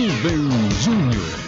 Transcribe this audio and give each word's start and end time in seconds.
Rubem 0.00 0.48
Júnior. 0.82 1.40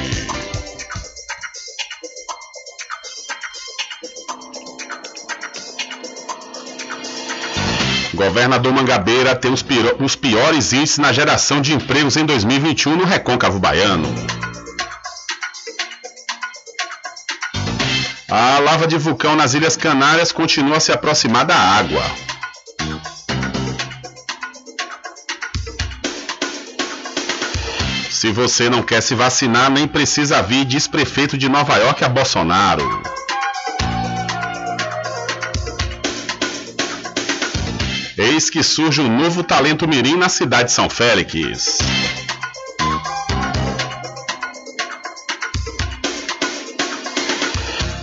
Governador 8.17 8.73
Mangabeira 8.73 9.35
tem 9.35 9.53
os, 9.53 9.63
os 9.99 10.15
piores 10.15 10.73
índices 10.73 10.97
na 10.97 11.13
geração 11.13 11.61
de 11.61 11.71
empregos 11.71 12.17
em 12.17 12.25
2021 12.25 12.95
no 12.95 13.05
Recôncavo 13.05 13.59
Baiano. 13.59 14.07
A 18.27 18.57
lava 18.57 18.87
de 18.87 18.97
vulcão 18.97 19.35
nas 19.35 19.53
Ilhas 19.53 19.77
Canárias 19.77 20.31
continua 20.31 20.77
a 20.77 20.79
se 20.79 20.91
aproximar 20.91 21.45
da 21.45 21.55
água. 21.55 22.01
Se 28.09 28.31
você 28.31 28.67
não 28.67 28.81
quer 28.81 29.01
se 29.01 29.13
vacinar, 29.13 29.69
nem 29.69 29.87
precisa 29.87 30.41
vir, 30.41 30.65
diz 30.65 30.87
prefeito 30.87 31.37
de 31.37 31.47
Nova 31.47 31.77
York 31.77 32.03
a 32.03 32.09
Bolsonaro. 32.09 32.83
Eis 38.37 38.51
que 38.51 38.61
surge 38.61 39.01
um 39.01 39.09
novo 39.09 39.43
talento 39.43 39.87
mirim 39.87 40.15
na 40.15 40.29
cidade 40.29 40.65
de 40.65 40.71
São 40.71 40.87
Félix. 40.87 41.79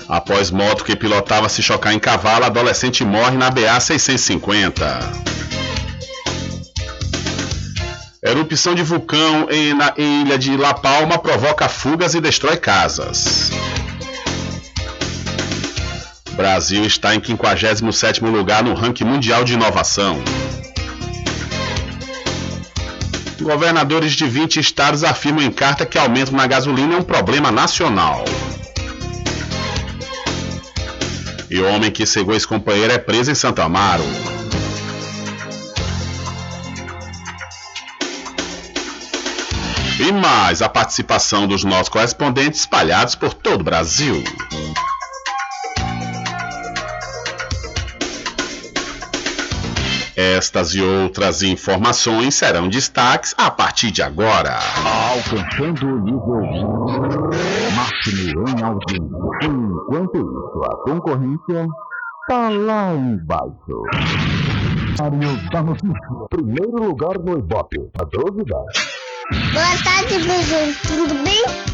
Após 0.09 0.51
moto 0.51 0.83
que 0.83 0.97
pilotava 0.97 1.49
se 1.49 1.63
chocar 1.63 1.95
em 1.95 2.01
cavalo, 2.01 2.47
adolescente 2.47 3.05
morre 3.05 3.37
na 3.37 3.49
BA 3.49 3.79
650. 3.79 4.99
Erupção 8.21 8.75
de 8.75 8.83
vulcão 8.83 9.47
em, 9.49 9.73
na 9.73 9.95
ilha 9.97 10.37
de 10.37 10.57
La 10.57 10.75
Palma 10.75 11.17
provoca 11.17 11.69
fugas 11.69 12.13
e 12.13 12.21
destrói 12.21 12.57
casas. 12.57 13.53
Brasil 16.35 16.85
está 16.85 17.15
em 17.15 17.21
57º 17.21 18.29
lugar 18.29 18.63
no 18.63 18.75
ranking 18.75 19.05
mundial 19.05 19.45
de 19.45 19.55
inovação. 19.55 20.23
Governadores 23.41 24.13
de 24.13 24.27
20 24.27 24.59
estados 24.59 25.05
afirmam 25.05 25.45
em 25.45 25.51
carta 25.51 25.87
que 25.87 25.99
aumento 25.99 26.35
na 26.35 26.47
gasolina 26.47 26.95
é 26.95 26.99
um 26.99 27.03
problema 27.03 27.53
nacional. 27.53 28.25
E 31.49 31.61
homem 31.61 31.91
que 31.91 32.05
cegou 32.05 32.35
ex-companheiro 32.35 32.93
é 32.93 32.99
preso 32.99 33.31
em 33.31 33.35
Santo 33.35 33.63
Amaro. 33.63 34.05
E 40.01 40.11
mais 40.11 40.63
a 40.63 40.69
participação 40.69 41.47
dos 41.47 41.63
nossos 41.63 41.89
correspondentes 41.89 42.61
espalhados 42.61 43.15
por 43.15 43.33
todo 43.33 43.61
o 43.61 43.65
Brasil. 43.65 44.25
Estas 50.17 50.75
e 50.75 50.81
outras 50.81 51.43
informações 51.43 52.37
serão 52.37 52.69
destaques 52.69 53.35
a 53.37 53.51
partir 53.51 53.91
de 53.91 54.01
agora. 54.01 54.59
Alcançando 55.11 55.87
o 55.87 56.01
nível 56.01 56.41
máximo 57.75 58.49
em 58.49 58.63
audiência. 58.63 59.05
Enquanto 59.43 60.17
isso, 60.17 60.63
a 60.65 60.77
concorrência 60.85 61.67
está 62.23 62.49
lá 62.49 62.95
embaixo. 62.95 63.83
Diário 64.95 65.51
da 65.51 65.63
Notícia. 65.63 65.91
Primeiro 66.31 66.85
lugar 66.85 67.19
no 67.19 67.39
Ibope. 67.39 67.79
A 68.01 68.05
12 68.05 68.45
Boa 68.45 69.83
tarde, 69.83 70.15
pessoal. 70.25 70.69
Tudo 70.87 71.15
bem? 71.25 71.74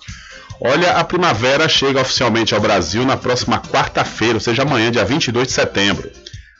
Olha, 0.63 0.91
a 0.91 1.03
primavera 1.03 1.67
chega 1.67 2.01
oficialmente 2.01 2.53
ao 2.53 2.61
Brasil 2.61 3.03
na 3.03 3.17
próxima 3.17 3.59
quarta-feira, 3.59 4.35
ou 4.35 4.39
seja, 4.39 4.61
amanhã, 4.61 4.91
dia 4.91 5.03
22 5.03 5.47
de 5.47 5.53
setembro. 5.53 6.07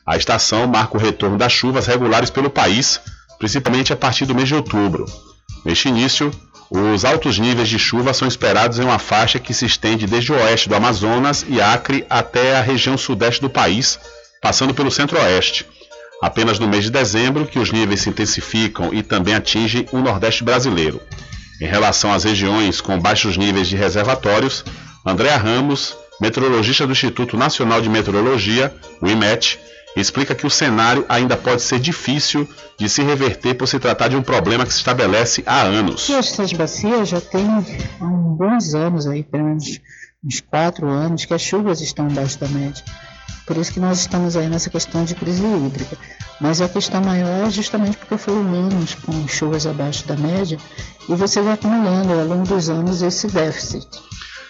A 0.04 0.18
estação 0.18 0.66
marca 0.66 0.98
o 0.98 1.00
retorno 1.00 1.38
das 1.38 1.54
chuvas 1.54 1.86
regulares 1.86 2.32
pelo 2.32 2.50
país, 2.50 3.00
principalmente 3.38 3.94
a 3.94 3.96
partir 3.96 4.26
do 4.26 4.34
mês 4.34 4.48
de 4.48 4.56
outubro. 4.56 5.06
Neste 5.64 5.88
início, 5.88 6.32
os 6.72 7.06
altos 7.06 7.38
níveis 7.38 7.70
de 7.70 7.78
chuva 7.78 8.12
são 8.12 8.28
esperados 8.28 8.80
em 8.80 8.84
uma 8.84 8.98
faixa 8.98 9.38
que 9.38 9.54
se 9.54 9.68
estende 9.68 10.08
desde 10.08 10.32
o 10.32 10.36
oeste 10.36 10.68
do 10.68 10.76
Amazonas 10.76 11.46
e 11.48 11.62
Acre 11.62 12.04
até 12.10 12.58
a 12.58 12.62
região 12.62 12.98
sudeste 12.98 13.40
do 13.40 13.52
país, 13.52 14.00
passando 14.42 14.74
pelo 14.74 14.90
centro-oeste. 14.90 15.68
Apenas 16.24 16.58
no 16.58 16.68
mês 16.68 16.86
de 16.86 16.90
dezembro 16.90 17.46
que 17.46 17.60
os 17.60 17.72
níveis 17.72 18.02
se 18.02 18.10
intensificam 18.10 18.92
e 18.92 19.04
também 19.04 19.36
atingem 19.36 19.86
o 19.92 20.00
nordeste 20.00 20.44
brasileiro. 20.44 21.00
Em 21.62 21.68
relação 21.68 22.12
às 22.12 22.24
regiões 22.24 22.82
com 22.82 23.00
baixos 23.00 23.38
níveis 23.38 23.68
de 23.68 23.76
reservatórios, 23.76 24.66
Andréa 25.06 25.38
Ramos, 25.38 25.96
meteorologista 26.20 26.88
do 26.88 26.92
Instituto 26.92 27.38
Nacional 27.38 27.80
de 27.80 27.88
Meteorologia, 27.88 28.74
o 29.00 29.08
IMET, 29.08 29.60
explica 29.96 30.34
que 30.34 30.48
o 30.48 30.50
cenário 30.50 31.06
ainda 31.08 31.38
pode 31.38 31.62
ser 31.62 31.80
difícil 31.80 32.50
de 32.80 32.90
se 32.90 33.04
reverter 33.04 33.54
por 33.54 33.68
se 33.68 33.78
tratar 33.78 34.08
de 34.08 34.16
um 34.16 34.24
problema 34.24 34.66
que 34.66 34.74
se 34.74 34.80
estabelece 34.80 35.44
há 35.46 35.62
anos. 35.62 36.10
Essas 36.10 36.52
bacias 36.52 37.10
já 37.10 37.22
tem 37.22 37.46
há 37.46 38.06
bons 38.06 38.74
anos 38.74 39.06
aí, 39.06 39.22
pelo 39.22 39.44
menos 39.44 39.80
uns 40.24 40.40
quatro 40.42 40.88
anos, 40.90 41.26
que 41.26 41.34
as 41.34 41.42
chuvas 41.44 41.80
estão 41.80 42.08
abaixo 42.08 42.40
da 42.40 42.48
média. 42.48 42.84
Por 43.52 43.60
isso 43.60 43.74
que 43.74 43.82
nós 43.82 44.00
estamos 44.00 44.38
aí 44.38 44.48
nessa 44.48 44.70
questão 44.70 45.04
de 45.04 45.14
crise 45.14 45.44
hídrica. 45.44 45.98
Mas 46.40 46.62
a 46.62 46.70
questão 46.70 47.02
maior 47.02 47.48
é 47.48 47.50
justamente 47.50 47.98
porque 47.98 48.18
foram 48.18 48.40
anos 48.54 48.96
com 48.96 49.28
chuvas 49.28 49.68
abaixo 49.68 50.08
da 50.08 50.16
média 50.16 50.58
e 51.10 51.14
você 51.16 51.42
vai 51.42 51.56
acumulando 51.56 52.14
ao 52.14 52.26
longo 52.26 52.48
dos 52.48 52.70
anos 52.70 53.02
esse 53.02 53.28
déficit. 53.28 53.86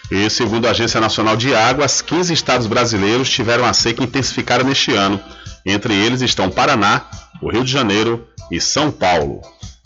E 0.08 0.30
segundo 0.30 0.68
a 0.68 0.70
Agência 0.70 1.00
Nacional 1.00 1.36
de 1.36 1.52
Águas, 1.52 2.00
15 2.00 2.32
estados 2.32 2.68
brasileiros 2.68 3.28
tiveram 3.28 3.64
a 3.64 3.72
seca 3.72 4.04
intensificada 4.04 4.62
neste 4.62 4.94
ano. 4.94 5.20
Entre 5.66 5.92
eles 5.92 6.20
estão 6.20 6.48
Paraná, 6.48 7.02
o 7.40 7.50
Rio 7.50 7.64
de 7.64 7.72
Janeiro 7.72 8.24
e 8.52 8.60
São 8.60 8.92
Paulo. 8.92 9.40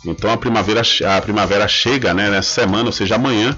Então 0.05 0.31
a 0.31 0.37
primavera, 0.37 0.83
a 1.17 1.23
primavera 1.23 1.67
chega 1.67 2.13
né, 2.13 2.29
nessa 2.29 2.51
semana, 2.51 2.85
ou 2.85 2.93
seja, 2.93 3.15
amanhã, 3.15 3.57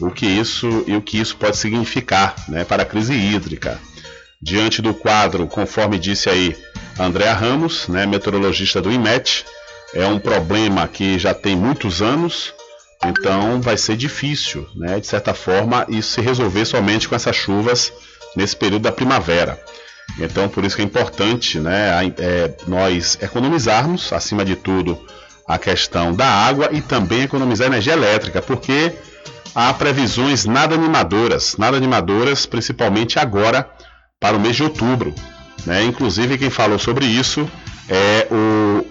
o 0.00 0.08
que 0.08 0.26
isso 0.26 0.84
e 0.86 0.94
o 0.94 1.02
que 1.02 1.18
isso 1.18 1.36
pode 1.36 1.56
significar 1.56 2.36
né, 2.48 2.62
para 2.62 2.84
a 2.84 2.86
crise 2.86 3.12
hídrica. 3.12 3.76
Diante 4.42 4.80
do 4.80 4.94
quadro, 4.94 5.46
conforme 5.46 5.98
disse 5.98 6.30
aí 6.30 6.56
Andréa 6.98 7.34
Ramos, 7.34 7.88
né, 7.88 8.06
meteorologista 8.06 8.80
do 8.80 8.90
IMET, 8.90 9.44
é 9.92 10.06
um 10.06 10.18
problema 10.18 10.88
que 10.88 11.18
já 11.18 11.34
tem 11.34 11.54
muitos 11.54 12.00
anos, 12.00 12.54
então 13.04 13.60
vai 13.60 13.76
ser 13.76 13.98
difícil, 13.98 14.66
né, 14.74 14.98
de 14.98 15.06
certa 15.06 15.34
forma, 15.34 15.84
isso 15.90 16.12
se 16.12 16.22
resolver 16.22 16.64
somente 16.64 17.06
com 17.06 17.14
essas 17.14 17.36
chuvas 17.36 17.92
nesse 18.34 18.56
período 18.56 18.84
da 18.84 18.92
primavera. 18.92 19.60
Então, 20.18 20.48
por 20.48 20.64
isso 20.64 20.74
que 20.74 20.80
é 20.80 20.86
importante 20.86 21.60
né, 21.60 22.10
é, 22.16 22.54
nós 22.66 23.18
economizarmos, 23.20 24.10
acima 24.10 24.42
de 24.42 24.56
tudo, 24.56 24.98
a 25.46 25.58
questão 25.58 26.14
da 26.14 26.26
água 26.26 26.70
e 26.72 26.80
também 26.80 27.24
economizar 27.24 27.66
energia 27.66 27.92
elétrica, 27.92 28.40
porque 28.40 28.90
há 29.54 29.74
previsões 29.74 30.46
nada 30.46 30.74
animadoras, 30.74 31.56
nada 31.58 31.76
animadoras, 31.76 32.46
principalmente 32.46 33.18
agora 33.18 33.68
para 34.20 34.36
o 34.36 34.40
mês 34.40 34.54
de 34.54 34.62
outubro. 34.62 35.14
Né? 35.64 35.82
Inclusive, 35.82 36.36
quem 36.36 36.50
falou 36.50 36.78
sobre 36.78 37.06
isso 37.06 37.50
é 37.88 38.28
o 38.30 38.86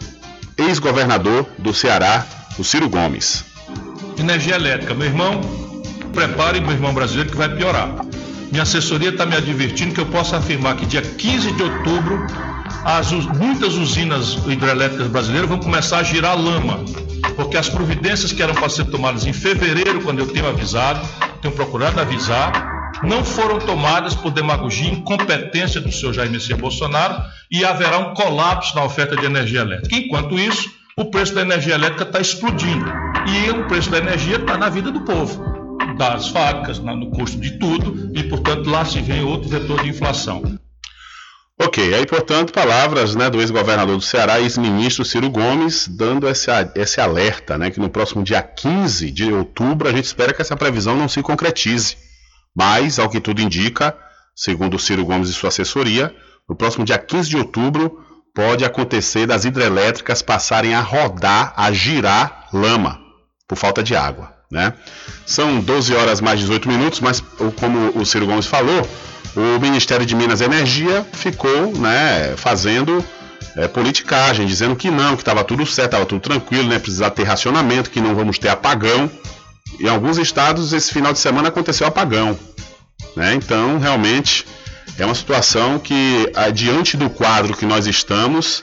ex-governador 0.58 1.46
do 1.60 1.72
Ceará, 1.72 2.26
o 2.58 2.64
Ciro 2.64 2.90
Gomes. 2.90 3.46
Energia 4.18 4.56
elétrica, 4.56 4.96
meu 4.96 5.06
irmão, 5.06 5.40
prepare, 6.12 6.60
meu 6.60 6.72
irmão 6.72 6.94
brasileiro, 6.96 7.30
que 7.30 7.38
vai 7.38 7.48
piorar. 7.48 8.04
Minha 8.52 8.64
assessoria 8.64 9.10
está 9.10 9.26
me 9.26 9.36
advertindo 9.36 9.94
que 9.94 10.02
eu 10.02 10.08
posso 10.08 10.36
afirmar 10.36 10.76
que 10.76 10.86
dia 10.88 11.04
15 11.04 11.52
de 11.52 11.62
outubro 11.62 12.26
as, 12.84 13.12
muitas 13.12 13.76
usinas 13.76 14.34
hidrelétricas 14.48 15.08
brasileiras 15.08 15.48
vão 15.48 15.60
começar 15.60 16.00
a 16.00 16.04
girar 16.04 16.36
lama, 16.36 16.84
porque 17.36 17.56
as 17.56 17.70
providências 17.70 18.32
que 18.32 18.42
eram 18.42 18.56
para 18.56 18.70
ser 18.70 18.86
tomadas 18.86 19.28
em 19.28 19.34
fevereiro, 19.34 20.02
quando 20.02 20.20
eu 20.20 20.28
tenho 20.28 20.48
avisado, 20.48 21.08
tenho 21.42 21.54
procurado 21.54 22.00
avisar, 22.00 22.69
não 23.04 23.24
foram 23.24 23.60
tomadas 23.60 24.14
por 24.14 24.32
demagogia 24.32 24.90
e 24.90 24.94
incompetência 24.96 25.80
do 25.80 25.92
senhor 25.92 26.14
Jair 26.14 26.32
Messias 26.32 26.60
Bolsonaro 26.60 27.24
e 27.52 27.64
haverá 27.64 27.98
um 28.00 28.14
colapso 28.14 28.76
na 28.76 28.84
oferta 28.84 29.16
de 29.16 29.26
energia 29.26 29.62
elétrica. 29.62 29.96
Enquanto 29.96 30.38
isso, 30.38 30.70
o 30.98 31.06
preço 31.06 31.34
da 31.34 31.42
energia 31.42 31.76
elétrica 31.76 32.04
está 32.04 32.20
explodindo 32.20 32.86
e 33.28 33.50
o 33.52 33.68
preço 33.68 33.90
da 33.90 34.00
energia 34.00 34.36
está 34.36 34.58
na 34.58 34.70
vida 34.70 34.92
do 34.92 35.02
povo 35.02 35.60
das 36.00 36.30
fábricas, 36.30 36.80
no 36.80 37.12
custo 37.12 37.38
de 37.38 37.60
tudo, 37.60 38.10
e, 38.16 38.24
portanto, 38.24 38.70
lá 38.70 38.86
se 38.86 39.02
vê 39.02 39.20
outro 39.20 39.50
vetor 39.50 39.84
de 39.84 39.90
inflação. 39.90 40.42
Ok, 41.62 41.94
aí, 41.94 42.06
portanto, 42.06 42.54
palavras 42.54 43.16
né, 43.16 43.30
do 43.30 43.42
ex-governador 43.42 43.98
do 43.98 44.02
Ceará, 44.02 44.40
ex-ministro 44.40 45.04
Ciro 45.04 45.30
Gomes, 45.30 45.90
dando 45.90 46.26
esse, 46.30 46.50
esse 46.74 47.02
alerta, 47.02 47.58
né, 47.58 47.70
que 47.70 47.82
no 47.82 47.90
próximo 47.90 48.24
dia 48.24 48.42
15 48.42 49.12
de 49.12 49.34
outubro 49.34 49.90
a 49.90 49.92
gente 49.92 50.06
espera 50.06 50.34
que 50.34 50.42
essa 50.42 50.56
previsão 50.56 50.96
não 50.96 51.10
se 51.10 51.22
concretize. 51.22 51.98
Mas, 52.56 53.00
ao 53.00 53.10
que 53.10 53.20
tudo 53.20 53.42
indica, 53.42 53.96
segundo 54.36 54.80
Ciro 54.80 55.06
Gomes 55.06 55.30
e 55.30 55.34
sua 55.34 55.50
assessoria, 55.50 56.14
no 56.48 56.56
próximo 56.56 56.86
dia 56.86 56.98
15 56.98 57.30
de 57.30 57.38
outubro 57.38 58.04
pode 58.34 58.64
acontecer 58.64 59.26
das 59.26 59.46
hidrelétricas 59.46 60.22
passarem 60.22 60.74
a 60.74 60.82
rodar, 60.82 61.54
a 61.56 61.72
girar 61.72 62.48
lama, 62.54 63.00
por 63.48 63.58
falta 63.58 63.84
de 63.84 63.96
água. 63.96 64.34
Né? 64.52 64.74
São 65.26 65.60
12 65.60 65.94
horas 65.94 66.22
mais 66.22 66.40
18 66.40 66.68
minutos, 66.68 67.00
mas 67.00 67.22
como 67.60 68.00
o 68.00 68.06
Ciro 68.06 68.26
Gomes 68.26 68.48
falou, 68.48 68.88
o 69.36 69.60
Ministério 69.60 70.06
de 70.06 70.16
Minas 70.16 70.42
e 70.42 70.46
Energia 70.46 71.06
ficou 71.14 71.72
né, 71.78 72.34
fazendo 72.36 73.04
é, 73.56 73.68
politicagem, 73.68 74.48
dizendo 74.48 74.76
que 74.76 74.90
não, 74.90 75.16
que 75.16 75.22
estava 75.22 75.44
tudo 75.44 75.66
certo, 75.66 75.90
estava 75.90 76.06
tudo 76.06 76.22
tranquilo, 76.22 76.68
né, 76.68 76.80
precisar 76.80 77.12
ter 77.12 77.24
racionamento, 77.24 77.92
que 77.92 78.02
não 78.02 78.16
vamos 78.16 78.40
ter 78.40 78.50
apagão. 78.50 79.10
Em 79.80 79.88
alguns 79.88 80.18
estados, 80.18 80.72
esse 80.74 80.94
final 80.94 81.12
de 81.12 81.20
semana 81.20 81.50
aconteceu 81.50 81.86
apagão. 81.88 82.38
Né? 83.16 83.36
Então, 83.36 83.80
realmente, 83.80 84.46
é 84.98 85.06
uma 85.06 85.16
situação 85.16 85.80
que, 85.80 86.32
diante 86.54 86.96
do 86.96 87.10
quadro 87.10 87.56
que 87.56 87.66
nós 87.66 87.88
estamos, 87.88 88.62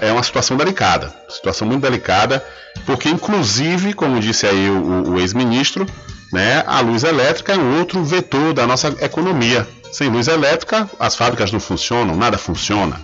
é 0.00 0.10
uma 0.12 0.22
situação 0.22 0.56
delicada. 0.56 1.14
Situação 1.28 1.66
muito 1.66 1.82
delicada 1.82 2.44
porque 2.84 3.08
inclusive, 3.08 3.92
como 3.92 4.20
disse 4.20 4.46
aí 4.46 4.70
o, 4.70 5.12
o 5.12 5.20
ex-ministro, 5.20 5.86
né, 6.32 6.62
a 6.66 6.80
luz 6.80 7.04
elétrica 7.04 7.52
é 7.52 7.58
um 7.58 7.78
outro 7.78 8.02
vetor 8.04 8.52
da 8.52 8.66
nossa 8.66 8.88
economia. 9.00 9.66
Sem 9.92 10.08
luz 10.08 10.28
elétrica, 10.28 10.88
as 10.98 11.16
fábricas 11.16 11.50
não 11.50 11.60
funcionam, 11.60 12.14
nada 12.14 12.36
funciona. 12.36 13.00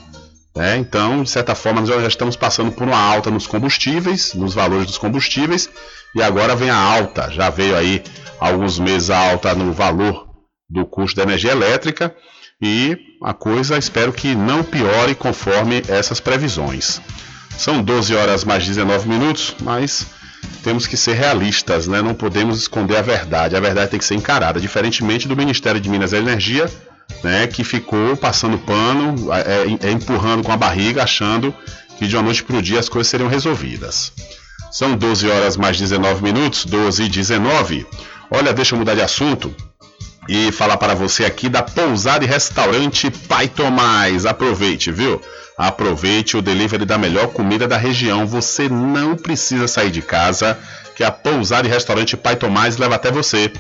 Né? 0.55 0.77
Então, 0.77 1.23
de 1.23 1.31
certa 1.31 1.55
forma, 1.55 1.81
nós 1.81 1.89
já 1.91 2.07
estamos 2.07 2.37
passando 2.37 2.71
por 2.71 2.87
uma 2.87 2.99
alta 2.99 3.31
nos 3.31 3.47
combustíveis, 3.47 4.35
nos 4.35 4.55
valores 4.55 4.87
dos 4.87 4.99
combustíveis, 4.99 5.69
e 6.15 6.23
agora 6.23 6.55
vem 6.55 6.71
a 6.71 6.77
alta. 6.77 7.31
Já 7.31 7.51
veio 7.51 7.77
aí 7.77 8.03
alguns 8.39 8.79
meses 8.79 9.11
a 9.11 9.19
alta 9.19 9.55
no 9.55 9.73
valor 9.73 10.29
do 10.69 10.85
custo 10.87 11.17
da 11.17 11.23
energia 11.23 11.53
elétrica, 11.53 12.15
e 12.61 12.97
a 13.23 13.35
coisa 13.35 13.77
espero 13.77 14.13
que 14.13 14.35
não 14.35 14.63
piore 14.63 15.15
conforme 15.15 15.83
essas 15.89 16.21
previsões. 16.21 17.01
São 17.57 17.83
12 17.83 18.15
horas 18.15 18.45
mais 18.45 18.65
19 18.65 19.09
minutos, 19.09 19.55
mas 19.61 20.07
temos 20.63 20.87
que 20.87 20.97
ser 20.97 21.15
realistas, 21.15 21.87
né? 21.87 22.03
Não 22.03 22.15
podemos 22.15 22.59
esconder 22.59 22.97
a 22.97 23.03
verdade. 23.03 23.57
A 23.57 23.61
verdade 23.61 23.91
tem 23.91 23.99
que 23.99 24.05
ser 24.05 24.15
encarada, 24.15 24.61
diferentemente 24.61 25.29
do 25.29 25.37
Ministério 25.37 25.81
de 25.81 25.89
Minas 25.89 26.13
e 26.13 26.17
Energia, 26.17 26.71
né? 27.23 27.47
Que 27.47 27.63
ficou 27.63 28.17
passando 28.17 28.59
pano, 28.59 29.33
é, 29.33 29.87
é, 29.87 29.91
empurrando 29.91 30.43
com 30.43 30.53
a 30.53 30.57
barriga, 30.57 31.03
achando 31.03 31.55
que 31.99 32.07
de 32.07 32.17
uma 32.17 32.23
noite 32.23 32.43
para 32.43 32.57
o 32.57 32.63
dia 32.63 32.81
as 32.81 32.89
coisas 32.89 33.09
seriam 33.09 33.29
resolvidas. 33.29 34.13
São 34.75 34.97
12 34.97 35.31
horas 35.31 35.57
mais 35.57 35.79
19 35.79 36.21
minutos, 36.21 36.65
12 36.65 37.05
e 37.05 37.09
19. 37.09 37.87
Olha, 38.29 38.53
deixa 38.53 38.75
eu 38.75 38.79
mudar 38.81 38.97
de 38.97 39.03
assunto 39.03 39.55
e 40.29 40.51
falar 40.51 40.77
para 40.79 40.97
você 40.97 41.25
aqui 41.25 41.49
da 41.49 41.63
pousada 41.63 42.25
e 42.25 42.27
restaurante 42.27 43.09
Pai 43.09 43.47
Tomás. 43.47 44.27
Aproveite, 44.27 44.91
viu? 44.91 45.21
Aproveite 45.57 46.37
o 46.37 46.43
delivery 46.43 46.85
da 46.85 46.99
melhor 46.99 47.29
comida 47.29 47.69
da 47.69 47.77
região. 47.77 48.27
Você 48.27 48.69
não 48.69 49.15
precisa 49.15 49.69
sair 49.69 49.93
de 49.93 50.03
casa, 50.03 50.59
que 50.97 51.05
a 51.05 51.13
pousada 51.13 51.69
e 51.69 51.71
restaurante 51.71 52.17
Pai 52.17 52.35
Tomás 52.35 52.77
leva 52.77 52.97
até 52.97 53.13
você. 53.13 53.53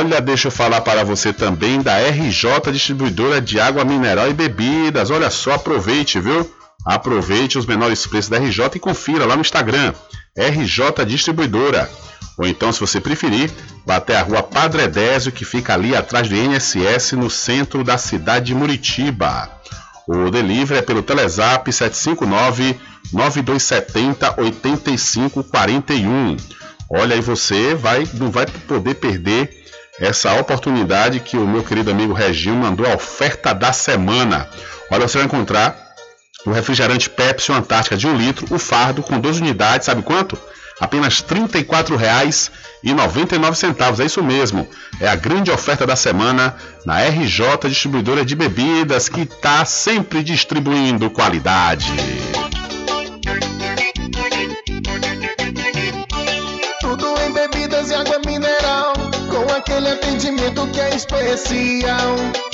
Olha, 0.00 0.20
deixa 0.22 0.48
eu 0.48 0.52
falar 0.52 0.80
para 0.80 1.04
você 1.04 1.30
também 1.30 1.82
da 1.82 1.98
RJ 1.98 2.72
Distribuidora 2.72 3.38
de 3.38 3.60
Água 3.60 3.84
Mineral 3.84 4.30
e 4.30 4.32
Bebidas. 4.32 5.10
Olha 5.10 5.28
só, 5.28 5.52
aproveite, 5.52 6.18
viu? 6.18 6.50
Aproveite 6.86 7.58
os 7.58 7.66
menores 7.66 8.06
preços 8.06 8.30
da 8.30 8.38
RJ 8.38 8.76
e 8.76 8.78
confira 8.78 9.26
lá 9.26 9.34
no 9.34 9.42
Instagram, 9.42 9.92
RJ 10.36 11.04
Distribuidora. 11.06 11.90
Ou 12.36 12.46
então, 12.46 12.72
se 12.72 12.80
você 12.80 13.00
preferir, 13.00 13.50
vá 13.86 13.96
até 13.96 14.16
a 14.16 14.22
rua 14.22 14.42
Padre 14.42 14.88
Désio, 14.88 15.30
que 15.30 15.44
fica 15.44 15.74
ali 15.74 15.94
atrás 15.94 16.28
do 16.28 16.34
INSS, 16.34 17.12
no 17.12 17.30
centro 17.30 17.84
da 17.84 17.96
cidade 17.96 18.46
de 18.46 18.54
Muritiba. 18.54 19.48
O 20.06 20.30
delivery 20.30 20.80
é 20.80 20.82
pelo 20.82 21.02
Telezap 21.02 21.72
759 21.72 22.78
9270 23.12 24.34
8541. 24.40 26.36
Olha 26.90 27.14
aí, 27.14 27.20
você 27.20 27.74
vai, 27.74 28.06
não 28.14 28.30
vai 28.30 28.46
poder 28.46 28.94
perder 28.94 29.64
essa 30.00 30.34
oportunidade 30.34 31.20
que 31.20 31.36
o 31.36 31.46
meu 31.46 31.62
querido 31.62 31.90
amigo 31.90 32.12
Reginho 32.12 32.56
mandou 32.56 32.86
a 32.86 32.94
oferta 32.94 33.54
da 33.54 33.72
semana. 33.72 34.48
Olha, 34.90 35.06
você 35.06 35.18
vai 35.18 35.26
encontrar 35.26 35.83
o 36.44 36.50
refrigerante 36.50 37.08
Pepsi 37.08 37.52
Antártica 37.52 37.96
de 37.96 38.06
1 38.06 38.10
um 38.10 38.16
litro, 38.16 38.54
o 38.54 38.58
fardo 38.58 39.02
com 39.02 39.18
12 39.18 39.40
unidades, 39.40 39.86
sabe 39.86 40.02
quanto? 40.02 40.38
Apenas 40.80 41.20
R$ 41.20 41.48
34,99. 41.48 44.00
É 44.00 44.04
isso 44.04 44.22
mesmo. 44.22 44.68
É 45.00 45.08
a 45.08 45.14
grande 45.14 45.50
oferta 45.50 45.86
da 45.86 45.96
semana 45.96 46.54
na 46.84 47.00
RJ 47.00 47.68
Distribuidora 47.68 48.22
de 48.24 48.34
Bebidas, 48.34 49.08
que 49.08 49.22
está 49.22 49.64
sempre 49.64 50.22
distribuindo 50.22 51.08
qualidade. 51.10 51.90
Tudo 56.80 57.14
em 57.20 57.32
bebidas 57.32 57.90
e 57.90 57.94
água 57.94 58.20
mineral 58.26 58.92
com 59.30 59.54
aquele 59.54 59.90
atendimento 59.90 60.66
que 60.68 60.80
é 60.80 60.94
especial. 60.94 62.16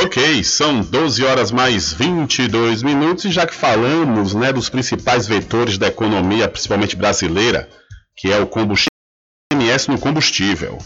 Ok, 0.00 0.44
são 0.44 0.80
12 0.80 1.24
horas 1.24 1.50
mais 1.50 1.92
22 1.92 2.84
minutos 2.84 3.24
e 3.24 3.32
já 3.32 3.44
que 3.44 3.54
falamos 3.54 4.32
né, 4.32 4.52
dos 4.52 4.68
principais 4.68 5.26
vetores 5.26 5.76
da 5.76 5.88
economia, 5.88 6.48
principalmente 6.48 6.94
brasileira, 6.94 7.68
que 8.16 8.32
é 8.32 8.38
o 8.38 8.46
combustível, 8.46 8.88
ICMS 9.52 9.90
no 9.90 9.98
combustível. 9.98 10.78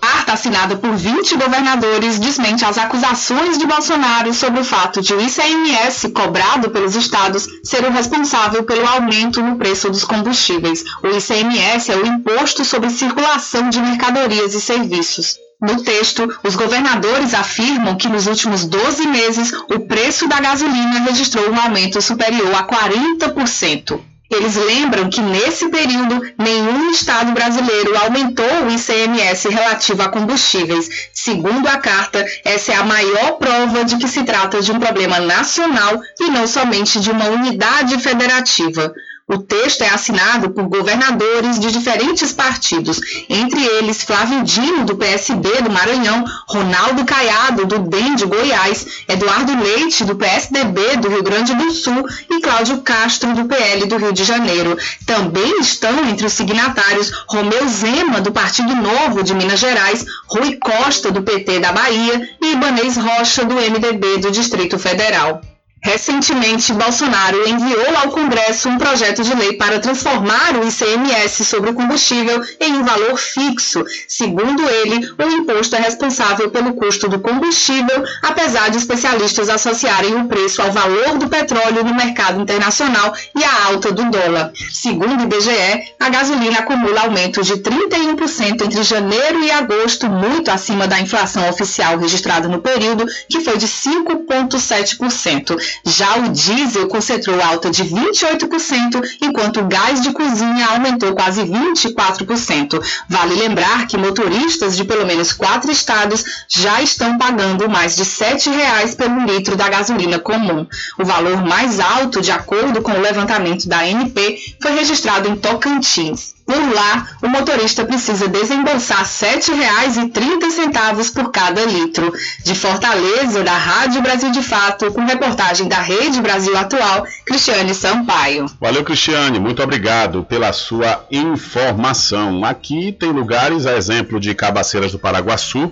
Carta 0.00 0.32
assinada 0.32 0.76
por 0.76 0.96
20 0.96 1.36
governadores 1.36 2.18
desmente 2.18 2.64
as 2.64 2.78
acusações 2.78 3.58
de 3.58 3.66
Bolsonaro 3.66 4.32
sobre 4.32 4.60
o 4.60 4.64
fato 4.64 5.02
de 5.02 5.12
o 5.12 5.20
ICMS 5.20 6.10
cobrado 6.10 6.70
pelos 6.70 6.94
estados 6.94 7.46
ser 7.62 7.84
o 7.84 7.90
responsável 7.90 8.64
pelo 8.64 8.86
aumento 8.86 9.42
no 9.42 9.56
preço 9.56 9.90
dos 9.90 10.04
combustíveis. 10.04 10.84
O 11.02 11.08
ICMS 11.08 11.92
é 11.92 11.96
o 11.96 12.06
Imposto 12.06 12.64
sobre 12.64 12.88
Circulação 12.88 13.68
de 13.68 13.80
Mercadorias 13.80 14.54
e 14.54 14.60
Serviços. 14.60 15.36
No 15.60 15.82
texto, 15.82 16.38
os 16.44 16.54
governadores 16.54 17.34
afirmam 17.34 17.96
que 17.96 18.08
nos 18.08 18.28
últimos 18.28 18.64
12 18.64 19.08
meses 19.08 19.52
o 19.68 19.80
preço 19.80 20.28
da 20.28 20.38
gasolina 20.38 21.00
registrou 21.00 21.50
um 21.50 21.60
aumento 21.60 22.00
superior 22.00 22.54
a 22.54 22.62
40%. 22.62 24.00
Eles 24.30 24.56
lembram 24.56 25.08
que 25.08 25.20
nesse 25.20 25.68
período 25.70 26.20
nenhum 26.38 26.90
estado 26.90 27.32
brasileiro 27.32 27.96
aumentou 27.96 28.66
o 28.66 28.70
ICMS 28.70 29.48
relativo 29.48 30.02
a 30.02 30.10
combustíveis. 30.10 31.08
Segundo 31.14 31.66
a 31.66 31.78
carta, 31.78 32.24
essa 32.44 32.72
é 32.72 32.76
a 32.76 32.84
maior 32.84 33.32
prova 33.32 33.84
de 33.84 33.96
que 33.96 34.06
se 34.06 34.22
trata 34.24 34.60
de 34.60 34.70
um 34.70 34.78
problema 34.78 35.18
nacional 35.18 35.98
e 36.20 36.30
não 36.30 36.46
somente 36.46 37.00
de 37.00 37.10
uma 37.10 37.24
unidade 37.24 37.98
federativa. 37.98 38.94
O 39.30 39.36
texto 39.36 39.82
é 39.82 39.90
assinado 39.90 40.48
por 40.48 40.64
governadores 40.64 41.60
de 41.60 41.70
diferentes 41.70 42.32
partidos, 42.32 42.98
entre 43.28 43.62
eles 43.62 44.02
Flávio 44.02 44.42
Dino, 44.42 44.86
do 44.86 44.96
PSB 44.96 45.60
do 45.60 45.70
Maranhão, 45.70 46.24
Ronaldo 46.48 47.04
Caiado, 47.04 47.66
do 47.66 47.78
DEM 47.78 48.14
de 48.14 48.24
Goiás, 48.24 48.86
Eduardo 49.06 49.52
Leite, 49.62 50.02
do 50.02 50.16
PSDB 50.16 50.96
do 50.96 51.10
Rio 51.10 51.22
Grande 51.22 51.54
do 51.54 51.70
Sul 51.72 52.08
e 52.30 52.40
Cláudio 52.40 52.80
Castro, 52.80 53.34
do 53.34 53.44
PL 53.44 53.84
do 53.84 53.98
Rio 53.98 54.14
de 54.14 54.24
Janeiro. 54.24 54.78
Também 55.04 55.60
estão 55.60 56.08
entre 56.08 56.26
os 56.26 56.32
signatários 56.32 57.12
Romeu 57.28 57.68
Zema, 57.68 58.22
do 58.22 58.32
Partido 58.32 58.74
Novo 58.74 59.22
de 59.22 59.34
Minas 59.34 59.60
Gerais, 59.60 60.06
Rui 60.26 60.56
Costa, 60.56 61.10
do 61.10 61.20
PT 61.20 61.60
da 61.60 61.70
Bahia 61.70 62.30
e 62.40 62.52
Ibanez 62.52 62.96
Rocha, 62.96 63.44
do 63.44 63.56
MDB 63.56 64.20
do 64.20 64.30
Distrito 64.30 64.78
Federal. 64.78 65.42
Recentemente, 65.82 66.72
Bolsonaro 66.72 67.48
enviou 67.48 67.96
ao 68.02 68.10
Congresso 68.10 68.68
um 68.68 68.78
projeto 68.78 69.22
de 69.22 69.34
lei 69.34 69.54
para 69.54 69.78
transformar 69.78 70.56
o 70.56 70.66
ICMS 70.66 71.44
sobre 71.44 71.70
o 71.70 71.74
combustível 71.74 72.42
em 72.60 72.74
um 72.74 72.84
valor 72.84 73.16
fixo. 73.16 73.84
Segundo 74.08 74.68
ele, 74.68 75.08
o 75.16 75.22
imposto 75.22 75.76
é 75.76 75.80
responsável 75.80 76.50
pelo 76.50 76.74
custo 76.74 77.08
do 77.08 77.20
combustível, 77.20 78.04
apesar 78.22 78.70
de 78.70 78.78
especialistas 78.78 79.48
associarem 79.48 80.16
o 80.16 80.26
preço 80.26 80.60
ao 80.60 80.72
valor 80.72 81.16
do 81.16 81.28
petróleo 81.28 81.84
no 81.84 81.94
mercado 81.94 82.40
internacional 82.40 83.14
e 83.36 83.44
à 83.44 83.66
alta 83.66 83.92
do 83.92 84.10
dólar. 84.10 84.52
Segundo 84.72 85.20
o 85.20 85.24
IBGE, 85.24 85.94
a 86.00 86.08
gasolina 86.08 86.58
acumula 86.58 87.02
aumento 87.02 87.42
de 87.42 87.54
31% 87.54 88.62
entre 88.62 88.82
janeiro 88.82 89.44
e 89.44 89.50
agosto, 89.50 90.08
muito 90.08 90.50
acima 90.50 90.88
da 90.88 91.00
inflação 91.00 91.48
oficial 91.48 91.98
registrada 91.98 92.48
no 92.48 92.60
período, 92.60 93.06
que 93.28 93.40
foi 93.40 93.56
de 93.56 93.68
5,7%. 93.68 95.67
Já 95.84 96.16
o 96.18 96.28
diesel 96.28 96.88
concentrou 96.88 97.40
alta 97.42 97.70
de 97.70 97.84
28%, 97.84 99.02
enquanto 99.22 99.60
o 99.60 99.66
gás 99.66 100.02
de 100.02 100.12
cozinha 100.12 100.66
aumentou 100.68 101.14
quase 101.14 101.42
24%. 101.42 102.82
Vale 103.08 103.34
lembrar 103.34 103.86
que 103.86 103.96
motoristas 103.96 104.76
de 104.76 104.84
pelo 104.84 105.06
menos 105.06 105.32
quatro 105.32 105.70
estados 105.70 106.24
já 106.48 106.80
estão 106.82 107.18
pagando 107.18 107.68
mais 107.68 107.96
de 107.96 108.02
R$ 108.02 108.08
7,00 108.08 108.96
pelo 108.96 109.24
litro 109.24 109.56
da 109.56 109.68
gasolina 109.68 110.18
comum. 110.18 110.66
O 110.98 111.04
valor 111.04 111.44
mais 111.44 111.80
alto, 111.80 112.20
de 112.20 112.30
acordo 112.30 112.82
com 112.82 112.92
o 112.92 113.00
levantamento 113.00 113.68
da 113.68 113.80
ANP, 113.80 114.56
foi 114.60 114.72
registrado 114.72 115.28
em 115.28 115.36
Tocantins. 115.36 116.37
Por 116.48 116.72
lá, 116.72 117.06
o 117.22 117.28
motorista 117.28 117.84
precisa 117.84 118.26
desembolsar 118.26 119.00
R$ 119.00 119.04
7,30 119.04 121.12
por 121.12 121.30
cada 121.30 121.62
litro. 121.66 122.10
De 122.42 122.54
Fortaleza, 122.54 123.44
da 123.44 123.52
Rádio 123.52 124.00
Brasil 124.00 124.30
de 124.30 124.42
Fato, 124.42 124.90
com 124.90 125.04
reportagem 125.04 125.68
da 125.68 125.78
Rede 125.78 126.22
Brasil 126.22 126.56
Atual, 126.56 127.06
Cristiane 127.26 127.74
Sampaio. 127.74 128.46
Valeu, 128.58 128.82
Cristiane, 128.82 129.38
muito 129.38 129.62
obrigado 129.62 130.24
pela 130.24 130.50
sua 130.54 131.04
informação. 131.10 132.42
Aqui 132.42 132.92
tem 132.92 133.10
lugares, 133.10 133.66
a 133.66 133.76
exemplo 133.76 134.18
de 134.18 134.34
Cabaceiras 134.34 134.92
do 134.92 134.98
Paraguaçu. 134.98 135.70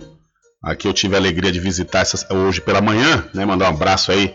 Aqui 0.62 0.86
eu 0.86 0.92
tive 0.92 1.14
a 1.14 1.18
alegria 1.18 1.50
de 1.50 1.58
visitar 1.58 2.00
essas, 2.00 2.26
hoje 2.28 2.60
pela 2.60 2.82
manhã, 2.82 3.24
né? 3.32 3.46
Mandar 3.46 3.70
um 3.70 3.74
abraço 3.74 4.12
aí 4.12 4.34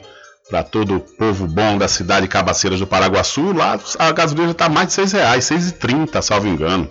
para 0.52 0.64
todo 0.64 0.98
o 0.98 1.00
povo 1.00 1.48
bom 1.48 1.78
da 1.78 1.88
cidade 1.88 2.24
de 2.24 2.28
Cabaceiras 2.28 2.78
do 2.78 2.86
Paraguaçu. 2.86 3.54
Lá 3.54 3.80
a 3.98 4.12
gasolina 4.12 4.52
está 4.52 4.68
mais 4.68 4.94
de 4.94 5.00
R$ 5.00 5.08
6,00, 5.08 5.34
R$ 5.34 5.96
6,30, 5.96 6.22
salvo 6.22 6.48
engano. 6.48 6.90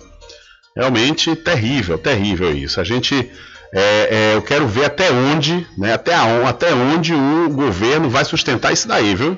Realmente 0.75 1.35
terrível, 1.35 1.99
terrível 1.99 2.51
isso. 2.51 2.81
A 2.81 2.83
gente, 2.83 3.31
é, 3.71 3.81
é, 3.81 4.35
eu 4.35 4.41
quero 4.41 4.67
ver 4.67 4.85
até 4.85 5.11
onde, 5.11 5.67
né, 5.77 5.93
até, 5.93 6.15
a, 6.15 6.49
até 6.49 6.73
onde 6.73 7.13
o 7.13 7.49
governo 7.49 8.09
vai 8.09 8.25
sustentar 8.25 8.73
isso 8.73 8.87
daí, 8.87 9.13
viu? 9.13 9.37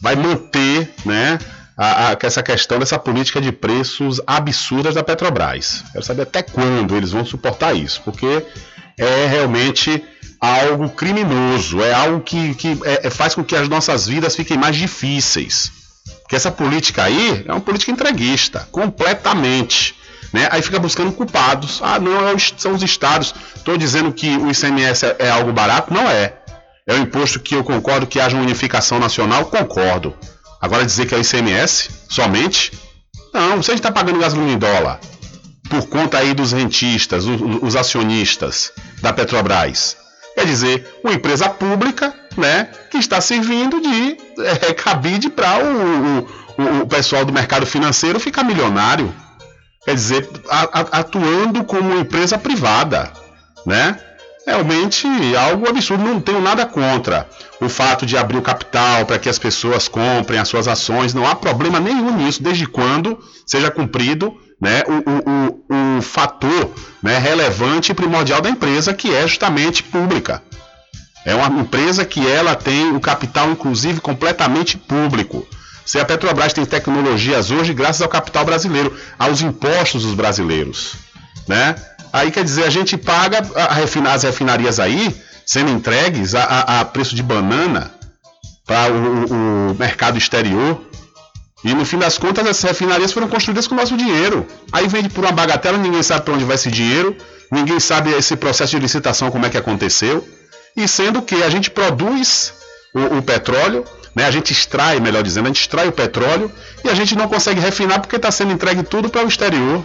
Vai 0.00 0.16
manter, 0.16 0.92
né, 1.04 1.38
a, 1.76 2.10
a, 2.10 2.16
essa 2.20 2.42
questão 2.42 2.80
dessa 2.80 2.98
política 2.98 3.40
de 3.40 3.52
preços 3.52 4.20
absurdas 4.26 4.96
da 4.96 5.04
Petrobras. 5.04 5.84
Quero 5.92 6.04
saber 6.04 6.22
até 6.22 6.42
quando 6.42 6.96
eles 6.96 7.12
vão 7.12 7.24
suportar 7.24 7.72
isso, 7.72 8.02
porque 8.04 8.44
é 8.98 9.26
realmente 9.26 10.02
algo 10.40 10.88
criminoso, 10.90 11.82
é 11.82 11.92
algo 11.92 12.20
que, 12.20 12.54
que 12.54 12.78
é, 12.84 13.08
faz 13.10 13.34
com 13.34 13.42
que 13.42 13.56
as 13.56 13.68
nossas 13.68 14.06
vidas 14.06 14.36
fiquem 14.36 14.56
mais 14.56 14.76
difíceis. 14.76 15.72
Porque 16.22 16.36
essa 16.36 16.50
política 16.50 17.04
aí 17.04 17.44
é 17.46 17.52
uma 17.52 17.60
política 17.60 17.90
entreguista, 17.90 18.68
completamente. 18.70 19.94
Né? 20.32 20.48
Aí 20.50 20.62
fica 20.62 20.78
buscando 20.78 21.12
culpados. 21.12 21.80
Ah, 21.82 21.98
não, 21.98 22.28
é 22.28 22.34
são 22.56 22.72
os 22.72 22.82
estados. 22.82 23.34
Estou 23.54 23.76
dizendo 23.76 24.12
que 24.12 24.36
o 24.36 24.50
ICMS 24.50 25.06
é, 25.06 25.16
é 25.20 25.30
algo 25.30 25.52
barato? 25.52 25.92
Não 25.92 26.08
é. 26.08 26.34
É 26.86 26.94
um 26.94 27.02
imposto 27.02 27.40
que 27.40 27.54
eu 27.54 27.64
concordo 27.64 28.06
que 28.06 28.20
haja 28.20 28.36
uma 28.36 28.42
unificação 28.42 28.98
nacional? 28.98 29.46
Concordo. 29.46 30.14
Agora 30.60 30.84
dizer 30.84 31.06
que 31.06 31.14
é 31.14 31.18
o 31.18 31.20
ICMS 31.20 31.90
somente? 32.08 32.72
Não, 33.32 33.56
você 33.56 33.72
está 33.72 33.90
pagando 33.90 34.18
gasolina 34.18 34.52
em 34.52 34.58
dólar 34.58 35.00
por 35.74 35.88
conta 35.88 36.18
aí 36.18 36.32
dos 36.32 36.52
rentistas, 36.52 37.24
os, 37.26 37.74
acionistas 37.74 38.72
da 39.02 39.12
Petrobras. 39.12 39.96
Quer 40.34 40.46
dizer, 40.46 40.98
uma 41.02 41.12
empresa 41.12 41.48
pública 41.48 42.14
né, 42.36 42.68
que 42.90 42.98
está 42.98 43.20
servindo 43.20 43.80
de 43.80 44.16
é, 44.68 44.72
cabide 44.72 45.28
para 45.28 45.58
o, 45.58 46.18
o, 46.20 46.82
o, 46.82 46.86
pessoal 46.86 47.24
do 47.24 47.32
mercado 47.32 47.66
financeiro 47.66 48.20
ficar 48.20 48.44
milionário. 48.44 49.12
Quer 49.84 49.94
dizer, 49.94 50.28
atuando 50.92 51.64
como 51.64 51.98
empresa 51.98 52.38
privada. 52.38 53.12
Né? 53.66 53.98
Realmente 54.46 55.06
algo 55.36 55.68
absurdo, 55.68 56.04
não 56.04 56.20
tenho 56.20 56.40
nada 56.40 56.66
contra 56.66 57.28
o 57.60 57.68
fato 57.68 58.06
de 58.06 58.16
abrir 58.16 58.38
o 58.38 58.42
capital 58.42 59.06
para 59.06 59.18
que 59.18 59.28
as 59.28 59.38
pessoas 59.38 59.88
comprem 59.88 60.38
as 60.38 60.48
suas 60.48 60.68
ações, 60.68 61.14
não 61.14 61.26
há 61.26 61.34
problema 61.34 61.80
nenhum 61.80 62.16
nisso, 62.16 62.42
desde 62.42 62.66
quando 62.66 63.18
seja 63.46 63.70
cumprido 63.70 64.34
né, 64.60 64.82
o, 64.86 65.70
o, 65.72 65.98
o, 65.98 66.02
fator 66.02 66.70
né, 67.02 67.18
relevante 67.18 67.92
e 67.92 67.94
primordial 67.94 68.40
da 68.40 68.50
empresa, 68.50 68.94
que 68.94 69.14
é 69.14 69.26
justamente 69.26 69.82
pública. 69.82 70.42
É 71.24 71.34
uma 71.34 71.60
empresa 71.60 72.04
que 72.04 72.26
ela 72.26 72.54
tem 72.54 72.94
o 72.94 73.00
capital, 73.00 73.50
inclusive, 73.50 74.00
completamente 74.00 74.76
público. 74.76 75.46
Se 75.84 75.98
a 75.98 76.04
Petrobras 76.04 76.52
tem 76.52 76.64
tecnologias 76.64 77.50
hoje 77.50 77.74
graças 77.74 78.02
ao 78.02 78.08
capital 78.08 78.44
brasileiro, 78.44 78.94
aos 79.18 79.42
impostos 79.42 80.02
dos 80.02 80.14
brasileiros, 80.14 80.94
né? 81.46 81.74
Aí 82.12 82.30
quer 82.30 82.44
dizer, 82.44 82.64
a 82.64 82.70
gente 82.70 82.96
paga 82.96 83.42
a 83.56 83.74
refinar, 83.74 84.14
as 84.14 84.22
refinarias 84.22 84.78
aí 84.78 85.14
sendo 85.44 85.70
entregues 85.70 86.34
a, 86.34 86.44
a, 86.44 86.80
a 86.80 86.84
preço 86.84 87.14
de 87.14 87.22
banana 87.22 87.90
para 88.64 88.92
o, 88.92 89.70
o 89.70 89.74
mercado 89.78 90.16
exterior. 90.16 90.80
E 91.64 91.74
no 91.74 91.86
fim 91.86 91.96
das 91.96 92.18
contas, 92.18 92.46
essas 92.46 92.62
refinarias 92.62 93.10
foram 93.10 93.26
construídas 93.26 93.66
com 93.66 93.74
o 93.74 93.78
nosso 93.78 93.96
dinheiro. 93.96 94.46
Aí 94.70 94.86
vende 94.86 95.08
por 95.08 95.24
uma 95.24 95.32
bagatela, 95.32 95.78
ninguém 95.78 96.02
sabe 96.02 96.22
para 96.22 96.34
onde 96.34 96.44
vai 96.44 96.56
esse 96.56 96.70
dinheiro, 96.70 97.16
ninguém 97.50 97.80
sabe 97.80 98.10
esse 98.10 98.36
processo 98.36 98.72
de 98.72 98.78
licitação 98.80 99.30
como 99.30 99.46
é 99.46 99.50
que 99.50 99.56
aconteceu. 99.56 100.22
E 100.76 100.86
sendo 100.86 101.22
que 101.22 101.42
a 101.42 101.48
gente 101.48 101.70
produz 101.70 102.52
o, 102.94 103.18
o 103.18 103.22
petróleo, 103.22 103.82
né, 104.14 104.26
a 104.26 104.30
gente 104.30 104.52
extrai, 104.52 105.00
melhor 105.00 105.22
dizendo, 105.22 105.46
a 105.46 105.48
gente 105.48 105.60
extrai 105.60 105.88
o 105.88 105.92
petróleo 105.92 106.52
e 106.84 106.88
a 106.90 106.94
gente 106.94 107.16
não 107.16 107.28
consegue 107.28 107.60
refinar 107.60 107.98
porque 107.98 108.16
está 108.16 108.30
sendo 108.30 108.52
entregue 108.52 108.82
tudo 108.82 109.08
para 109.08 109.24
o 109.24 109.28
exterior. 109.28 109.82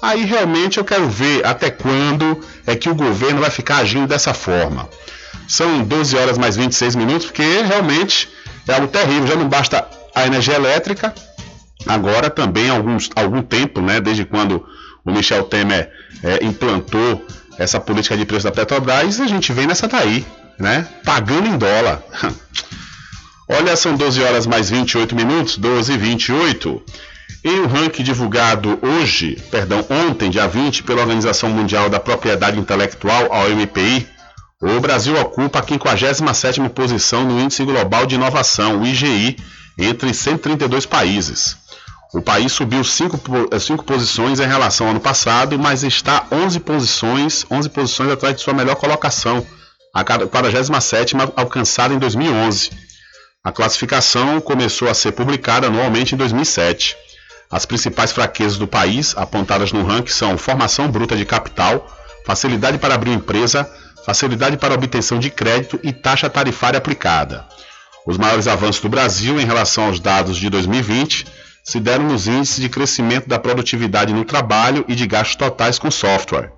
Aí 0.00 0.24
realmente 0.24 0.78
eu 0.78 0.84
quero 0.84 1.08
ver 1.08 1.44
até 1.44 1.70
quando 1.70 2.40
é 2.66 2.76
que 2.76 2.88
o 2.88 2.94
governo 2.94 3.40
vai 3.40 3.50
ficar 3.50 3.78
agindo 3.78 4.06
dessa 4.06 4.32
forma. 4.32 4.88
São 5.48 5.82
12 5.82 6.16
horas 6.16 6.38
mais 6.38 6.56
26 6.56 6.94
minutos, 6.94 7.26
porque 7.26 7.42
realmente 7.42 8.28
é 8.68 8.74
algo 8.74 8.86
terrível. 8.86 9.26
Já 9.26 9.36
não 9.36 9.48
basta 9.48 9.86
a 10.14 10.26
energia 10.26 10.54
elétrica, 10.54 11.14
agora 11.86 12.30
também 12.30 12.70
há 12.70 12.74
alguns, 12.74 13.10
algum 13.14 13.42
tempo, 13.42 13.80
né, 13.80 14.00
desde 14.00 14.24
quando 14.24 14.64
o 15.04 15.10
Michel 15.10 15.44
Temer 15.44 15.90
é, 16.22 16.44
implantou 16.44 17.24
essa 17.58 17.80
política 17.80 18.16
de 18.16 18.24
preço 18.24 18.44
da 18.44 18.52
Petrobras, 18.52 19.20
a 19.20 19.26
gente 19.26 19.52
vem 19.52 19.66
nessa 19.66 19.88
daí, 19.88 20.24
né, 20.58 20.86
pagando 21.04 21.48
em 21.48 21.56
dólar. 21.56 22.02
Olha, 23.48 23.76
são 23.76 23.94
12 23.94 24.22
horas 24.22 24.46
mais 24.46 24.70
28 24.70 25.14
minutos, 25.14 25.58
12 25.58 25.92
e 25.92 25.98
28. 25.98 26.82
Em 27.44 27.60
um 27.60 27.66
ranking 27.66 28.02
divulgado 28.02 28.78
hoje, 28.80 29.36
perdão, 29.50 29.84
ontem, 29.90 30.30
dia 30.30 30.46
20, 30.46 30.84
pela 30.84 31.00
Organização 31.00 31.50
Mundial 31.50 31.90
da 31.90 31.98
Propriedade 31.98 32.58
Intelectual, 32.58 33.32
a 33.32 33.44
OMPI, 33.44 34.08
o 34.60 34.78
Brasil 34.80 35.20
ocupa 35.20 35.58
a 35.58 35.62
57ª 35.62 36.68
posição 36.68 37.24
no 37.24 37.40
Índice 37.40 37.64
Global 37.64 38.06
de 38.06 38.14
Inovação, 38.14 38.80
o 38.80 38.86
IGI, 38.86 39.36
entre 39.78 40.12
132 40.12 40.86
países. 40.86 41.56
O 42.12 42.20
país 42.20 42.52
subiu 42.52 42.84
5 42.84 43.18
cinco 43.58 43.84
posições 43.84 44.38
em 44.38 44.46
relação 44.46 44.86
ao 44.86 44.90
ano 44.90 45.00
passado, 45.00 45.58
mas 45.58 45.82
está 45.82 46.26
11 46.30 46.60
posições, 46.60 47.46
11 47.50 47.68
posições 47.70 48.10
atrás 48.10 48.36
de 48.36 48.42
sua 48.42 48.52
melhor 48.52 48.76
colocação, 48.76 49.46
a 49.94 50.04
47ª 50.04 51.32
alcançada 51.36 51.94
em 51.94 51.98
2011. 51.98 52.70
A 53.42 53.50
classificação 53.50 54.40
começou 54.40 54.88
a 54.88 54.94
ser 54.94 55.12
publicada 55.12 55.66
anualmente 55.66 56.14
em 56.14 56.18
2007. 56.18 56.96
As 57.50 57.66
principais 57.66 58.12
fraquezas 58.12 58.56
do 58.56 58.68
país, 58.68 59.16
apontadas 59.16 59.72
no 59.72 59.84
ranking, 59.84 60.12
são 60.12 60.38
formação 60.38 60.90
bruta 60.90 61.16
de 61.16 61.24
capital, 61.24 61.86
facilidade 62.24 62.78
para 62.78 62.94
abrir 62.94 63.12
empresa, 63.12 63.68
facilidade 64.04 64.56
para 64.56 64.74
obtenção 64.74 65.18
de 65.18 65.30
crédito 65.30 65.80
e 65.82 65.92
taxa 65.92 66.30
tarifária 66.30 66.78
aplicada. 66.78 67.46
Os 68.04 68.18
maiores 68.18 68.48
avanços 68.48 68.82
do 68.82 68.88
Brasil 68.88 69.40
em 69.40 69.44
relação 69.44 69.84
aos 69.84 70.00
dados 70.00 70.36
de 70.36 70.50
2020 70.50 71.24
se 71.64 71.78
deram 71.78 72.04
nos 72.04 72.26
índices 72.26 72.60
de 72.60 72.68
crescimento 72.68 73.28
da 73.28 73.38
produtividade 73.38 74.12
no 74.12 74.24
trabalho 74.24 74.84
e 74.88 74.94
de 74.96 75.06
gastos 75.06 75.36
totais 75.36 75.78
com 75.78 75.90
software. 75.90 76.50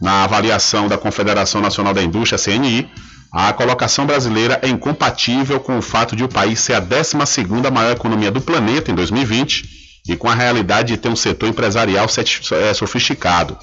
Na 0.00 0.24
avaliação 0.24 0.88
da 0.88 0.98
Confederação 0.98 1.60
Nacional 1.60 1.94
da 1.94 2.02
Indústria, 2.02 2.42
CNI, 2.42 2.90
a 3.32 3.52
colocação 3.52 4.04
brasileira 4.04 4.58
é 4.62 4.68
incompatível 4.68 5.60
com 5.60 5.78
o 5.78 5.82
fato 5.82 6.16
de 6.16 6.24
o 6.24 6.28
país 6.28 6.58
ser 6.58 6.74
a 6.74 6.82
12ª 6.82 7.70
maior 7.70 7.92
economia 7.92 8.32
do 8.32 8.40
planeta 8.40 8.90
em 8.90 8.94
2020 8.94 10.02
e 10.08 10.16
com 10.16 10.28
a 10.28 10.34
realidade 10.34 10.88
de 10.88 10.96
ter 10.96 11.08
um 11.08 11.14
setor 11.14 11.48
empresarial 11.48 12.06
é, 12.06 12.74
sofisticado. 12.74 13.56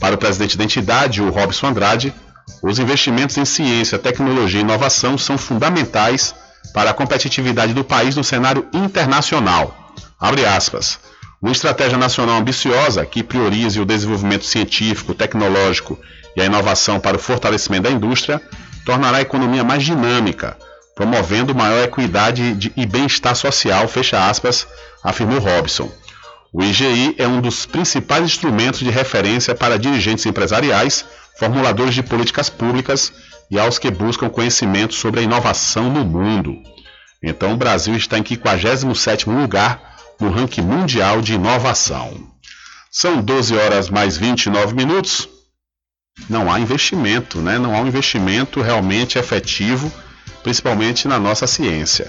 Para 0.00 0.16
o 0.16 0.18
presidente 0.18 0.58
da 0.58 0.64
entidade, 0.64 1.22
o 1.22 1.30
Robson 1.30 1.68
Andrade, 1.68 2.12
os 2.60 2.80
investimentos 2.80 3.36
em 3.38 3.44
ciência, 3.44 3.98
tecnologia 3.98 4.60
e 4.60 4.64
inovação 4.64 5.16
são 5.16 5.38
fundamentais 5.38 6.34
para 6.72 6.90
a 6.90 6.94
competitividade 6.94 7.72
do 7.72 7.84
país 7.84 8.16
no 8.16 8.24
cenário 8.24 8.66
internacional. 8.72 9.94
Abre 10.18 10.44
aspas. 10.44 10.98
Uma 11.40 11.52
estratégia 11.52 11.98
nacional 11.98 12.38
ambiciosa 12.38 13.04
que 13.04 13.22
priorize 13.22 13.80
o 13.80 13.84
desenvolvimento 13.84 14.44
científico, 14.44 15.14
tecnológico 15.14 15.98
e 16.34 16.40
a 16.40 16.46
inovação 16.46 16.98
para 16.98 17.16
o 17.16 17.20
fortalecimento 17.20 17.84
da 17.84 17.90
indústria 17.90 18.40
tornará 18.84 19.18
a 19.18 19.22
economia 19.22 19.62
mais 19.62 19.82
dinâmica, 19.82 20.56
promovendo 20.94 21.54
maior 21.54 21.84
equidade 21.84 22.72
e 22.74 22.86
bem-estar 22.86 23.36
social, 23.36 23.86
fecha 23.86 24.28
aspas, 24.28 24.66
afirmou 25.04 25.38
Robson. 25.38 25.90
O 26.52 26.62
IGI 26.62 27.14
é 27.18 27.28
um 27.28 27.40
dos 27.40 27.66
principais 27.66 28.24
instrumentos 28.24 28.80
de 28.80 28.90
referência 28.90 29.54
para 29.54 29.78
dirigentes 29.78 30.24
empresariais, 30.24 31.04
formuladores 31.38 31.94
de 31.94 32.02
políticas 32.02 32.48
públicas 32.48 33.12
e 33.50 33.58
aos 33.58 33.78
que 33.78 33.90
buscam 33.90 34.28
conhecimento 34.28 34.94
sobre 34.94 35.20
a 35.20 35.22
inovação 35.22 35.90
no 35.90 36.04
mundo. 36.04 36.56
Então 37.22 37.52
o 37.52 37.56
Brasil 37.56 37.94
está 37.96 38.18
em 38.18 38.22
57º 38.22 39.34
lugar 39.34 39.96
no 40.20 40.30
ranking 40.30 40.62
mundial 40.62 41.20
de 41.20 41.34
inovação. 41.34 42.30
São 42.90 43.20
12 43.20 43.56
horas 43.56 43.90
mais 43.90 44.16
29 44.16 44.74
minutos. 44.74 45.28
Não 46.28 46.50
há 46.50 46.58
investimento, 46.58 47.38
né? 47.38 47.58
Não 47.58 47.74
há 47.74 47.80
um 47.80 47.86
investimento 47.86 48.62
realmente 48.62 49.18
efetivo 49.18 49.92
principalmente 50.46 51.08
na 51.08 51.18
nossa 51.18 51.44
ciência. 51.44 52.08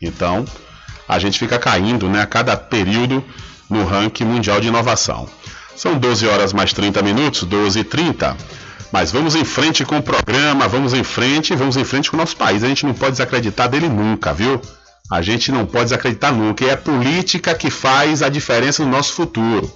Então, 0.00 0.44
a 1.08 1.18
gente 1.18 1.40
fica 1.40 1.58
caindo 1.58 2.08
né, 2.08 2.22
a 2.22 2.26
cada 2.26 2.56
período 2.56 3.24
no 3.68 3.84
ranking 3.84 4.24
mundial 4.24 4.60
de 4.60 4.68
inovação. 4.68 5.28
São 5.74 5.98
12 5.98 6.24
horas 6.28 6.52
mais 6.52 6.72
30 6.72 7.02
minutos, 7.02 7.42
12 7.42 7.80
e 7.80 7.82
30. 7.82 8.36
Mas 8.94 9.10
vamos 9.10 9.34
em 9.34 9.44
frente 9.44 9.84
com 9.84 9.98
o 9.98 10.02
programa, 10.02 10.68
vamos 10.68 10.94
em 10.94 11.02
frente, 11.02 11.52
vamos 11.56 11.76
em 11.76 11.82
frente 11.82 12.08
com 12.08 12.16
o 12.16 12.20
nosso 12.20 12.36
país. 12.36 12.62
A 12.62 12.68
gente 12.68 12.86
não 12.86 12.94
pode 12.94 13.10
desacreditar 13.10 13.68
dele 13.68 13.88
nunca, 13.88 14.32
viu? 14.32 14.62
A 15.10 15.20
gente 15.20 15.50
não 15.50 15.66
pode 15.66 15.86
desacreditar 15.86 16.32
nunca. 16.32 16.62
E 16.62 16.68
é 16.68 16.74
a 16.74 16.76
política 16.76 17.56
que 17.56 17.72
faz 17.72 18.22
a 18.22 18.28
diferença 18.28 18.84
no 18.84 18.90
nosso 18.92 19.12
futuro. 19.14 19.68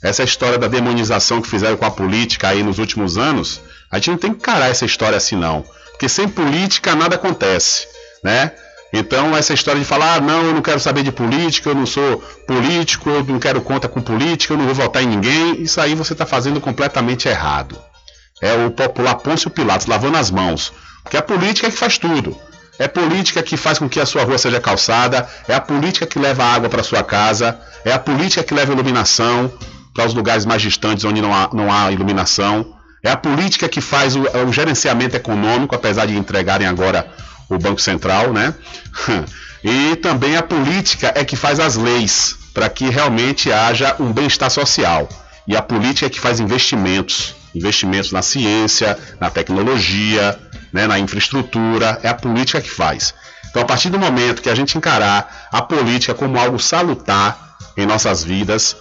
Essa 0.00 0.22
história 0.22 0.56
da 0.56 0.68
demonização 0.68 1.42
que 1.42 1.48
fizeram 1.48 1.76
com 1.76 1.84
a 1.84 1.90
política 1.90 2.46
aí 2.46 2.62
nos 2.62 2.78
últimos 2.78 3.18
anos, 3.18 3.60
a 3.90 3.96
gente 3.96 4.10
não 4.12 4.18
tem 4.18 4.32
que 4.32 4.38
encarar 4.38 4.70
essa 4.70 4.84
história 4.84 5.16
assim, 5.16 5.34
não. 5.34 5.64
Porque 5.90 6.08
sem 6.08 6.28
política 6.28 6.94
nada 6.94 7.16
acontece, 7.16 7.88
né? 8.22 8.52
Então 8.92 9.36
essa 9.36 9.52
história 9.52 9.80
de 9.80 9.84
falar, 9.84 10.14
ah, 10.14 10.20
não, 10.20 10.44
eu 10.44 10.54
não 10.54 10.62
quero 10.62 10.78
saber 10.78 11.02
de 11.02 11.10
política, 11.10 11.70
eu 11.70 11.74
não 11.74 11.86
sou 11.86 12.18
político, 12.46 13.10
eu 13.10 13.24
não 13.24 13.40
quero 13.40 13.62
conta 13.62 13.88
com 13.88 14.00
política, 14.00 14.54
eu 14.54 14.58
não 14.58 14.66
vou 14.66 14.76
votar 14.76 15.02
em 15.02 15.08
ninguém, 15.08 15.60
isso 15.60 15.80
aí 15.80 15.96
você 15.96 16.12
está 16.12 16.24
fazendo 16.24 16.60
completamente 16.60 17.26
errado. 17.26 17.89
É 18.40 18.54
o 18.54 18.70
popular 18.70 19.16
Pôncio 19.16 19.50
Pilatos 19.50 19.86
lavando 19.86 20.16
as 20.16 20.30
mãos, 20.30 20.72
porque 21.02 21.16
a 21.16 21.22
política 21.22 21.66
é 21.66 21.70
que 21.70 21.76
faz 21.76 21.98
tudo. 21.98 22.36
É 22.78 22.88
política 22.88 23.42
que 23.42 23.56
faz 23.56 23.78
com 23.78 23.88
que 23.88 24.00
a 24.00 24.06
sua 24.06 24.24
rua 24.24 24.38
seja 24.38 24.58
calçada, 24.58 25.28
é 25.46 25.54
a 25.54 25.60
política 25.60 26.06
que 26.06 26.18
leva 26.18 26.42
água 26.44 26.68
para 26.68 26.82
sua 26.82 27.02
casa, 27.02 27.58
é 27.84 27.92
a 27.92 27.98
política 27.98 28.42
que 28.42 28.54
leva 28.54 28.72
iluminação 28.72 29.52
para 29.94 30.06
os 30.06 30.14
lugares 30.14 30.46
mais 30.46 30.62
distantes 30.62 31.04
onde 31.04 31.20
não 31.20 31.34
há, 31.34 31.50
não 31.52 31.70
há 31.70 31.92
iluminação. 31.92 32.74
É 33.02 33.10
a 33.10 33.16
política 33.16 33.68
que 33.68 33.80
faz 33.80 34.16
o, 34.16 34.22
o 34.22 34.52
gerenciamento 34.52 35.14
econômico, 35.14 35.74
apesar 35.74 36.06
de 36.06 36.16
entregarem 36.16 36.66
agora 36.66 37.06
o 37.50 37.58
Banco 37.58 37.80
Central, 37.80 38.32
né? 38.32 38.54
E 39.62 39.94
também 39.96 40.38
a 40.38 40.42
política 40.42 41.12
é 41.14 41.22
que 41.22 41.36
faz 41.36 41.60
as 41.60 41.76
leis 41.76 42.34
para 42.54 42.68
que 42.70 42.88
realmente 42.88 43.52
haja 43.52 43.94
um 44.00 44.10
bem-estar 44.10 44.50
social. 44.50 45.06
E 45.46 45.54
a 45.54 45.60
política 45.60 46.06
é 46.06 46.08
que 46.08 46.18
faz 46.18 46.40
investimentos, 46.40 47.34
investimentos 47.54 48.12
na 48.12 48.22
ciência, 48.22 48.98
na 49.20 49.30
tecnologia, 49.30 50.38
né, 50.72 50.86
na 50.86 50.98
infraestrutura, 50.98 51.98
é 52.02 52.08
a 52.08 52.14
política 52.14 52.60
que 52.60 52.70
faz. 52.70 53.14
Então, 53.50 53.62
a 53.62 53.64
partir 53.64 53.90
do 53.90 53.98
momento 53.98 54.42
que 54.42 54.48
a 54.48 54.54
gente 54.54 54.78
encarar 54.78 55.48
a 55.50 55.60
política 55.60 56.14
como 56.14 56.38
algo 56.38 56.58
salutar 56.58 57.56
em 57.76 57.84
nossas 57.84 58.22
vidas, 58.22 58.76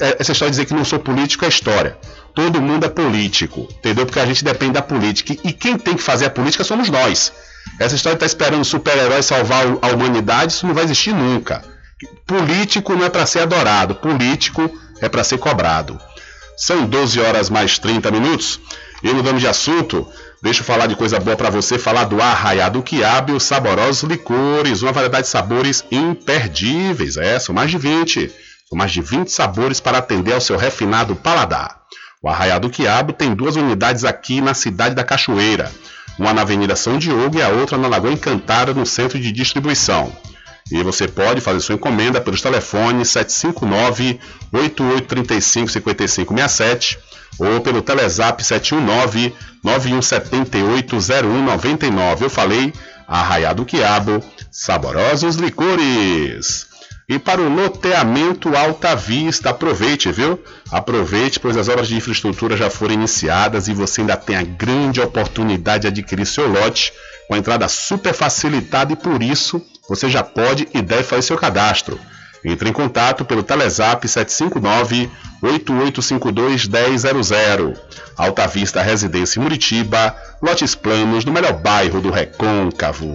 é, 0.00 0.16
essa 0.18 0.32
história 0.32 0.50
de 0.50 0.56
dizer 0.56 0.64
que 0.66 0.74
não 0.74 0.84
sou 0.84 0.98
político 0.98 1.44
é 1.44 1.48
história. 1.48 1.96
Todo 2.34 2.60
mundo 2.60 2.84
é 2.84 2.88
político, 2.88 3.68
entendeu? 3.70 4.06
Porque 4.06 4.20
a 4.20 4.26
gente 4.26 4.44
depende 4.44 4.72
da 4.72 4.82
política. 4.82 5.36
E 5.44 5.52
quem 5.52 5.78
tem 5.78 5.94
que 5.94 6.02
fazer 6.02 6.26
a 6.26 6.30
política 6.30 6.64
somos 6.64 6.88
nós. 6.88 7.32
Essa 7.78 7.94
história 7.94 8.18
de 8.18 8.24
estar 8.24 8.38
tá 8.38 8.44
esperando 8.44 8.64
super-heróis 8.64 9.26
salvar 9.26 9.64
a 9.82 9.88
humanidade, 9.88 10.52
isso 10.52 10.66
não 10.66 10.74
vai 10.74 10.84
existir 10.84 11.12
nunca. 11.12 11.62
Político 12.26 12.94
não 12.94 13.04
é 13.04 13.10
para 13.10 13.26
ser 13.26 13.40
adorado, 13.40 13.94
político 13.96 14.70
é 15.00 15.08
para 15.08 15.24
ser 15.24 15.38
cobrado. 15.38 15.98
São 16.58 16.86
12 16.86 17.20
horas 17.20 17.48
mais 17.48 17.78
30 17.78 18.10
minutos. 18.10 18.60
E 19.00 19.12
mudando 19.12 19.38
de 19.38 19.46
assunto, 19.46 20.08
deixa 20.42 20.60
eu 20.60 20.64
falar 20.64 20.88
de 20.88 20.96
coisa 20.96 21.20
boa 21.20 21.36
para 21.36 21.50
você, 21.50 21.78
falar 21.78 22.02
do 22.02 22.20
Arraiado 22.20 22.82
Quiabo 22.82 23.30
e 23.30 23.36
os 23.36 23.44
saborosos 23.44 24.02
licores, 24.02 24.82
uma 24.82 24.90
variedade 24.90 25.22
de 25.22 25.30
sabores 25.30 25.84
imperdíveis. 25.88 27.16
É, 27.16 27.38
são 27.38 27.54
mais 27.54 27.70
de 27.70 27.78
20. 27.78 28.28
São 28.68 28.76
mais 28.76 28.90
de 28.90 29.00
20 29.00 29.30
sabores 29.30 29.78
para 29.78 29.98
atender 29.98 30.32
ao 30.32 30.40
seu 30.40 30.56
refinado 30.56 31.14
paladar. 31.14 31.78
O 32.20 32.28
Arraial 32.28 32.58
do 32.58 32.68
Quiabo 32.68 33.12
tem 33.12 33.32
duas 33.36 33.54
unidades 33.54 34.04
aqui 34.04 34.40
na 34.40 34.52
cidade 34.52 34.96
da 34.96 35.04
Cachoeira, 35.04 35.70
uma 36.18 36.34
na 36.34 36.42
Avenida 36.42 36.74
São 36.74 36.98
Diogo 36.98 37.38
e 37.38 37.42
a 37.42 37.50
outra 37.50 37.78
na 37.78 37.86
Lagoa 37.86 38.12
Encantada, 38.12 38.74
no 38.74 38.84
centro 38.84 39.20
de 39.20 39.30
distribuição. 39.30 40.12
E 40.70 40.82
você 40.82 41.08
pode 41.08 41.40
fazer 41.40 41.60
sua 41.60 41.76
encomenda 41.76 42.20
pelos 42.20 42.42
telefones 42.42 43.08
759 43.08 44.20
8835 44.52 45.70
5567 45.70 46.98
ou 47.38 47.60
pelo 47.60 47.80
Telezap 47.80 48.44
719 48.44 49.32
91780199. 49.64 52.22
Eu 52.22 52.30
falei 52.30 52.72
Arraiado 53.06 53.64
Quiabo, 53.64 54.20
saborosos 54.50 55.36
licores. 55.36 56.66
E 57.08 57.18
para 57.18 57.40
o 57.40 57.48
loteamento 57.48 58.54
Alta 58.54 58.94
Vista, 58.94 59.48
aproveite, 59.48 60.12
viu? 60.12 60.38
Aproveite, 60.70 61.40
pois 61.40 61.56
as 61.56 61.66
obras 61.66 61.88
de 61.88 61.96
infraestrutura 61.96 62.54
já 62.54 62.68
foram 62.68 62.92
iniciadas 62.92 63.66
e 63.66 63.72
você 63.72 64.02
ainda 64.02 64.14
tem 64.14 64.36
a 64.36 64.42
grande 64.42 65.00
oportunidade 65.00 65.82
de 65.82 65.88
adquirir 65.88 66.26
seu 66.26 66.46
lote 66.46 66.92
com 67.26 67.34
a 67.34 67.38
entrada 67.38 67.66
super 67.66 68.12
facilitada 68.12 68.92
e 68.92 68.96
por 68.96 69.22
isso 69.22 69.64
você 69.88 70.08
já 70.08 70.22
pode 70.22 70.68
e 70.74 70.82
deve 70.82 71.04
fazer 71.04 71.22
seu 71.22 71.36
cadastro. 71.36 71.98
Entre 72.44 72.68
em 72.68 72.72
contato 72.72 73.24
pelo 73.24 73.42
Telezap 73.42 74.06
759 74.06 75.10
8852 75.42 76.68
1000. 76.68 77.76
Alta 78.16 78.46
Vista 78.46 78.82
Residência 78.82 79.40
Muritiba, 79.40 80.14
lotes 80.40 80.74
planos 80.74 81.24
no 81.24 81.32
melhor 81.32 81.54
bairro 81.54 82.00
do 82.00 82.10
Recôncavo. 82.10 83.14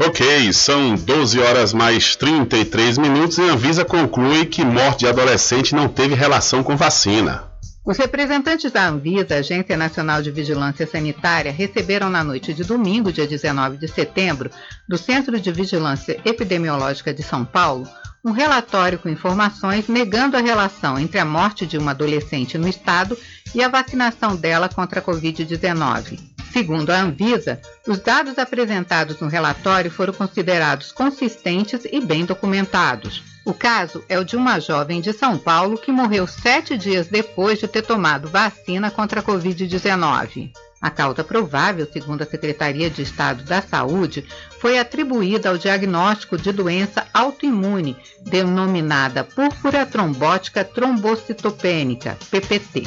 Ok, 0.00 0.52
são 0.52 0.94
12 0.94 1.40
horas 1.40 1.72
mais 1.72 2.16
33 2.16 2.98
minutos 2.98 3.38
e 3.38 3.42
a 3.42 3.52
Anvisa 3.52 3.84
conclui 3.84 4.46
que 4.46 4.64
morte 4.64 5.00
de 5.00 5.06
adolescente 5.06 5.74
não 5.74 5.88
teve 5.88 6.14
relação 6.14 6.62
com 6.62 6.76
vacina. 6.76 7.44
Os 7.84 7.96
representantes 7.96 8.70
da 8.70 8.86
Anvisa, 8.86 9.36
Agência 9.36 9.76
Nacional 9.76 10.20
de 10.20 10.30
Vigilância 10.30 10.86
Sanitária, 10.86 11.50
receberam 11.50 12.10
na 12.10 12.22
noite 12.22 12.52
de 12.52 12.62
domingo, 12.62 13.10
dia 13.10 13.26
19 13.26 13.78
de 13.78 13.88
setembro, 13.88 14.50
do 14.88 14.98
Centro 14.98 15.40
de 15.40 15.50
Vigilância 15.50 16.20
Epidemiológica 16.24 17.14
de 17.14 17.22
São 17.22 17.44
Paulo, 17.44 17.88
um 18.24 18.30
relatório 18.30 18.98
com 18.98 19.08
informações 19.08 19.88
negando 19.88 20.36
a 20.36 20.40
relação 20.40 20.98
entre 20.98 21.18
a 21.18 21.24
morte 21.24 21.66
de 21.66 21.78
uma 21.78 21.92
adolescente 21.92 22.58
no 22.58 22.68
estado 22.68 23.16
e 23.54 23.62
a 23.62 23.68
vacinação 23.68 24.36
dela 24.36 24.68
contra 24.68 25.00
a 25.00 25.02
Covid-19. 25.02 26.18
Segundo 26.52 26.90
a 26.90 27.00
Anvisa, 27.00 27.60
os 27.86 28.00
dados 28.00 28.38
apresentados 28.38 29.20
no 29.20 29.28
relatório 29.28 29.90
foram 29.90 30.12
considerados 30.12 30.90
consistentes 30.90 31.86
e 31.90 32.00
bem 32.00 32.24
documentados. 32.24 33.22
O 33.44 33.54
caso 33.54 34.04
é 34.08 34.18
o 34.18 34.24
de 34.24 34.36
uma 34.36 34.58
jovem 34.58 35.00
de 35.00 35.12
São 35.12 35.38
Paulo 35.38 35.78
que 35.78 35.92
morreu 35.92 36.26
sete 36.26 36.76
dias 36.76 37.08
depois 37.08 37.58
de 37.58 37.68
ter 37.68 37.82
tomado 37.82 38.28
vacina 38.28 38.90
contra 38.90 39.20
a 39.20 39.22
Covid-19. 39.22 40.50
A 40.80 40.90
causa 40.90 41.24
provável, 41.24 41.88
segundo 41.90 42.22
a 42.22 42.26
Secretaria 42.26 42.88
de 42.88 43.02
Estado 43.02 43.42
da 43.42 43.60
Saúde, 43.60 44.24
foi 44.60 44.78
atribuída 44.78 45.48
ao 45.48 45.58
diagnóstico 45.58 46.36
de 46.36 46.52
doença 46.52 47.06
autoimune, 47.14 47.96
denominada 48.24 49.24
púrpura 49.24 49.86
trombótica 49.86 50.64
trombocitopênica, 50.64 52.16
PPT. 52.30 52.86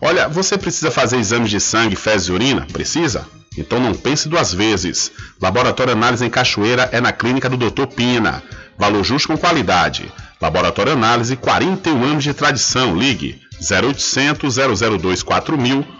Olha, 0.00 0.28
você 0.28 0.56
precisa 0.56 0.90
fazer 0.90 1.18
exames 1.18 1.50
de 1.50 1.60
sangue, 1.60 1.94
fezes 1.94 2.28
e 2.28 2.32
urina? 2.32 2.66
Precisa? 2.72 3.26
Então 3.56 3.78
não 3.78 3.94
pense 3.94 4.28
duas 4.28 4.52
vezes. 4.52 5.12
Laboratório 5.40 5.92
Análise 5.92 6.24
em 6.24 6.30
Cachoeira 6.30 6.88
é 6.92 7.00
na 7.00 7.12
clínica 7.12 7.48
do 7.48 7.56
Dr. 7.56 7.86
Pina. 7.86 8.42
Valor 8.78 9.04
justo 9.04 9.28
com 9.28 9.36
qualidade. 9.36 10.10
Laboratório 10.40 10.92
Análise, 10.92 11.36
41 11.36 12.02
anos 12.02 12.24
de 12.24 12.32
tradição. 12.32 12.96
Ligue 12.96 13.40
0800 13.60 14.56
002 14.56 15.22
4000 15.22 15.99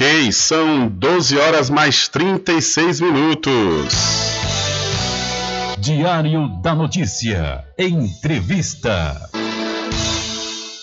Ok, 0.00 0.32
são 0.32 0.88
12 0.88 1.36
horas 1.36 1.68
mais 1.68 2.08
36 2.08 3.02
minutos. 3.02 3.94
Diário 5.78 6.48
da 6.62 6.74
Notícia. 6.74 7.62
Entrevista. 7.78 9.20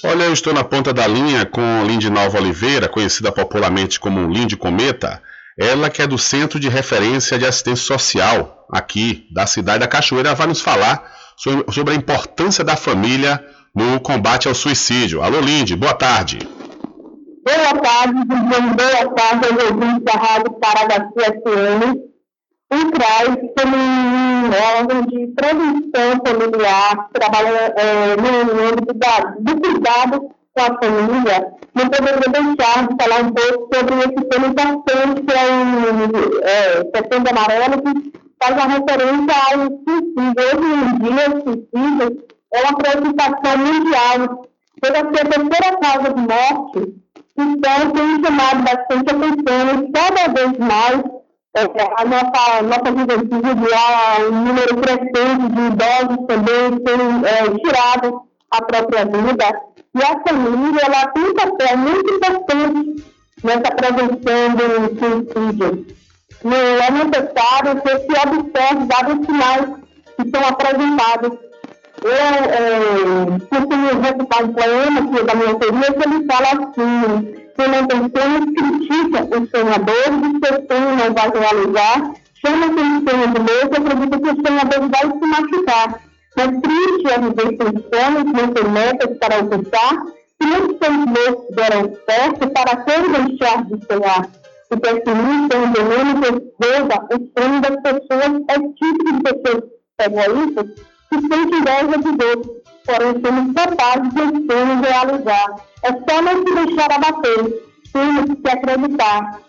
Olha, 0.03 0.25
eu 0.25 0.34
estou 0.34 0.53
na 0.53 0.63
ponta 0.63 0.93
da 0.93 1.08
linha 1.08 1.47
com 1.47 1.84
Lindinalva 1.84 2.38
Oliveira, 2.38 2.88
conhecida 2.88 3.32
popularmente 3.32 3.99
como 3.99 4.32
Lindy 4.32 4.56
Cometa. 4.56 5.19
Ela 5.58 5.89
que 5.89 6.03
é 6.03 6.06
do 6.06 6.19
Centro 6.19 6.60
de 6.60 6.69
Referência 6.69 7.39
de 7.39 7.45
Assistência 7.47 7.88
Social 7.88 8.67
aqui 8.71 9.27
da 9.34 9.47
cidade 9.47 9.80
da 9.80 9.88
Cachoeira, 9.88 10.36
vai 10.36 10.45
nos 10.45 10.62
falar 10.62 11.12
sobre, 11.36 11.91
a 11.91 11.97
importância 11.97 12.63
da 12.63 12.75
família 12.75 13.43
no 13.73 13.99
combate 13.99 14.47
ao 14.47 14.53
suicídio. 14.53 15.23
Alô, 15.23 15.39
Lindy, 15.39 15.75
boa 15.75 15.95
tarde. 15.95 16.38
Boa 17.47 17.81
tarde, 17.81 18.25
boa 18.25 19.15
tarde 19.15 19.47
aos 19.47 19.63
ouvintes 19.63 20.03
da 20.03 20.12
Rádio 20.12 20.51
Paragaçu 20.60 21.13
FM. 21.15 21.81
O 22.73 22.91
CRAS, 22.91 23.38
como 23.57 23.77
um 23.77 24.49
órgão 24.75 25.01
de 25.03 25.27
prevenção 25.27 26.21
familiar, 26.27 27.10
trabalha 27.13 27.73
é, 27.77 28.17
no 28.17 28.67
âmbito 28.67 28.93
do 29.39 29.62
cuidado 29.62 30.29
com 30.53 30.62
a 30.62 30.77
família, 30.77 31.53
não 31.73 31.88
poderia 31.88 32.19
deixar 32.19 32.86
de 32.86 33.01
falar 33.01 33.23
um 33.23 33.31
pouco 33.31 33.73
sobre 33.73 33.95
esse 33.95 34.25
tema 34.29 34.47
importante 34.47 35.21
que 35.21 35.33
é 35.33 35.45
o 35.47 36.43
é, 36.43 36.97
Setembro 36.97 37.31
Amarelo, 37.31 37.81
que 37.81 38.12
faz 38.43 38.55
uma 38.55 38.73
referência 38.73 39.36
ao 39.45 39.69
suicídio. 39.86 40.43
Hoje 40.43 40.67
em 40.75 40.99
dia, 40.99 41.29
o 41.29 41.41
suicídio 41.43 42.27
é 42.53 42.62
uma 42.62 42.77
preocupação 42.77 43.57
mundial. 43.57 44.47
Chega 44.83 44.99
a 44.99 45.13
ser 45.13 45.21
a 45.21 45.29
terceira 45.29 45.79
causa 45.79 46.13
de 46.13 46.21
morte, 46.21 47.07
então 47.38 47.91
tem 47.91 48.23
chamado 48.23 48.63
bastante 48.63 49.10
atenção 49.10 49.91
cada 49.93 50.34
vez 50.34 50.58
mais 50.58 51.17
é, 51.58 51.62
a 51.62 52.06
nossa, 52.06 52.62
nossa 52.62 52.91
juventude, 52.95 53.73
há 53.73 54.21
um 54.30 54.45
número 54.45 54.78
crescente 54.78 55.47
de 55.50 55.62
idosos 55.62 56.28
também 56.28 56.80
têm 56.84 57.26
é, 57.26 57.50
tirado 57.58 58.21
a 58.52 58.62
própria 58.62 59.06
vida. 59.06 59.62
E 59.95 60.04
a 60.04 60.19
família 60.21 60.82
ela 60.86 61.08
tem 61.08 61.23
um 61.23 61.34
papel 61.34 61.78
muito 61.78 62.13
importante 62.13 63.04
nessa 63.43 63.71
prevenção 63.76 64.56
do 64.56 65.00
suicídio. 65.00 65.86
Não 66.43 66.56
é 66.56 66.91
necessário 66.91 67.82
que 67.82 67.89
se 67.89 68.28
observe 68.28 68.88
vários 68.88 69.26
sinais 69.26 69.65
que 70.15 70.30
são 70.30 70.47
apresentados. 70.47 71.46
Eu 72.03 72.12
é, 72.12 73.25
costumo 73.49 74.01
recitar 74.01 74.43
um 74.43 74.53
poema 74.53 75.12
que 75.12 75.19
é 75.19 75.23
da 75.23 75.36
minha 75.36 75.55
teoria 75.55 75.93
que 75.93 76.07
ele 76.07 76.25
fala 76.25 76.47
assim, 76.53 77.33
que 77.55 77.67
não 77.67 77.88
tem 77.88 77.99
sonhos, 78.15 78.45
critica 78.55 79.19
os 79.36 79.49
sonhadores 79.49 80.19
e 80.23 80.45
seu 80.45 80.67
sonho 80.67 80.95
não 80.95 81.13
vai 81.13 81.31
realizar, 81.33 82.13
chama 82.36 82.67
quem 82.75 83.03
sonha 83.03 83.27
de 83.27 83.39
louco 83.39 83.73
e 83.73 83.77
acredita 83.77 84.19
que 84.19 84.29
o 84.29 84.45
sonhador 84.45 84.89
vai 84.89 85.05
se 85.12 85.25
machucar. 85.25 86.01
Mas 86.36 86.62
triste 86.62 87.07
é 87.07 87.19
viver 87.19 87.57
sem 87.57 87.73
sonhos, 87.89 88.25
não 88.25 88.53
ter 88.53 88.67
metas 88.69 89.17
para 89.17 89.38
alcançar, 89.38 90.05
se 90.39 90.47
muitos 90.47 90.77
sonhos 90.77 91.05
loucos 91.17 91.55
deram 91.55 91.97
certo, 92.07 92.49
para 92.49 92.75
quem 92.83 93.27
deixar 93.27 93.65
de 93.65 93.86
sonhar? 93.88 94.29
O 94.69 94.77
pessimista 94.77 95.55
é 95.55 95.60
um 95.60 95.73
veneno 95.73 96.21
que 96.21 96.27
exploda 96.27 97.07
o 97.12 97.41
sonho 97.41 97.62
das 97.62 97.81
pessoas, 97.81 98.43
é 98.49 98.60
típico 98.60 99.13
de 99.13 99.23
pessoas 99.23 99.63
egoístas 99.99 100.96
que 101.10 101.22
sentem 101.22 101.60
inveja 101.60 101.98
de 101.98 102.17
Deus, 102.17 102.48
porém 102.86 103.22
somos 103.24 103.54
capazes 103.54 104.13
de 104.13 104.22
um 104.22 104.48
sonho 104.48 104.82
realizar. 104.82 105.56
É 105.84 105.91
só 105.91 106.22
não 106.22 106.46
se 106.46 106.65
deixar 106.65 106.91
abater, 106.91 107.63
temos 107.93 108.39
que 108.41 108.50
acreditar. 108.50 109.41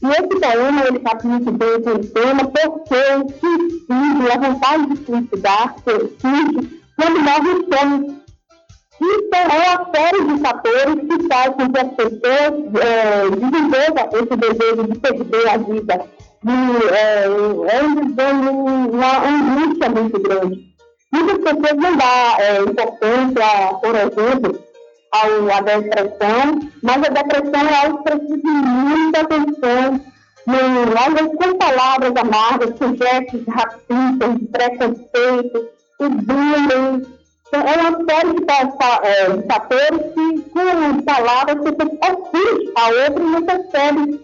E 0.00 0.06
esse 0.06 0.40
poema, 0.40 0.84
ele 0.86 0.98
está 0.98 1.18
muito 1.24 1.50
bem 1.52 1.82
com 1.82 1.90
o 1.90 2.06
tema, 2.06 2.44
porque 2.44 2.94
o 2.94 3.28
suicídio, 3.40 4.32
a 4.32 4.48
vontade 4.48 4.86
de 4.86 5.04
suicidar, 5.04 5.74
suicídio, 5.82 6.70
quando 6.96 7.20
morre 7.20 7.50
o 7.50 7.66
sonho. 7.74 8.18
Isso 9.00 9.30
é 9.32 9.46
uma 9.46 9.90
série 9.94 10.24
de 10.24 10.40
fatores 10.40 10.94
que 11.08 11.28
faz 11.28 11.54
com 11.54 11.72
que 11.72 11.78
as 11.78 11.92
pessoas 11.94 12.74
é, 12.82 13.30
desenvolvam 13.30 14.08
esse 14.12 14.36
desejo 14.36 14.88
de 14.88 14.98
perder 14.98 15.48
a 15.48 15.56
vida. 15.56 16.04
E, 16.44 16.94
é, 16.94 17.24
é 17.24 17.82
uma 17.82 19.28
angústia 19.28 19.88
muito 19.88 20.20
grande. 20.20 20.77
Muitas 21.10 21.38
pessoas 21.38 21.76
não 21.76 21.96
dão 21.96 22.38
é, 22.38 22.60
importância, 22.60 23.74
por 23.80 23.94
exemplo, 23.94 24.64
ao, 25.10 25.56
à 25.56 25.60
depressão, 25.60 26.60
mas 26.82 26.96
a 26.96 27.08
depressão 27.08 27.68
é 27.68 27.86
algo 27.86 27.98
que 27.98 28.10
precisa 28.10 28.36
de 28.36 28.48
muita 28.48 29.20
atenção, 29.20 30.00
no, 30.46 30.98
às 30.98 31.14
vezes 31.14 31.36
com 31.36 31.58
palavras 31.58 32.12
amargas, 32.16 32.70
gestos 32.96 33.44
racistas, 33.48 34.38
de 34.38 34.46
preconceito, 34.46 35.68
o 36.00 36.08
bullying. 36.10 37.18
Então, 37.48 37.62
é 37.62 37.76
uma 37.76 38.04
série 38.04 38.34
de, 38.34 38.44
é, 39.02 39.30
de 39.30 39.46
fatores 39.46 40.12
que, 40.12 40.50
com 40.50 41.02
palavras, 41.02 41.56
você 41.56 41.82
ofende 41.82 42.72
a 42.76 42.86
outra 42.86 43.22
e 43.22 43.30
não 43.30 43.42
percebe. 43.42 44.20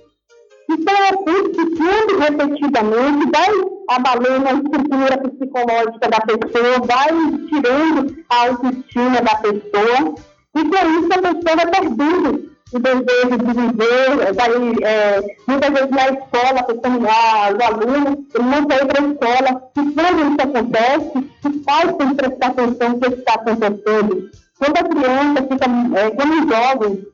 Então, 0.70 0.94
é 0.94 1.12
por 1.12 1.51
que, 1.51 1.77
quando 1.77 2.18
repetidamente, 2.18 3.31
vai 3.31 3.73
abalando 3.88 4.49
a 4.49 4.53
estrutura 4.53 5.18
psicológica 5.18 6.09
da 6.09 6.20
pessoa, 6.20 6.81
vai 6.87 7.09
tirando 7.49 8.25
a 8.29 8.49
autoestima 8.49 9.20
da 9.23 9.35
pessoa 9.37 10.14
e 10.55 10.62
com 10.62 10.90
isso 10.99 11.09
a 11.12 11.18
pessoa 11.18 11.57
vai 11.57 11.70
perdendo 11.70 12.55
o 12.73 12.79
desejo 12.79 13.38
de 13.38 13.53
viver, 13.53 14.35
daí, 14.35 14.75
é, 14.83 15.20
muitas 15.47 15.73
vezes 15.73 15.90
na 15.90 16.09
escola, 16.09 16.61
a 16.61 16.64
pessoa, 16.64 17.53
os 17.53 17.61
alunos, 17.61 18.18
ele 18.35 18.44
não 18.44 18.59
ir 18.59 18.66
para 18.66 19.05
a 19.05 19.09
escola. 19.09 19.70
E 19.77 19.92
quando 19.92 20.20
isso 20.27 20.40
acontece, 20.42 21.31
os 21.44 21.64
pais 21.64 21.97
têm 21.97 22.09
que 22.09 22.14
prestar 22.16 22.47
atenção 22.49 22.88
no 22.88 23.01
que 23.01 23.09
está 23.14 23.35
acontecendo. 23.35 24.31
Quando 24.59 24.77
a 24.77 24.85
criança 24.85 25.42
fica, 25.42 26.01
é, 26.01 26.11
quando 26.11 26.33
os 26.33 26.57
jovens 26.57 27.13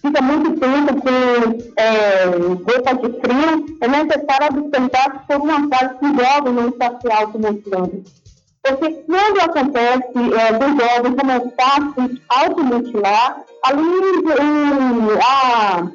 fica 0.00 0.22
muito 0.22 0.58
tempo 0.58 1.00
com 1.00 1.72
é, 1.76 2.24
roupa 2.24 2.94
de 2.94 3.20
frio, 3.20 3.78
é 3.80 3.88
necessário 3.88 4.58
observar 4.58 5.20
se 5.20 5.26
por 5.26 5.36
uma 5.36 5.68
fase 5.68 5.98
que 5.98 6.06
o 6.06 6.24
jovem 6.24 6.52
não 6.52 6.68
está 6.68 6.98
se 7.00 7.12
automotivando. 7.12 8.04
Porque 8.62 8.90
quando 9.06 9.40
acontece 9.40 10.34
é, 10.38 10.52
do 10.52 10.66
jovem 10.80 11.16
começar 11.16 11.76
a 11.76 11.92
se 11.94 12.22
automutilar, 12.28 13.42
ali 13.64 13.82
o, 13.82 15.18
a, 15.22 15.90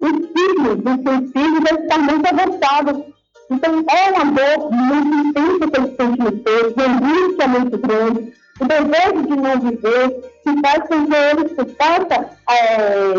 o 0.00 0.06
ciclo 0.06 0.76
do 0.76 0.90
suicídio 1.02 1.60
deve 1.62 1.82
estar 1.82 1.98
muito 1.98 2.26
avançado. 2.26 3.12
Então, 3.50 3.84
é 3.88 4.10
uma 4.10 4.24
dor 4.32 4.70
muito 4.72 5.28
intensa 5.28 5.70
que 5.70 5.80
eles 5.80 5.96
sentem 5.96 6.24
no 6.24 6.32
peito, 6.32 6.74
uma 6.76 6.86
angústia 6.86 7.48
muito 7.48 7.78
grande, 7.78 8.32
o 8.60 8.64
desejo 8.64 9.22
de 9.22 9.36
não 9.36 9.60
viver, 9.60 10.31
que 10.42 10.60
faz 10.60 10.88
com 10.88 11.06
que 11.06 11.14
eles 11.14 11.52
possam 11.76 12.30
é, 12.50 13.14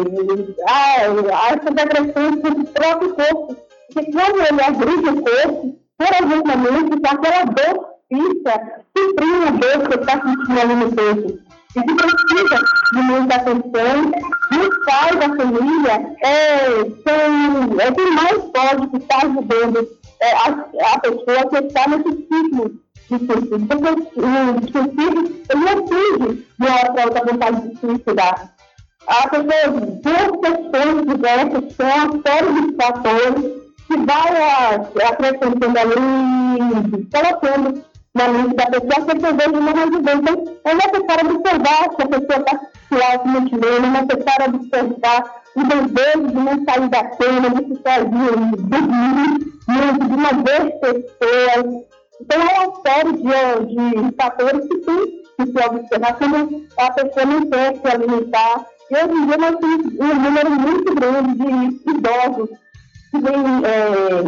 a, 0.67 1.49
essas 1.49 1.77
agressões 1.77 2.41
do 2.41 2.65
próprio 2.65 3.15
corpo. 3.15 3.57
Porque 3.93 4.12
quando 4.12 4.41
ele 4.41 4.62
agride 4.62 5.09
o 5.09 5.23
corpo, 5.23 5.79
provavelmente, 5.97 7.01
aquela 7.05 7.43
dor 7.45 7.93
fica 8.09 8.83
suprindo 8.95 9.47
a 9.47 9.51
dor 9.51 9.88
que 9.88 9.99
está 9.99 10.21
sentindo 10.21 10.59
ali 10.59 10.75
no 10.75 10.91
peito. 10.91 11.43
E 11.75 11.81
que 11.81 11.95
precisa 11.95 12.63
de 12.93 13.01
muita 13.01 13.36
atenção, 13.36 14.12
e 14.51 14.57
os 14.57 14.86
pais 14.86 15.15
da 15.15 15.36
família 15.36 16.15
é, 16.23 16.67
são, 17.03 17.81
é 17.81 17.91
quem 17.91 18.12
mais 18.12 18.43
pode 18.53 18.97
estar 18.97 19.25
ajudando 19.25 19.88
é, 20.19 20.31
a, 20.33 20.93
a 20.93 20.99
pessoa 20.99 21.49
que 21.49 21.65
está 21.65 21.88
nesse 21.88 22.27
ciclo 22.27 22.83
Porque 23.19 23.56
o 23.56 24.71
suicídio 24.71 25.43
ele 25.49 25.63
não 25.63 25.88
surge 25.88 26.45
de 26.60 26.65
uma 26.67 26.93
para 26.93 27.06
outra 27.06 27.26
vontade 27.26 27.69
de 27.69 27.80
suicidar. 27.80 28.54
A 29.08 29.28
pessoa, 29.28 29.65
duas 30.02 30.32
questões 30.41 31.06
diversas, 31.06 31.63
são 31.76 31.88
uma 31.88 32.21
série 32.26 32.52
de 32.62 32.76
fatores 32.76 33.63
que 33.88 33.97
vai 33.97 34.32
acrescentando 35.06 35.80
ali, 35.80 37.08
colocando 37.12 37.84
na 38.15 38.28
mente 38.28 38.56
da 38.56 38.65
pessoa 38.67 39.06
que 39.06 39.12
a 39.12 39.15
pessoa 39.15 39.62
não 39.62 39.73
resolver. 39.73 40.15
Então, 40.15 40.36
é 40.63 40.73
necessário 40.73 41.36
observar 41.36 41.84
se 41.89 42.02
a 42.02 42.08
pessoa 42.08 42.39
está 42.39 42.60
se 42.88 43.04
automutilando, 43.04 43.86
é 43.86 44.02
necessário 44.02 44.56
observar 44.56 45.19
o 45.56 45.63
desejo 45.63 46.28
de 46.28 46.36
não 46.36 46.63
sair 46.63 46.89
da 46.89 47.04
cama, 47.04 47.49
de 47.49 47.76
ficar 47.76 47.99
sozinho, 47.99 48.56
dormir, 48.58 49.32
de 49.67 50.17
não 50.17 50.43
ver 50.43 50.63
pessoas. 50.80 51.92
Então, 52.23 52.41
é 52.41 52.59
uma 52.59 52.81
série 52.81 53.12
de, 53.13 54.09
de 54.09 54.15
fatores 54.15 54.65
que 54.67 54.77
tem 54.77 55.23
que 55.38 55.45
se 55.45 55.67
observar 55.67 56.17
quando 56.17 56.65
a 56.77 56.91
pessoa 56.91 57.26
não 57.26 57.49
quer 57.49 57.76
se 57.76 57.88
alimentar. 57.88 58.65
E 58.89 58.95
hoje 58.95 59.13
em 59.13 59.26
dia 59.26 59.38
nós 59.38 59.55
temos 59.57 59.93
um 59.99 60.21
número 60.21 60.51
muito 60.51 60.95
grande 60.95 61.36
de 61.36 61.91
idosos 61.91 62.49
que 63.11 63.19
vêm 63.19 63.43
é, 63.65 64.24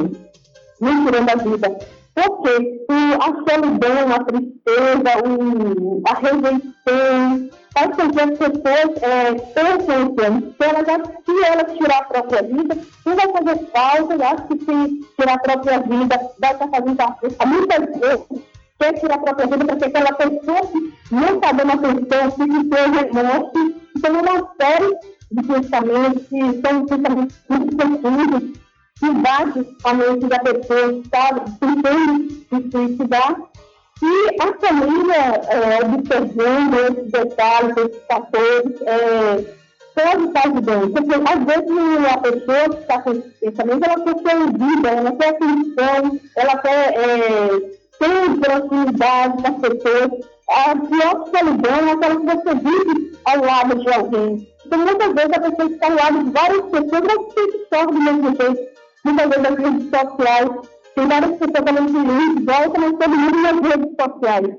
não 0.81 1.05
tirando 1.05 1.29
a 1.29 1.35
vida. 1.35 1.77
Porque 2.15 2.85
a 3.21 3.25
solidão, 3.49 4.13
a 4.13 4.23
tristeza, 4.25 5.11
o, 5.25 6.01
a 6.05 6.13
rejeição, 6.15 7.49
faz 7.75 7.95
com 7.95 8.09
que 8.09 8.21
as 8.21 8.37
pessoas 8.37 9.03
é, 9.03 9.33
pensem 9.53 10.11
que 10.13 10.63
elas, 10.63 11.07
se 11.25 11.45
elas 11.45 11.77
tirar 11.77 11.97
a 11.99 12.05
própria 12.05 12.41
vida, 12.41 12.77
não 13.05 13.15
vai 13.15 13.27
fazer 13.31 13.67
falta, 13.71 14.27
acho 14.27 14.47
que 14.47 14.59
se 14.59 15.15
tirar 15.19 15.33
a 15.33 15.39
própria 15.39 15.79
vida 15.81 16.33
vai 16.39 16.53
estar 16.53 16.67
fazendo 16.69 17.01
a 17.01 17.45
muitas 17.45 17.99
vezes 17.99 18.55
quer 18.79 18.93
tirar 18.99 19.15
a 19.15 19.19
própria 19.19 19.47
vida 19.47 19.65
porque 19.65 19.85
aquela 19.85 20.13
pessoa 20.13 20.61
que 20.67 20.93
não 21.11 21.35
está 21.35 21.51
dando 21.51 21.71
atenção, 21.73 22.31
que 22.31 22.43
se 22.43 23.13
remorso, 23.13 23.75
é 24.03 24.09
uma 24.09 24.51
série 24.59 24.97
de 25.31 25.43
pensamentos 25.43 26.27
que 26.27 26.61
são 26.61 26.85
pensamentos 26.85 27.35
muito 27.49 27.75
profundos, 27.75 28.59
que 28.99 29.11
bate 29.11 29.77
a 29.83 29.93
mente 29.93 30.27
da 30.27 30.39
pessoa 30.39 30.93
está 30.93 31.33
tentando 31.59 32.31
se 32.31 32.71
suicidar. 32.71 33.37
E 34.05 34.35
a 34.39 34.53
família, 34.59 35.41
é, 35.49 35.83
observando 35.83 36.73
esses 36.75 37.11
detalhes, 37.11 37.75
esses 37.75 38.01
fatores, 38.07 38.81
é, 38.81 39.55
pode 39.95 40.27
estar 40.27 40.47
ajudando. 40.47 40.91
Porque, 40.91 41.15
às 41.15 41.43
vezes, 41.43 42.05
a 42.13 42.17
pessoa 42.19 42.69
que 42.69 42.81
está 42.81 43.01
com 43.01 43.11
esse 43.13 43.29
pensamento, 43.41 43.83
ela 43.83 44.03
quer 44.03 44.17
ser 44.17 44.37
vida, 44.53 44.89
ela 44.89 45.11
quer 45.13 45.29
atenção, 45.29 46.19
ela 46.35 46.57
quer 46.57 46.93
é, 46.93 47.47
ter 47.97 48.39
proximidade 48.41 49.41
com 49.41 49.47
as 49.47 49.57
pessoas. 49.61 50.11
A 50.47 50.75
pior 50.75 51.25
solidão 51.35 51.87
é 51.87 51.91
aquela 51.93 52.15
que 52.17 52.25
você 52.25 52.55
vive 52.55 53.17
ao 53.25 53.43
lado 53.43 53.75
de 53.79 53.91
alguém. 53.91 54.47
Então, 54.67 54.79
muitas 54.79 55.13
vezes, 55.13 55.31
a 55.33 55.39
pessoa 55.39 55.71
está 55.71 55.87
ao 55.87 55.95
lado 55.95 56.23
de 56.25 56.29
várias 56.29 56.65
pessoas, 56.65 57.01
mas 57.07 57.33
se 57.33 57.67
sofre 57.73 57.93
do 57.93 58.01
mesmo 58.01 58.35
jeito. 58.35 58.75
Muitas 59.03 59.29
vezes, 59.29 59.45
as 59.45 59.57
redes 59.57 59.89
sociais, 59.89 60.49
tem 60.95 61.07
várias 61.07 61.31
pessoas 61.31 61.65
também 61.65 61.85
que 61.85 61.93
link, 61.93 62.41
igual 62.41 62.69
também 62.71 62.97
todo 62.97 63.17
mundo 63.17 63.41
nas 63.41 63.61
redes 63.61 63.95
sociais. 63.99 64.57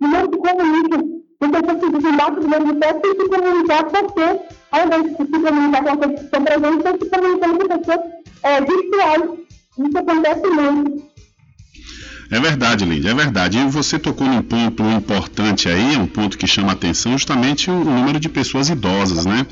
E 0.00 0.06
não 0.06 0.20
se 0.20 0.38
comunicam. 0.38 1.18
Então, 1.40 1.62
você 1.62 1.90
desembarca 1.90 2.40
do 2.40 2.48
mesmo 2.48 2.74
pé 2.76 2.92
tem 2.94 3.12
se 3.12 3.28
comunicar 3.28 3.84
com 3.84 3.90
você, 3.90 4.40
ao 4.72 4.86
invés 4.86 5.02
de 5.04 5.10
se 5.10 5.16
comunicar 5.16 5.82
com 5.84 5.90
a 5.90 5.96
pessoa 5.96 6.42
presente, 6.42 6.82
tem 6.82 6.98
se 6.98 7.10
comunicando 7.10 7.58
com 7.58 7.78
pessoas 7.78 8.00
é, 8.42 8.60
virtuais. 8.60 9.22
Isso 9.78 9.98
acontece 9.98 10.46
muito. 10.48 11.08
É 12.30 12.40
verdade, 12.40 12.84
Lídia, 12.84 13.10
é 13.10 13.14
verdade. 13.14 13.58
E 13.58 13.64
você 13.68 13.98
tocou 13.98 14.26
num 14.26 14.42
ponto 14.42 14.82
importante 14.82 15.68
aí, 15.68 15.96
um 15.96 16.06
ponto 16.06 16.36
que 16.36 16.46
chama 16.46 16.70
a 16.70 16.72
atenção, 16.72 17.12
justamente 17.12 17.70
o 17.70 17.84
número 17.84 18.20
de 18.20 18.28
pessoas 18.28 18.68
idosas, 18.68 19.24
né? 19.24 19.46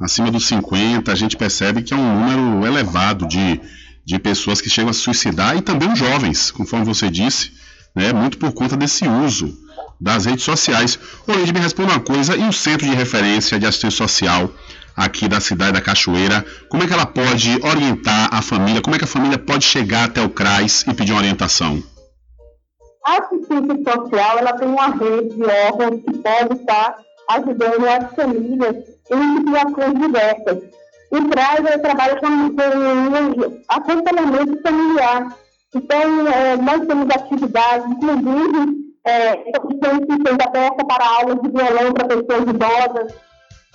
Acima 0.00 0.30
dos 0.30 0.46
50, 0.46 1.12
a 1.12 1.14
gente 1.14 1.36
percebe 1.36 1.82
que 1.82 1.92
é 1.92 1.96
um 1.96 2.20
número 2.20 2.66
elevado 2.66 3.26
de, 3.26 3.60
de 4.04 4.18
pessoas 4.18 4.60
que 4.60 4.70
chegam 4.70 4.90
a 4.90 4.92
se 4.92 5.00
suicidar 5.00 5.56
e 5.56 5.62
também 5.62 5.92
os 5.92 5.98
jovens, 5.98 6.50
conforme 6.50 6.84
você 6.84 7.10
disse, 7.10 7.52
né? 7.94 8.12
Muito 8.12 8.38
por 8.38 8.52
conta 8.52 8.76
desse 8.76 9.06
uso 9.08 9.56
das 10.00 10.24
redes 10.24 10.44
sociais. 10.44 10.98
Ô, 11.26 11.32
Lídia, 11.32 11.52
me 11.52 11.60
responda 11.60 11.92
uma 11.92 12.00
coisa, 12.00 12.36
e 12.36 12.46
o 12.46 12.52
Centro 12.52 12.86
de 12.86 12.94
Referência 12.94 13.58
de 13.58 13.66
Assistência 13.66 13.98
Social 13.98 14.50
aqui 14.96 15.28
da 15.28 15.40
cidade 15.40 15.72
da 15.72 15.80
Cachoeira, 15.80 16.44
como 16.68 16.82
é 16.82 16.86
que 16.86 16.92
ela 16.92 17.06
pode 17.06 17.58
orientar 17.64 18.28
a 18.32 18.40
família, 18.40 18.80
como 18.80 18.94
é 18.94 18.98
que 18.98 19.04
a 19.04 19.08
família 19.08 19.38
pode 19.38 19.64
chegar 19.64 20.04
até 20.04 20.20
o 20.22 20.28
CRAS 20.28 20.84
e 20.86 20.94
pedir 20.94 21.12
uma 21.12 21.20
orientação? 21.20 21.82
A 23.06 23.18
assistência 23.18 23.92
social 23.92 24.38
ela 24.38 24.52
tem 24.54 24.68
uma 24.68 24.86
rede 24.86 25.34
de 25.34 25.42
órgãos 25.42 26.00
que 26.00 26.18
pode 26.18 26.60
estar 26.60 26.96
ajudando 27.30 27.86
as 27.86 28.14
famílias 28.14 28.76
em 29.10 29.36
situações 29.38 29.98
diversas. 29.98 30.83
O 31.14 31.28
CRAS 31.28 31.80
trabalha 31.80 32.16
com, 32.16 32.50
com 32.50 33.62
acompanhamento 33.68 34.60
familiar. 34.62 35.28
Então, 35.72 36.26
é, 36.26 36.56
nós 36.56 36.86
temos 36.86 37.08
atividades, 37.08 37.86
inclusive, 37.86 38.94
é, 39.04 39.36
fez 39.36 40.36
aberta 40.44 40.84
para 40.84 41.06
aulas 41.06 41.40
de 41.40 41.50
violão 41.50 41.92
para 41.92 42.08
pessoas 42.08 42.48
idosas. 42.48 43.14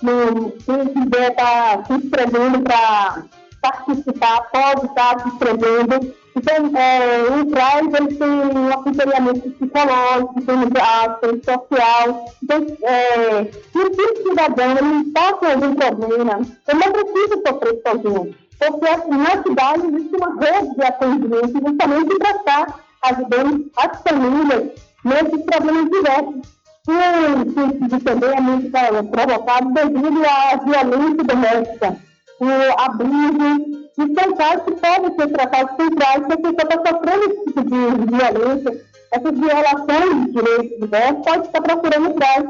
No, 0.02 0.50
quem 0.50 0.86
quiser 0.88 1.30
estar 1.30 1.78
tá 1.78 1.84
se 1.84 1.92
inscrevendo 1.94 2.60
para 2.60 3.24
participar, 3.62 4.42
pode 4.52 4.86
estar 4.86 5.16
tá 5.16 5.22
se 5.22 5.28
inscrevendo. 5.28 6.14
Então, 6.36 6.78
é, 6.78 7.22
o 7.24 7.46
CRAS 7.50 7.94
ele 7.94 8.14
tem 8.16 8.28
um 8.28 8.68
acompanhamento 8.68 9.50
psicológico, 9.50 10.42
tem 10.42 10.56
assistência 10.80 11.54
social. 11.54 12.24
Então, 12.42 12.66
é, 12.82 13.44
se 13.44 13.78
o 13.78 14.28
cidadão 14.28 14.76
ele 14.78 15.08
está 15.08 15.32
com 15.34 15.46
algum 15.46 15.74
problema, 15.74 16.40
ele 16.68 16.78
não 16.78 16.92
precisa 16.92 17.42
sofrer 17.46 17.82
sozinho. 17.86 18.34
Porque 18.58 19.16
na 19.16 19.42
cidade 19.42 19.86
existe 19.86 20.16
uma 20.16 20.36
rede 20.38 20.74
de 20.74 20.82
atendimento 20.84 21.52
justamente 21.66 22.18
para 22.18 22.30
estar 22.30 22.80
ajudando 23.02 23.70
as 23.76 24.02
famílias 24.02 24.70
nesses 25.04 25.44
problemas 25.44 25.90
diversos. 25.90 26.60
O 26.88 27.52
suicídio 27.52 28.00
também 28.00 28.30
é 28.30 28.40
muito 28.40 28.70
provocado 29.10 29.72
devido 29.72 30.22
à 30.26 30.56
violência 30.56 31.24
doméstica, 31.24 31.96
o 32.40 32.80
abuso, 32.80 33.80
e 33.98 34.14
são 34.14 34.34
casos 34.34 34.64
que 34.64 34.72
podem 34.72 35.14
ser 35.14 35.28
tratados 35.28 35.76
centrais 35.76 36.26
se 36.26 36.32
a 36.32 36.36
pessoa 36.36 36.62
está 36.62 36.90
sofrendo 36.90 37.24
esse 37.24 37.44
tipo 37.44 37.62
de 37.64 38.16
violência, 38.16 38.84
essas 39.12 39.38
violações 39.38 40.24
de 40.24 40.32
direitos 40.32 40.80
diversos, 40.80 41.24
pode 41.24 41.46
estar 41.46 41.60
procurando 41.60 42.08
atrás. 42.08 42.44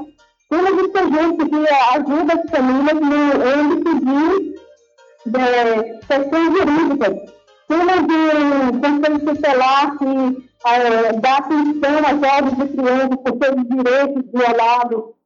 Temos 0.49 0.93
gente 0.93 1.49
que 1.49 1.57
ajuda 1.95 2.35
as 2.35 2.51
famílias 2.51 3.01
no 3.01 3.21
âmbito 3.61 3.91
de, 4.01 4.55
de 5.27 5.99
questões 6.07 6.59
jurídicas. 6.59 7.15
Temos 7.69 8.01
um 8.03 8.81
conselho 8.81 9.19
tutelar 9.21 9.99
que 9.99 10.51
é, 10.67 11.13
dá 11.15 11.37
atenção 11.37 11.99
a 12.05 12.13
jovens 12.15 12.65
e 12.65 12.77
crianças 12.77 13.17
por 13.25 13.39
seus 13.43 13.69
direitos 13.69 14.25
violados. 14.33 15.20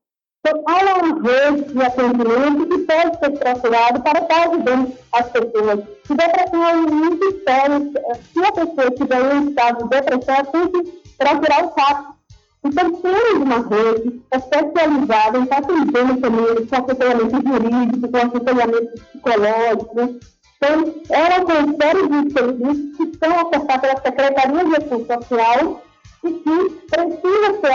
Então, 0.47 0.63
há 0.67 0.99
uma 0.99 1.23
rede 1.23 1.73
de 1.73 1.83
atendimento 1.83 2.67
que 2.67 2.79
pode 2.79 3.19
ser 3.19 3.31
procurado 3.31 4.03
para 4.03 4.21
estar 4.21 4.49
ajudando 4.49 4.93
as 5.13 5.31
pessoas. 5.31 5.81
Se 6.07 6.15
depressão 6.15 6.69
é 6.69 6.77
muito 6.77 7.43
sério, 7.45 7.93
se 8.31 8.45
a 8.45 8.53
pessoa 8.53 8.91
tiver 8.91 9.35
em 9.37 9.49
estado 9.49 9.85
de 9.85 9.89
depressão, 9.89 10.45
tem 10.45 10.69
que 10.69 10.93
procurar 11.17 11.65
o 11.65 11.73
fato. 11.73 12.15
Então, 12.63 12.93
temos 12.93 13.43
uma 13.43 13.69
rede 13.69 14.23
especializada 14.35 15.39
em 15.39 15.43
estar 15.45 15.59
atendendo 15.59 16.21
famílias 16.21 16.69
com 16.69 16.77
acompanhamento 16.77 17.37
jurídico, 17.37 18.09
com 18.11 18.17
acompanhamento 18.19 19.01
psicológico, 19.01 20.21
então, 20.57 20.95
ela 21.11 21.45
série 21.81 22.09
de 22.09 22.33
serviços 22.33 22.97
que 22.97 23.19
são 23.19 23.43
ofertados 23.43 23.81
pela 23.83 24.01
Secretaria 24.01 24.65
de 24.65 24.77
Ação 24.77 25.07
Social 25.07 25.83
e 26.25 26.33
que 26.33 26.71
precisam 26.91 27.61
ser 27.61 27.73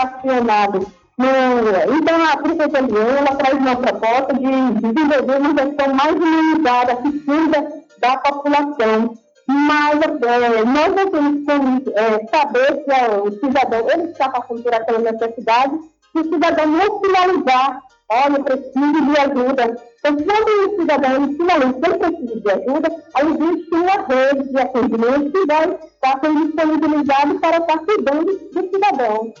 acionados. 1.28 1.96
Então, 1.96 2.24
a 2.24 2.36
professora 2.36 2.86
Liana 2.86 3.36
traz 3.36 3.54
uma 3.54 3.76
proposta 3.76 4.34
de 4.34 4.92
desenvolver 4.92 5.40
uma 5.40 5.64
gestão 5.64 5.94
mais 5.94 6.14
humanizada, 6.14 6.96
que 6.96 7.18
cuida 7.20 7.72
da 7.98 8.16
população. 8.18 9.14
Mas 9.46 10.00
é, 10.00 10.64
nós 10.64 10.94
não 10.94 11.10
temos 11.10 11.44
como 11.44 11.82
é, 11.94 12.26
saber 12.28 12.84
se 12.84 12.90
é, 12.92 13.20
o 13.20 13.32
cidadão 13.32 13.90
ele 13.90 14.10
está 14.10 14.28
passando 14.28 14.62
por 14.62 14.72
aquela 14.72 14.98
necessidade, 14.98 15.74
se 16.12 16.18
o 16.18 16.24
cidadão 16.24 16.66
não 16.66 17.00
finalizar 17.00 17.82
olha, 18.10 18.36
eu 18.38 18.44
preciso 18.44 19.04
de 19.04 19.20
ajuda. 19.20 19.76
Então, 19.98 20.16
quando 20.16 20.72
o 20.72 20.80
cidadão 20.80 21.28
finalmente 21.28 21.80
tem 21.80 21.98
preciso 21.98 22.40
de 22.40 22.50
ajuda, 22.50 23.04
aí 23.14 23.26
existe 23.26 23.74
uma 23.74 24.06
rede 24.06 24.48
de 24.50 24.58
atendimento 24.58 25.32
que 25.32 25.46
vai 25.46 25.70
estar 25.70 26.20
sendo 26.20 26.46
disponibilizado 26.46 27.38
para 27.38 27.56
estar 27.58 27.78
cuidando 27.78 28.24
do 28.24 28.70
cidadão. 28.70 29.32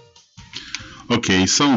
Ok, 1.12 1.44
são 1.48 1.76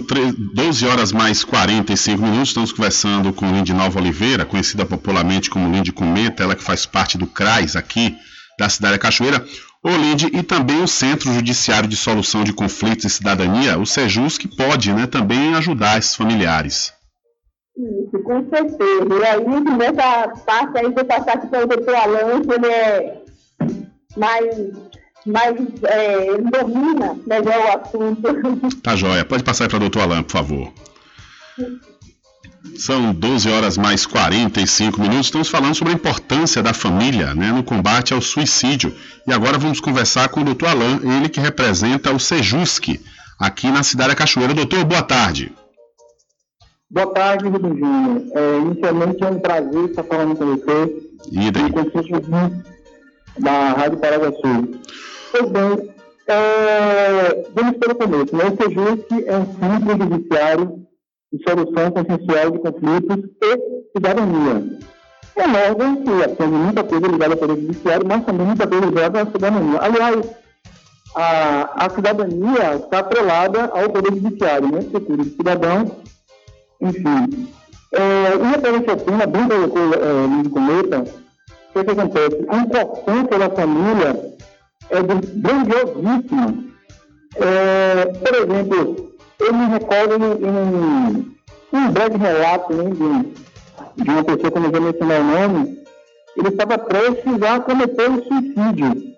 12 0.53 0.86
horas 0.86 1.11
mais 1.11 1.43
45 1.43 2.21
minutos. 2.21 2.49
Estamos 2.49 2.71
conversando 2.71 3.34
com 3.34 3.51
Lindy 3.51 3.73
Nova 3.73 3.99
Oliveira, 3.99 4.45
conhecida 4.45 4.86
popularmente 4.86 5.49
como 5.49 5.71
Lindy 5.71 5.91
Cometa, 5.91 6.43
ela 6.43 6.55
que 6.55 6.63
faz 6.63 6.86
parte 6.86 7.17
do 7.17 7.25
CRAS 7.25 7.75
aqui 7.75 8.15
da 8.59 8.69
cidade 8.69 8.93
da 8.93 8.99
Cachoeira. 8.99 9.43
Olinde 9.84 10.27
e 10.27 10.43
também 10.43 10.84
o 10.84 10.88
Centro 10.88 11.34
Judiciário 11.34 11.89
de 11.89 11.97
Solução 11.97 12.43
de 12.43 12.53
Conflitos 12.53 13.05
e 13.05 13.09
Cidadania, 13.09 13.79
o 13.79 13.88
SEJUS, 13.88 14.38
que 14.38 14.47
pode 14.47 14.93
né, 14.93 15.07
também 15.07 15.55
ajudar 15.55 15.97
esses 15.97 16.15
familiares. 16.15 16.93
Isso, 17.75 18.23
com 18.23 18.47
certeza. 18.49 19.07
E 19.19 19.25
aí, 19.25 19.77
nessa 19.77 20.27
parte 20.45 20.77
aí, 20.77 20.91
vou 20.91 21.05
passar 21.05 21.34
aqui 21.34 21.47
para 21.47 21.63
o 21.63 21.67
doutor 21.67 21.95
Alan, 21.95 22.39
ele 22.55 22.67
é 22.67 23.23
mais, 24.15 24.55
mais 25.26 25.55
é, 25.84 26.38
domina 26.38 27.17
melhor 27.26 27.59
o 27.59 27.80
assunto. 27.80 28.82
Tá 28.82 28.95
joia. 28.95 29.26
Pode 29.26 29.43
passar 29.43 29.67
para 29.67 29.78
o 29.78 29.80
doutor 29.80 30.01
Alan, 30.01 30.24
por 30.24 30.32
favor. 30.32 30.74
São 32.78 33.13
12 33.13 33.49
horas 33.49 33.78
mais 33.78 34.05
45 34.05 34.99
minutos. 35.01 35.26
Estamos 35.26 35.49
falando 35.49 35.76
sobre 35.76 35.93
a 35.93 35.95
importância 35.95 36.61
da 36.63 36.74
família 36.74 37.34
né, 37.34 37.51
no 37.51 37.63
combate 37.63 38.13
ao 38.13 38.21
suicídio. 38.21 38.93
E 39.28 39.34
agora 39.34 39.57
vamos 39.57 39.80
conversar 39.80 40.30
com 40.30 40.41
o 40.41 40.43
doutor 40.43 40.69
Alain, 40.69 40.99
ele 41.03 41.30
que 41.30 41.39
representa 41.39 42.11
o 42.11 42.19
Sejusc, 42.19 42.99
aqui 43.39 43.69
na 43.69 43.84
cidade 43.84 44.09
da 44.09 44.15
Cachoeira. 44.15 44.53
Doutor, 44.53 44.84
boa 44.86 45.03
tarde. 45.03 45.51
Boa 46.89 47.07
tarde, 47.07 47.45
Júnior. 47.45 48.21
É, 48.34 48.57
inicialmente 48.59 49.24
é 49.24 49.28
um 49.28 49.39
prazer 49.39 49.89
estar 49.89 50.03
falando 50.03 50.36
com 50.36 50.45
você. 50.45 51.03
E 51.32 51.51
daí? 51.51 51.71
da 53.39 53.74
Rádio 53.74 53.97
Paraguaçu. 53.99 54.69
Pois 55.34 55.49
bem, 55.49 55.89
é, 56.27 57.43
vamos 57.55 57.77
pelo 57.77 57.95
começo. 57.95 58.36
Né? 58.36 58.43
O 58.45 58.55
Sejusc 58.55 59.07
é 59.25 59.36
um 59.36 59.45
centro 59.45 59.97
judiciário 59.97 60.86
de 61.34 61.43
solução 61.49 61.89
consensual 61.89 62.51
de 62.51 62.59
conflitos 62.59 63.29
e 63.41 63.97
cidadania. 63.97 64.63
É 65.36 65.47
um 65.47 65.55
órgão 65.55 65.95
que 66.03 66.23
atende 66.23 66.53
muita 66.53 66.84
coisa 66.84 67.07
ligada 67.07 67.34
ao 67.34 67.39
Poder 67.39 67.61
Judiciário, 67.61 68.05
mas 68.07 68.23
também 68.25 68.45
muita 68.45 68.67
coisa 68.67 68.86
ligada 68.86 69.21
à 69.23 69.25
cidadania. 69.25 69.79
Aliás, 69.81 70.36
a, 71.15 71.86
a 71.86 71.89
cidadania 71.89 72.75
está 72.75 72.99
atrelada 72.99 73.71
ao 73.73 73.89
Poder 73.89 74.13
Judiciário, 74.13 74.71
né? 74.71 74.84
Procura 74.84 75.23
de 75.23 75.31
cidadão, 75.31 75.97
enfim. 76.79 77.49
É, 77.91 78.36
e 78.36 78.55
a 78.55 78.59
policetina, 78.59 79.25
bem 79.25 79.47
colocou 79.47 79.93
é, 79.95 80.27
no 80.27 80.49
cometa, 80.51 80.99
o 80.99 81.73
que, 81.73 81.86
que 81.86 81.91
acontece? 81.91 82.45
A 82.49 82.57
importância 82.57 83.39
da 83.39 83.49
família 83.49 84.34
é 84.89 85.01
grandiosíssima. 85.01 86.63
É, 87.36 88.05
por 88.05 88.36
exemplo, 88.36 89.13
eu 89.39 89.53
me 89.53 89.65
recordo 89.67 90.15
em, 90.15 91.34
um 91.73 91.91
breve 91.91 92.17
relato 92.17 92.73
né, 92.73 92.84
de, 92.84 94.03
de 94.03 94.09
uma 94.09 94.23
pessoa 94.23 94.51
que 94.51 94.59
não 94.59 94.71
vou 94.71 94.81
mencionar 94.81 95.19
o 95.19 95.23
nome, 95.23 95.84
ele 96.38 96.47
estava 96.47 96.77
prestes 96.77 97.41
a 97.41 97.59
cometer 97.59 98.09
um 98.09 98.21
suicídio. 98.23 99.13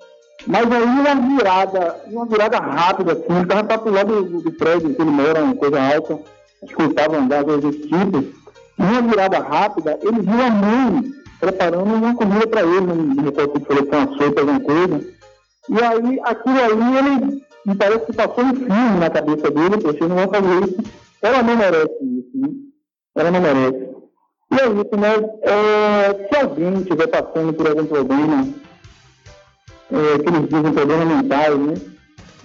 Mas 0.48 0.72
aí 0.72 0.84
uma 0.84 1.38
virada, 1.38 1.96
uma 2.08 2.26
virada 2.26 2.58
rápida, 2.60 3.14
assim, 3.14 3.26
ele 3.30 3.42
estava 3.42 3.64
para 3.64 3.78
pular 3.80 4.06
do, 4.06 4.42
do, 4.42 4.52
prédio 4.52 4.94
que 4.94 5.02
ele 5.02 5.12
mora, 5.12 5.44
uma 5.44 5.56
coisa 5.56 5.82
alta, 5.82 6.20
ele 6.62 6.90
estava 6.90 7.18
andando 7.18 7.58
desse 7.60 7.88
tipo. 7.88 8.24
Uma 8.78 9.02
virada 9.02 9.40
rápida, 9.40 9.98
ele 10.02 10.22
viu 10.22 10.42
a 10.42 10.50
mãe 10.50 11.04
preparando 11.40 11.84
uma 11.84 12.16
comida 12.16 12.48
para 12.48 12.62
ele, 12.62 12.82
não 12.82 12.96
me 12.96 13.22
recordo 13.22 13.60
se 13.60 13.66
falou 13.66 13.86
com 13.86 14.40
alguma 14.40 14.60
coisa. 14.60 15.15
E 15.70 15.84
aí, 15.84 16.20
aquilo 16.24 16.60
ali, 16.60 16.98
ele 16.98 17.46
me 17.66 17.76
parece 17.76 18.06
que 18.06 18.14
passou 18.14 18.44
um 18.44 18.54
filme 18.56 19.00
na 19.00 19.10
cabeça 19.10 19.50
dele, 19.50 19.78
porque 19.82 20.04
eu 20.04 20.10
não 20.10 20.18
vou 20.18 20.28
fazer 20.28 20.64
isso. 20.66 20.78
Ela 21.22 21.42
não 21.42 21.56
merece 21.56 22.04
isso, 22.04 22.32
né? 22.36 22.50
Ela 23.16 23.32
não 23.32 23.42
merece. 23.42 23.96
E 24.52 24.56
é 24.56 24.68
isso, 24.68 24.98
né? 24.98 25.16
É, 25.42 26.28
se 26.28 26.40
alguém 26.40 26.74
estiver 26.76 27.08
passando 27.08 27.54
por 27.54 27.68
algum 27.68 27.86
problema, 27.86 28.48
é, 29.92 30.20
que 30.20 30.30
eles 30.30 30.50
dizem 30.50 30.74
problema 30.74 31.06
mental, 31.06 31.58
né? 31.58 31.74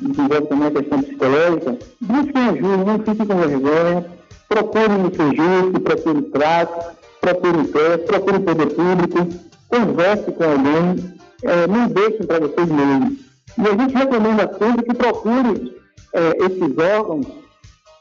Envolve 0.03 0.47
também 0.47 0.69
a 0.69 0.71
questão 0.71 1.03
psicológica, 1.03 1.79
busquem 2.01 2.49
ajuda, 2.49 2.77
não 2.79 2.99
fiquem 3.01 3.27
com 3.27 3.37
vergonha, 3.37 4.07
procurem 4.49 4.99
no 4.99 5.15
seu 5.15 5.27
justo, 5.35 5.81
procurem 5.81 6.23
trato, 6.23 6.97
procurem 7.21 7.65
teste, 7.65 8.07
procurem 8.07 8.41
poder 8.41 8.67
público, 8.75 9.29
converse 9.69 10.33
com 10.33 10.45
alguém, 10.45 11.20
é, 11.45 11.67
não 11.67 11.89
deixem 11.89 12.27
para 12.27 12.41
vocês 12.41 12.69
mesmos. 12.69 13.19
E 13.59 13.63
a 13.63 13.77
gente 13.77 13.95
recomenda 13.95 14.59
sempre 14.59 14.85
que 14.85 14.95
procure 14.95 15.81
é, 16.13 16.47
esses 16.47 16.79
órgãos, 16.79 17.27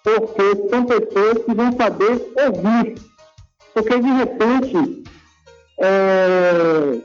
porque 0.04 0.70
são 0.70 0.86
pessoas 0.86 1.46
que 1.46 1.54
vão 1.54 1.72
saber 1.74 2.34
ouvir. 2.46 2.96
Porque, 3.74 4.00
de 4.00 4.10
repente, 4.10 5.04
é, 5.80 7.00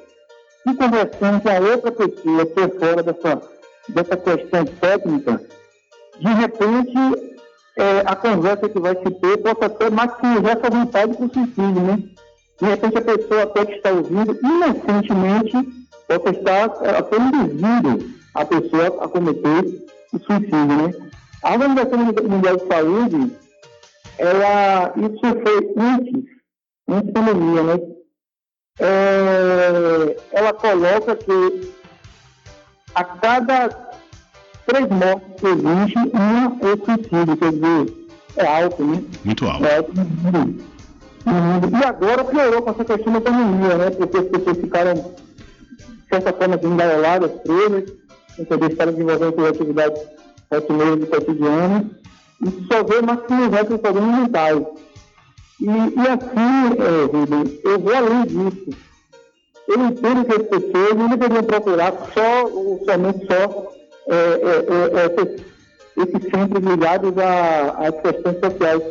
se 0.63 0.75
conversando 0.75 1.41
com 1.41 1.49
a 1.49 1.71
outra 1.71 1.93
pessoa 1.93 2.47
por 2.47 2.79
fora 2.79 3.03
dessa, 3.03 3.43
dessa 3.89 4.17
questão 4.17 4.65
técnica, 4.65 5.41
de 6.19 6.33
repente, 6.33 7.35
é, 7.77 8.03
a 8.07 8.17
conversa 8.17 8.69
que 8.69 8.79
vai 8.79 8.95
se 8.97 9.11
ter 9.11 9.39
possa 9.39 9.67
até 9.67 9.91
maximizar 9.91 10.57
essa 10.57 10.71
vontade 10.71 11.17
para 11.17 11.27
o 11.27 11.33
suicídio, 11.33 11.83
né? 11.83 11.99
De 12.61 12.67
repente, 12.67 12.99
a 12.99 13.03
pessoa 13.03 13.47
pode 13.49 13.73
estar 13.73 13.93
ouvindo 13.93 14.39
inocentemente 14.43 15.84
possa 16.09 16.31
estar 16.31 16.65
até 16.65 17.17
induzindo 17.17 18.15
a 18.35 18.45
pessoa 18.45 19.05
a 19.05 19.09
cometer 19.09 19.65
o 20.13 20.19
suicídio, 20.19 20.67
né? 20.67 20.93
A 21.43 21.53
Organização 21.53 21.99
Mundial 21.99 22.57
de 22.57 22.67
Saúde, 22.67 23.33
ela, 24.19 24.93
isso 24.97 25.21
foi 25.21 25.75
antes, 25.77 26.25
antes 26.89 27.13
da 27.13 27.21
pandemia, 27.21 27.63
né? 27.63 27.81
É, 28.81 30.17
ela 30.33 30.53
coloca 30.53 31.17
que 31.17 31.73
a 32.95 33.05
cada 33.05 33.69
três 34.67 34.89
mortes 34.89 35.41
que 35.41 35.47
existe, 35.47 35.99
uma 36.13 36.59
é 36.61 36.77
suicídio, 36.85 37.37
quer 37.37 37.53
dizer, 37.53 38.05
é 38.37 38.47
alto, 38.47 38.85
né? 38.85 39.05
Muito 39.25 39.47
alto. 39.47 39.65
É 39.65 39.77
alto 39.77 39.93
E 41.71 41.85
agora 41.85 42.25
piorou 42.25 42.63
com 42.63 42.71
essa 42.71 42.85
questão 42.85 43.13
da 43.13 43.21
pandemia, 43.21 43.79
né? 43.79 43.91
Porque 43.91 44.17
as 44.17 44.29
pessoas 44.29 44.59
ficaram 44.59 45.15
certa 46.21 46.33
forma, 46.33 46.61
engaioladas, 46.63 47.31
presas, 47.43 47.93
poder 48.49 48.73
estar 48.73 48.87
desenvolvendo 48.87 49.35
suas 49.35 49.49
atividades 49.51 50.03
rotineiras 50.53 51.03
e 51.03 51.07
cotidianas, 51.07 51.87
e 52.43 52.67
só 52.67 52.83
ver 52.83 53.03
maximizar 53.03 53.67
seus 53.67 53.81
problemas 53.81 54.21
mentais. 54.21 54.63
E, 55.61 55.67
e 55.67 56.09
assim, 56.09 56.65
é, 56.79 57.69
eu 57.69 57.79
vou 57.79 57.95
além 57.95 58.25
disso. 58.27 58.71
Eu 59.69 59.81
entendo 59.87 60.25
que 60.25 60.35
as 60.35 60.49
pessoas 60.49 60.95
não 60.95 61.09
deveriam 61.09 61.43
procurar 61.45 61.93
só, 62.13 62.49
somente 62.85 63.27
só, 63.27 63.73
é, 64.09 64.15
é, 64.15 65.01
é, 65.01 65.07
esses, 65.07 65.47
esses 65.97 66.31
centros 66.31 66.63
ligados 66.63 67.13
às 67.17 68.01
questões 68.03 68.39
sociais, 68.41 68.83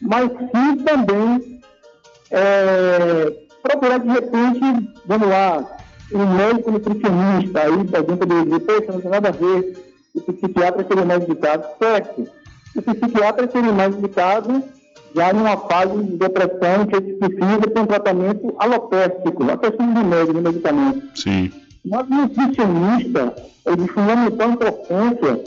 mas 0.00 0.30
sim 0.30 0.76
também 0.84 1.60
é, 2.30 3.32
procurar 3.62 3.98
de 3.98 4.08
repente, 4.08 4.94
vamos 5.06 5.28
lá, 5.28 5.76
um 6.12 6.26
médico 6.36 6.70
nutricionista 6.70 7.60
aí 7.60 7.84
da 7.84 7.98
gente 7.98 8.26
dizer, 8.26 8.60
poxa, 8.60 8.92
não 8.92 9.00
tem 9.00 9.10
nada 9.10 9.28
a 9.28 9.32
ver, 9.32 9.86
o 10.14 10.20
psiquiatra 10.20 10.86
seria 10.86 11.04
mais 11.04 11.22
indicado, 11.24 11.64
certo? 11.78 12.28
O 12.74 12.82
psiquiatra 12.82 13.50
seria 13.50 13.72
mais 13.72 13.96
indicado 13.96 14.62
já 15.14 15.32
numa 15.32 15.56
fase 15.56 16.02
de 16.02 16.16
depressão 16.16 16.86
que 16.86 17.00
precisa 17.00 17.60
de 17.60 17.80
um 17.80 17.86
tratamento 17.86 18.54
alopécico, 18.58 19.50
a 19.50 19.56
questão 19.56 19.94
de 19.94 20.04
médico, 20.04 20.34
de 20.34 20.40
medicamento. 20.40 21.02
Sim. 21.14 21.50
Mas 21.84 22.06
o 22.06 22.14
nutricionista 22.14 23.34
é 23.64 23.76
de 23.76 23.88
fundamental 23.88 24.50
importância, 24.50 25.44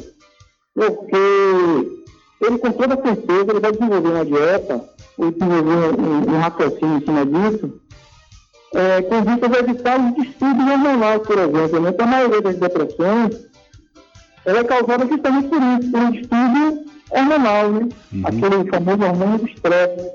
porque 0.73 1.99
ele 2.41 2.57
com 2.57 2.71
toda 2.71 3.01
certeza 3.01 3.51
ele 3.51 3.59
vai 3.59 3.71
desenvolver 3.71 4.09
uma 4.09 4.25
dieta, 4.25 4.89
ou 5.17 5.31
desenvolver 5.31 6.01
um, 6.01 6.35
um 6.35 6.39
raciocínio 6.39 6.97
em 6.97 7.05
cima 7.05 7.25
disso, 7.25 7.79
é, 8.73 9.01
com 9.01 9.21
vistas 9.23 9.53
a 9.53 9.59
evitar 9.59 9.99
os 9.99 10.15
distúrbios 10.15 10.69
hormonais, 10.69 11.21
por 11.21 11.37
exemplo. 11.37 11.79
Né? 11.79 11.89
Então, 11.89 12.05
a 12.05 12.09
maioria 12.09 12.41
das 12.41 12.55
depressões 12.57 13.49
ela 14.45 14.59
é 14.59 14.63
causada 14.63 15.05
justamente 15.05 15.47
por 15.47 15.61
isso, 15.61 15.91
por 15.91 15.99
um 16.01 16.11
distúrbio 16.11 16.85
hormonal, 17.11 17.71
né? 17.71 17.89
Uhum. 18.13 18.21
aquele 18.25 18.69
famoso 18.69 19.03
hormônio 19.03 19.37
do 19.39 19.47
estresse. 19.47 20.09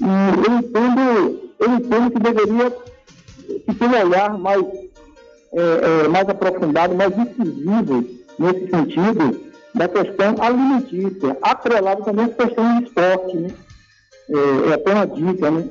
E 0.00 0.48
eu 0.48 0.58
entendo, 0.58 1.50
eu 1.60 1.70
entendo 1.70 2.10
que 2.10 2.18
deveria 2.18 2.70
ter 2.70 3.84
um 3.84 4.06
olhar 4.06 4.38
mais, 4.38 4.64
é, 5.52 6.04
é, 6.04 6.08
mais 6.08 6.28
aprofundado, 6.28 6.94
mais 6.94 7.12
incisivo 7.16 8.04
nesse 8.38 8.68
sentido 8.68 9.52
da 9.74 9.88
questão 9.88 10.34
alimentícia, 10.40 11.36
atrelado 11.42 12.04
também 12.04 12.26
à 12.26 12.28
questão 12.28 12.78
do 12.78 12.84
esporte. 12.84 13.36
Né? 13.36 13.50
É, 14.30 14.70
é 14.70 14.74
até 14.74 14.92
uma 14.92 15.06
dica, 15.06 15.50
né? 15.50 15.68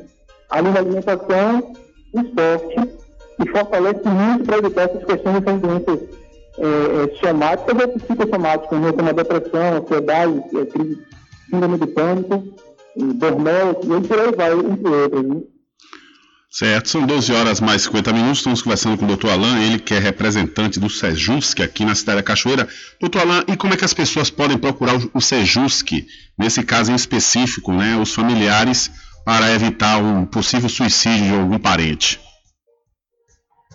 Da 0.49 0.79
alimentação, 0.79 1.73
esporte 2.13 2.75
e 3.43 3.49
fortalece 3.49 4.07
muito 4.07 4.45
para 4.45 4.57
evitar 4.57 4.83
essas 4.83 5.03
questões 5.03 5.41
dessas 5.41 5.61
doenças 5.61 5.99
é, 6.57 6.65
é, 6.65 7.15
somáticas 7.19 7.81
ou 7.81 7.87
psicossomáticas, 7.99 8.79
né, 8.79 8.91
como 8.91 9.09
a 9.09 9.13
depressão, 9.13 9.77
ansiedade, 9.77 10.43
a 10.61 10.65
crise, 10.65 11.01
síndrome 11.49 11.77
do 11.77 11.87
pânico, 11.87 12.43
burnout, 12.95 13.85
e 13.85 14.07
por 14.07 14.19
aí 14.19 14.31
vai, 14.35 14.53
entre 14.53 14.89
outras. 14.89 15.23
Né? 15.23 15.41
Certo, 16.53 16.89
são 16.89 17.05
12 17.05 17.31
horas 17.31 17.61
mais 17.61 17.83
50 17.83 18.11
minutos. 18.11 18.39
Estamos 18.39 18.61
conversando 18.61 18.97
com 18.97 19.05
o 19.05 19.15
Dr. 19.15 19.29
Alain, 19.29 19.63
ele 19.63 19.79
que 19.79 19.93
é 19.93 19.99
representante 19.99 20.81
do 20.81 20.89
Sejusc 20.89 21.57
aqui 21.61 21.85
na 21.85 21.95
cidade 21.95 22.17
da 22.17 22.23
Cachoeira. 22.23 22.67
Doutor 22.99 23.21
Alain, 23.21 23.43
e 23.47 23.55
como 23.55 23.73
é 23.73 23.77
que 23.77 23.85
as 23.85 23.93
pessoas 23.93 24.29
podem 24.29 24.57
procurar 24.57 24.99
o 25.13 25.21
Sejusc, 25.21 26.05
nesse 26.37 26.61
caso 26.63 26.91
em 26.91 26.95
específico, 26.95 27.71
né, 27.71 27.95
os 27.95 28.13
familiares 28.13 28.91
para 29.25 29.51
evitar 29.53 29.97
um 29.97 30.25
possível 30.25 30.69
suicídio 30.69 31.27
de 31.27 31.39
algum 31.39 31.59
parente? 31.59 32.19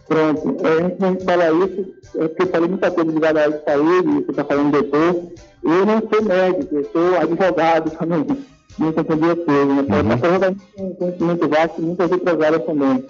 Pronto, 0.08 0.56
é, 0.64 0.82
antes 0.84 0.98
de 0.98 1.04
a 1.04 1.08
gente 1.08 1.24
falar 1.24 1.52
isso, 1.52 1.94
é 2.14 2.28
porque 2.28 2.42
eu 2.44 2.48
falei 2.48 2.68
muita 2.68 2.90
coisa 2.90 3.10
ligada 3.10 3.44
à 3.44 3.48
de 3.48 3.64
saúde, 3.64 4.08
você 4.08 4.30
está 4.30 4.44
falando 4.44 4.70
doutor, 4.70 5.32
eu 5.64 5.86
não 5.86 6.00
sou 6.00 6.22
médico, 6.22 6.76
eu 6.76 6.90
sou 6.92 7.16
advogado 7.16 7.90
também, 7.90 8.44
não 8.78 8.88
entendi 8.88 9.30
as 9.30 9.44
coisas, 9.44 9.66
né? 9.66 9.82
Uhum. 9.82 10.12
Então, 10.12 10.56
um 10.78 10.94
conhecimento 10.94 11.48
vasto 11.48 11.82
muitas 11.82 12.12
outras 12.12 12.40
áreas 12.40 12.64
também. 12.64 13.04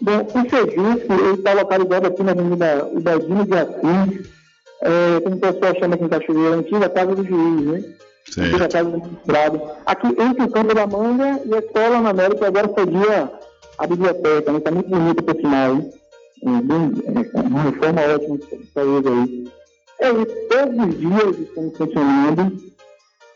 Bom, 0.00 0.16
o 0.16 1.22
ele 1.22 1.34
está 1.34 1.52
localizado 1.52 2.08
aqui 2.08 2.22
na 2.24 2.32
Avenida 2.32 2.86
Ubaldino 2.92 3.46
de 3.46 3.54
Assis, 3.56 4.28
é, 4.82 5.20
como 5.20 5.36
o 5.36 5.38
pessoal 5.38 5.78
chama 5.78 5.94
aqui 5.94 6.04
em 6.04 6.08
Cachoeira, 6.08 6.56
antiga 6.56 6.88
Casa 6.88 7.14
do 7.14 7.24
Juiz, 7.24 7.64
né? 7.64 7.84
Magistrado. 8.36 9.62
Aqui 9.84 10.06
entre 10.06 10.44
o 10.44 10.50
Campo 10.50 10.74
da 10.74 10.86
Manga 10.86 11.40
e 11.44 11.54
a 11.54 11.58
Escola 11.58 12.00
na 12.00 12.10
América, 12.10 12.46
agora 12.46 12.72
cedia 12.74 13.32
a 13.78 13.86
biblioteca, 13.86 14.52
né? 14.52 14.58
Está 14.58 14.70
muito 14.70 14.88
bonita 14.88 15.22
por 15.22 15.36
sinal, 15.36 15.74
hein? 15.74 15.90
É, 16.44 17.38
é, 17.38 17.42
uma 17.42 17.62
reforma 17.62 18.00
ótima 18.02 18.38
que 18.38 18.70
saiu 18.72 18.98
aí. 18.98 19.48
É 20.00 20.10
isso, 20.10 20.48
todos 20.48 20.88
os 20.88 20.98
dias 20.98 21.38
estamos 21.38 21.76
funcionando 21.76 22.72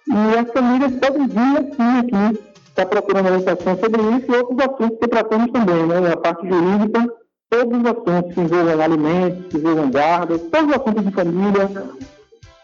e 0.09 0.39
as 0.39 0.53
famílias 0.53 0.93
podem 0.97 1.29
vir 1.29 1.59
assim 1.59 1.99
aqui, 1.99 2.41
está 2.69 2.87
procurando 2.87 3.27
orientação 3.27 3.79
sobre 3.79 4.03
isso 4.03 4.33
e 4.33 4.37
outros 4.37 4.59
assuntos 4.59 4.99
que 4.99 5.09
tratamos 5.09 5.53
também, 5.53 5.87
né? 5.87 6.13
A 6.13 6.17
parte 6.17 6.49
jurídica, 6.49 7.07
todos 7.51 7.79
os 7.79 7.87
assuntos 7.87 8.35
que 8.35 8.41
envolvam 8.41 8.83
alimentos, 8.83 9.47
que 9.47 9.57
envolvam 9.59 9.91
guardas, 9.91 10.41
todos 10.51 10.69
os 10.69 10.77
assuntos 10.77 11.05
de 11.05 11.11
família, 11.13 11.71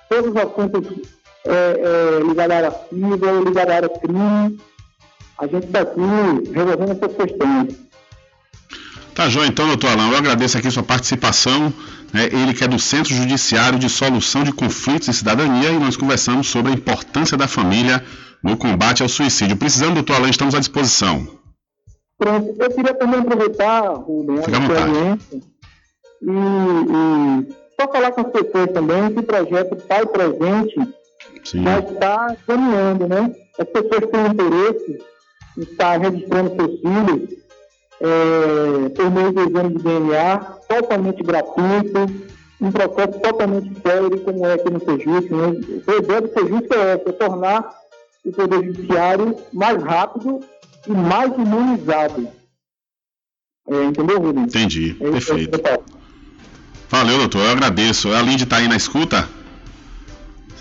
todos 0.08 0.30
os 0.30 0.36
assuntos 0.36 1.21
é, 1.44 1.52
é, 1.52 2.22
ligados 2.22 2.56
à 2.56 2.70
civil, 2.70 3.44
ligados 3.44 3.74
à 3.74 3.88
crime, 4.00 4.60
a 5.38 5.46
gente 5.46 5.66
está 5.66 5.80
aqui 5.80 6.00
resolvendo 6.52 6.90
essas 6.90 7.16
questões. 7.16 7.92
Tá, 9.14 9.28
João, 9.28 9.44
então, 9.44 9.66
doutor 9.66 9.90
Alain, 9.90 10.10
eu 10.10 10.16
agradeço 10.16 10.56
aqui 10.56 10.70
sua 10.70 10.82
participação. 10.82 11.72
Né, 12.12 12.26
ele 12.26 12.52
que 12.52 12.62
é 12.62 12.68
do 12.68 12.78
Centro 12.78 13.14
Judiciário 13.14 13.78
de 13.78 13.88
Solução 13.88 14.44
de 14.44 14.52
Conflitos 14.52 15.08
e 15.08 15.14
Cidadania, 15.14 15.70
e 15.70 15.78
nós 15.78 15.96
conversamos 15.96 16.46
sobre 16.46 16.70
a 16.72 16.74
importância 16.74 17.36
da 17.36 17.48
família 17.48 18.04
no 18.42 18.56
combate 18.56 19.02
ao 19.02 19.08
suicídio. 19.08 19.56
Precisando, 19.56 19.94
doutor 19.94 20.16
Alain, 20.16 20.30
estamos 20.30 20.54
à 20.54 20.58
disposição. 20.58 21.26
Pronto, 22.18 22.54
eu 22.58 22.70
queria 22.70 22.94
também 22.94 23.20
aproveitar, 23.20 23.88
Rubem, 23.94 24.36
a 24.36 24.40
experiência 24.40 25.40
e, 26.22 26.30
e 26.30 27.52
só 27.80 27.90
falar 27.90 28.12
com 28.12 28.20
as 28.20 28.30
pessoas 28.30 28.70
também 28.72 29.12
que 29.12 29.18
o 29.18 29.22
projeto 29.22 29.76
Pai 29.88 30.06
Presente 30.06 30.76
Sim. 31.44 31.64
já 31.64 31.78
está 31.80 32.36
caminhando, 32.46 33.08
né? 33.08 33.34
As 33.58 33.68
pessoas 33.68 34.10
têm 34.10 34.26
interesse 34.26 34.98
em 35.58 35.62
estar 35.62 35.98
registrando 35.98 36.56
seus 36.56 36.80
filhos 36.80 37.42
é, 38.00 38.88
por 38.88 39.10
meio 39.10 39.32
do 39.32 39.40
exame 39.40 39.76
de 39.76 39.82
DNA, 39.82 40.38
totalmente 40.68 41.22
gratuito, 41.22 42.32
um 42.60 42.72
processo 42.72 43.20
totalmente 43.20 43.80
sério, 43.80 44.20
como 44.20 44.46
é 44.46 44.54
aqui 44.54 44.70
no 44.70 44.80
Sejus. 44.80 45.30
Né? 45.30 45.82
O 45.86 45.98
ideia 45.98 46.20
do 46.20 46.32
Sejus 46.32 46.70
é 46.70 46.92
essa, 46.94 47.08
é 47.08 47.12
tornar 47.12 47.74
o 48.24 48.32
Poder 48.32 48.64
Judiciário 48.64 49.36
mais 49.52 49.82
rápido 49.82 50.40
e 50.86 50.90
mais 50.90 51.32
imunizado. 51.32 52.28
É, 53.68 53.84
entendeu, 53.84 54.20
Rubens? 54.20 54.54
Entendi, 54.54 54.96
é 55.00 55.10
perfeito. 55.10 55.60
Valeu, 56.88 57.18
doutor, 57.18 57.44
eu 57.44 57.50
agradeço. 57.52 58.12
A 58.12 58.20
Lindy 58.20 58.44
está 58.44 58.56
aí 58.56 58.68
na 58.68 58.76
escuta? 58.76 59.28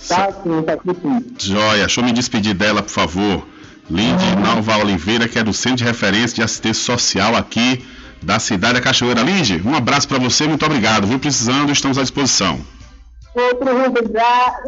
Tá 0.07 0.31
sim, 0.31 0.61
tá 0.63 0.73
aqui 0.73 0.89
sim. 1.01 1.25
Joia, 1.39 1.79
deixa 1.79 2.01
eu 2.01 2.05
me 2.05 2.11
despedir 2.11 2.53
dela, 2.53 2.81
por 2.81 2.91
favor. 2.91 3.47
Uhum. 3.89 4.41
Nalva 4.41 4.77
Oliveira, 4.77 5.27
que 5.27 5.37
é 5.37 5.43
do 5.43 5.53
Centro 5.53 5.77
de 5.77 5.83
Referência 5.83 6.35
de 6.35 6.43
Assistência 6.43 6.83
Social 6.83 7.35
aqui 7.35 7.85
da 8.21 8.39
cidade 8.39 8.75
da 8.75 8.81
Cachoeira. 8.81 9.21
Lindy, 9.21 9.61
um 9.65 9.75
abraço 9.75 10.07
para 10.07 10.19
você, 10.19 10.47
muito 10.47 10.65
obrigado. 10.65 11.07
Viu 11.07 11.19
precisando, 11.19 11.71
estamos 11.71 11.97
à 11.97 12.01
disposição. 12.01 12.59
Outro 13.33 13.65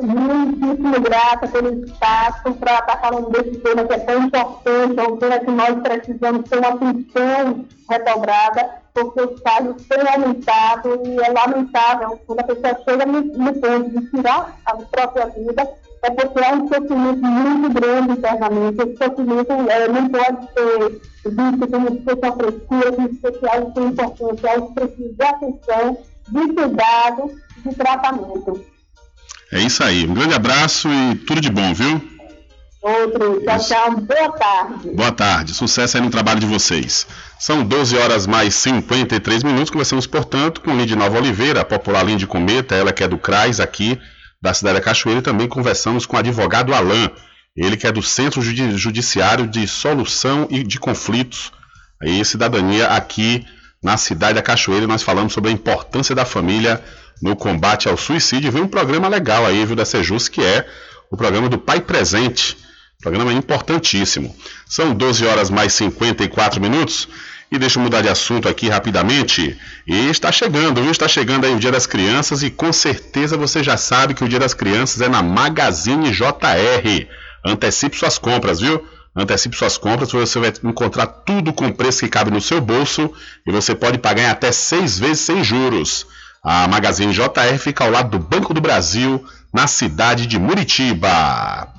muitíssimo 0.02 1.02
grata 1.02 1.48
pelo 1.50 1.84
espaço 1.84 2.54
para 2.54 2.80
estar 2.80 2.98
falando 3.02 3.30
desse 3.30 3.58
tema 3.58 3.84
que 3.84 3.94
é 3.94 4.00
tão 4.00 4.24
importante, 4.24 5.00
é 5.00 5.04
um 5.04 5.18
tema 5.18 5.40
que 5.40 5.52
nós 5.52 5.82
precisamos 5.82 6.50
ter 6.50 6.60
uma 6.60 6.70
atenção 6.70 7.66
redobrada, 7.90 8.70
porque 8.94 9.22
os 9.22 9.42
casos 9.42 9.86
têm 9.86 10.08
aumentado 10.08 11.02
e 11.06 11.20
é 11.20 11.30
lamentável 11.34 12.18
quando 12.26 12.40
a 12.40 12.44
pessoa 12.44 12.80
chega 12.86 13.06
no, 13.06 13.22
no 13.22 13.54
ponto 13.54 13.90
de 13.90 14.10
tirar 14.12 14.58
a 14.66 14.76
própria 14.78 15.26
vida, 15.26 15.70
é 16.04 16.10
porque 16.12 16.46
há 16.46 16.54
um 16.54 16.68
sofrimento 16.70 17.22
muito 17.22 17.74
grande 17.74 18.12
internamente. 18.14 18.82
Esse 18.82 18.98
sofrimento 18.98 19.52
é, 19.52 19.88
não 19.90 20.08
pode 20.08 20.48
ser 20.54 20.90
visto 21.26 21.68
como 21.70 21.92
se 21.92 22.04
fosse 22.04 22.20
uma 22.24 22.36
frescura, 22.38 22.92
como 22.94 23.52
algo 23.52 23.72
tão 23.72 23.88
importante, 23.90 24.48
algo 24.48 24.68
que 24.68 24.74
precisa 24.74 25.14
de 25.14 25.24
atenção, 25.24 25.98
de 26.30 26.54
cuidado 26.54 27.32
de 27.66 27.76
tratamento. 27.76 28.64
É 29.52 29.60
isso 29.60 29.84
aí. 29.84 30.06
Um 30.06 30.14
grande 30.14 30.34
abraço 30.34 30.90
e 30.90 31.16
tudo 31.16 31.40
de 31.40 31.50
bom, 31.50 31.74
viu? 31.74 32.02
Outro. 32.82 33.42
Tchau, 33.46 33.60
tchau. 33.60 34.02
Boa 34.02 34.32
tarde. 34.32 34.90
Boa 34.90 35.12
tarde. 35.12 35.54
Sucesso 35.54 35.96
aí 35.96 36.04
no 36.04 36.10
trabalho 36.10 36.40
de 36.40 36.46
vocês. 36.46 37.08
São 37.40 37.64
12 37.64 37.98
horas 37.98 38.28
mais 38.28 38.56
53 38.56 39.44
minutos. 39.44 39.70
Começamos, 39.70 40.06
portanto, 40.06 40.60
com 40.60 40.76
Lindy 40.76 40.96
Nova 40.96 41.18
Oliveira, 41.18 41.62
a 41.62 41.66
popular 41.66 42.04
Lindy 42.04 42.28
Cometa, 42.28 42.76
ela 42.76 42.92
que 42.92 43.04
é 43.04 43.08
do 43.08 43.18
CRAS 43.18 43.62
aqui 43.62 43.98
da 44.42 44.54
cidade 44.54 44.80
da 44.80 44.84
Cachoeira. 44.84 45.22
E 45.22 45.24
também 45.24 45.48
conversamos 45.48 46.06
com 46.06 46.18
o 46.18 46.20
advogado 46.20 46.74
Alain, 46.74 47.10
ele 47.56 47.78
que 47.78 47.88
é 47.88 47.92
do 47.92 48.02
Centro 48.02 48.42
Judiciário 48.42 49.48
de 49.48 49.66
Solução 49.66 50.48
e 50.50 50.64
de 50.64 50.78
Conflitos 50.78 51.54
e 52.04 52.26
Cidadania 52.26 52.88
aqui 52.88 53.46
na 53.84 53.98
cidade 53.98 54.36
da 54.36 54.42
Cachoeira. 54.42 54.88
Nós 54.88 55.04
falamos 55.04 55.34
sobre 55.34 55.50
a 55.50 55.54
importância 55.54 56.16
da 56.16 56.26
família 56.26 56.82
no 57.22 57.36
combate 57.36 57.88
ao 57.88 57.98
suicídio. 57.98 58.52
Vem 58.52 58.64
um 58.64 58.68
programa 58.68 59.08
legal 59.08 59.46
aí, 59.46 59.66
viu, 59.66 59.76
da 59.76 59.86
Sejus, 59.86 60.30
que 60.30 60.42
é 60.42 60.66
o 61.12 61.18
programa 61.18 61.50
do 61.50 61.58
Pai 61.58 61.82
Presente. 61.82 62.58
Programa 63.02 63.34
importantíssimo. 63.34 64.34
São 64.66 64.94
12 64.94 65.26
horas 65.26 65.50
mais 65.50 65.74
54 65.74 66.62
minutos. 66.62 67.10
E 67.52 67.60
deixa 67.60 67.78
eu 67.78 67.84
mudar 67.84 68.02
de 68.02 68.10
assunto 68.10 68.50
aqui 68.50 68.68
rapidamente. 68.68 69.56
E 69.86 70.10
está 70.10 70.32
chegando, 70.32 70.82
viu? 70.82 70.90
Está 70.90 71.08
chegando 71.08 71.46
aí 71.46 71.54
o 71.54 71.60
Dia 71.60 71.72
das 71.72 71.86
Crianças 71.86 72.42
e 72.42 72.50
com 72.50 72.74
certeza 72.74 73.38
você 73.38 73.62
já 73.62 73.78
sabe 73.78 74.16
que 74.16 74.24
o 74.24 74.28
Dia 74.28 74.40
das 74.40 74.56
Crianças 74.56 75.02
é 75.02 75.08
na 75.08 75.22
Magazine 75.22 76.10
JR. 76.10 77.08
Antecipe 77.46 77.96
suas 77.96 78.18
compras, 78.18 78.60
viu? 78.60 78.84
Antecipe 79.16 79.56
suas 79.56 79.78
compras, 79.78 80.12
você 80.12 80.40
vai 80.40 80.52
encontrar 80.64 81.06
tudo 81.06 81.54
com 81.54 81.72
preço 81.72 82.00
que 82.00 82.10
cabe 82.10 82.32
no 82.32 82.42
seu 82.42 82.60
bolso 82.60 83.14
e 83.46 83.52
você 83.52 83.76
pode 83.76 84.00
pagar 84.00 84.24
em 84.24 84.30
até 84.30 84.52
seis 84.52 84.98
vezes 84.98 85.20
sem 85.20 85.44
juros. 85.44 86.08
A 86.44 86.68
Magazine 86.68 87.14
JR 87.14 87.58
fica 87.60 87.84
ao 87.84 87.92
lado 87.92 88.18
do 88.18 88.20
Banco 88.20 88.54
do 88.54 88.60
Brasil, 88.60 89.24
na 89.54 89.68
cidade 89.68 90.26
de 90.26 90.40
Muritiba. 90.40 91.70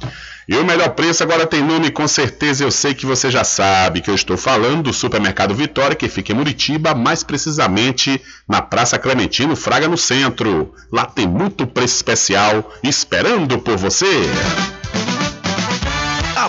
E 0.47 0.57
o 0.57 0.65
melhor 0.65 0.91
preço 0.91 1.23
agora 1.23 1.47
tem 1.47 1.63
nome, 1.63 1.91
com 1.91 2.07
certeza 2.07 2.63
eu 2.63 2.71
sei 2.71 2.95
que 2.95 3.07
você 3.07 3.31
já 3.31 3.43
sabe 3.43 4.01
que 4.01 4.11
eu 4.11 4.15
estou 4.15 4.37
falando 4.37 4.85
do 4.85 4.93
Supermercado 4.93 5.55
Vitória, 5.55 5.97
que 5.97 6.09
fica 6.09 6.33
em 6.33 6.37
Muritiba, 6.37 6.95
mais 6.95 7.23
precisamente 7.23 8.21
na 8.47 8.61
Praça 8.61 8.99
Clementino 8.99 9.57
Fraga, 9.57 9.89
no 9.89 9.97
centro. 9.97 10.75
Lá 10.93 11.07
tem 11.07 11.27
muito 11.27 11.67
preço 11.67 11.97
especial 11.97 12.73
esperando 12.83 13.59
por 13.59 13.77
você. 13.77 14.07
A 14.83 14.84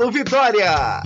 Mercado 0.00 0.10
Vitória. 0.10 1.02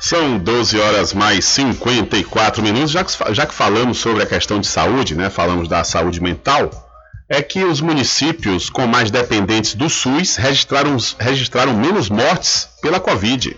São 0.00 0.38
12 0.38 0.78
horas 0.78 1.14
mais 1.14 1.44
54 1.46 2.62
minutos. 2.62 2.90
Já 2.90 3.04
que, 3.04 3.34
já 3.34 3.46
que 3.46 3.54
falamos 3.54 3.98
sobre 3.98 4.22
a 4.22 4.26
questão 4.26 4.60
de 4.60 4.66
saúde, 4.66 5.14
né? 5.14 5.30
Falamos 5.30 5.68
da 5.68 5.82
saúde 5.82 6.20
mental. 6.20 6.70
É 7.28 7.42
que 7.42 7.64
os 7.64 7.80
municípios 7.80 8.68
com 8.70 8.86
mais 8.86 9.10
dependentes 9.10 9.74
do 9.74 9.88
SUS 9.88 10.36
registraram, 10.36 10.96
registraram 11.18 11.74
menos 11.74 12.08
mortes 12.08 12.68
pela 12.80 13.00
Covid. 13.00 13.56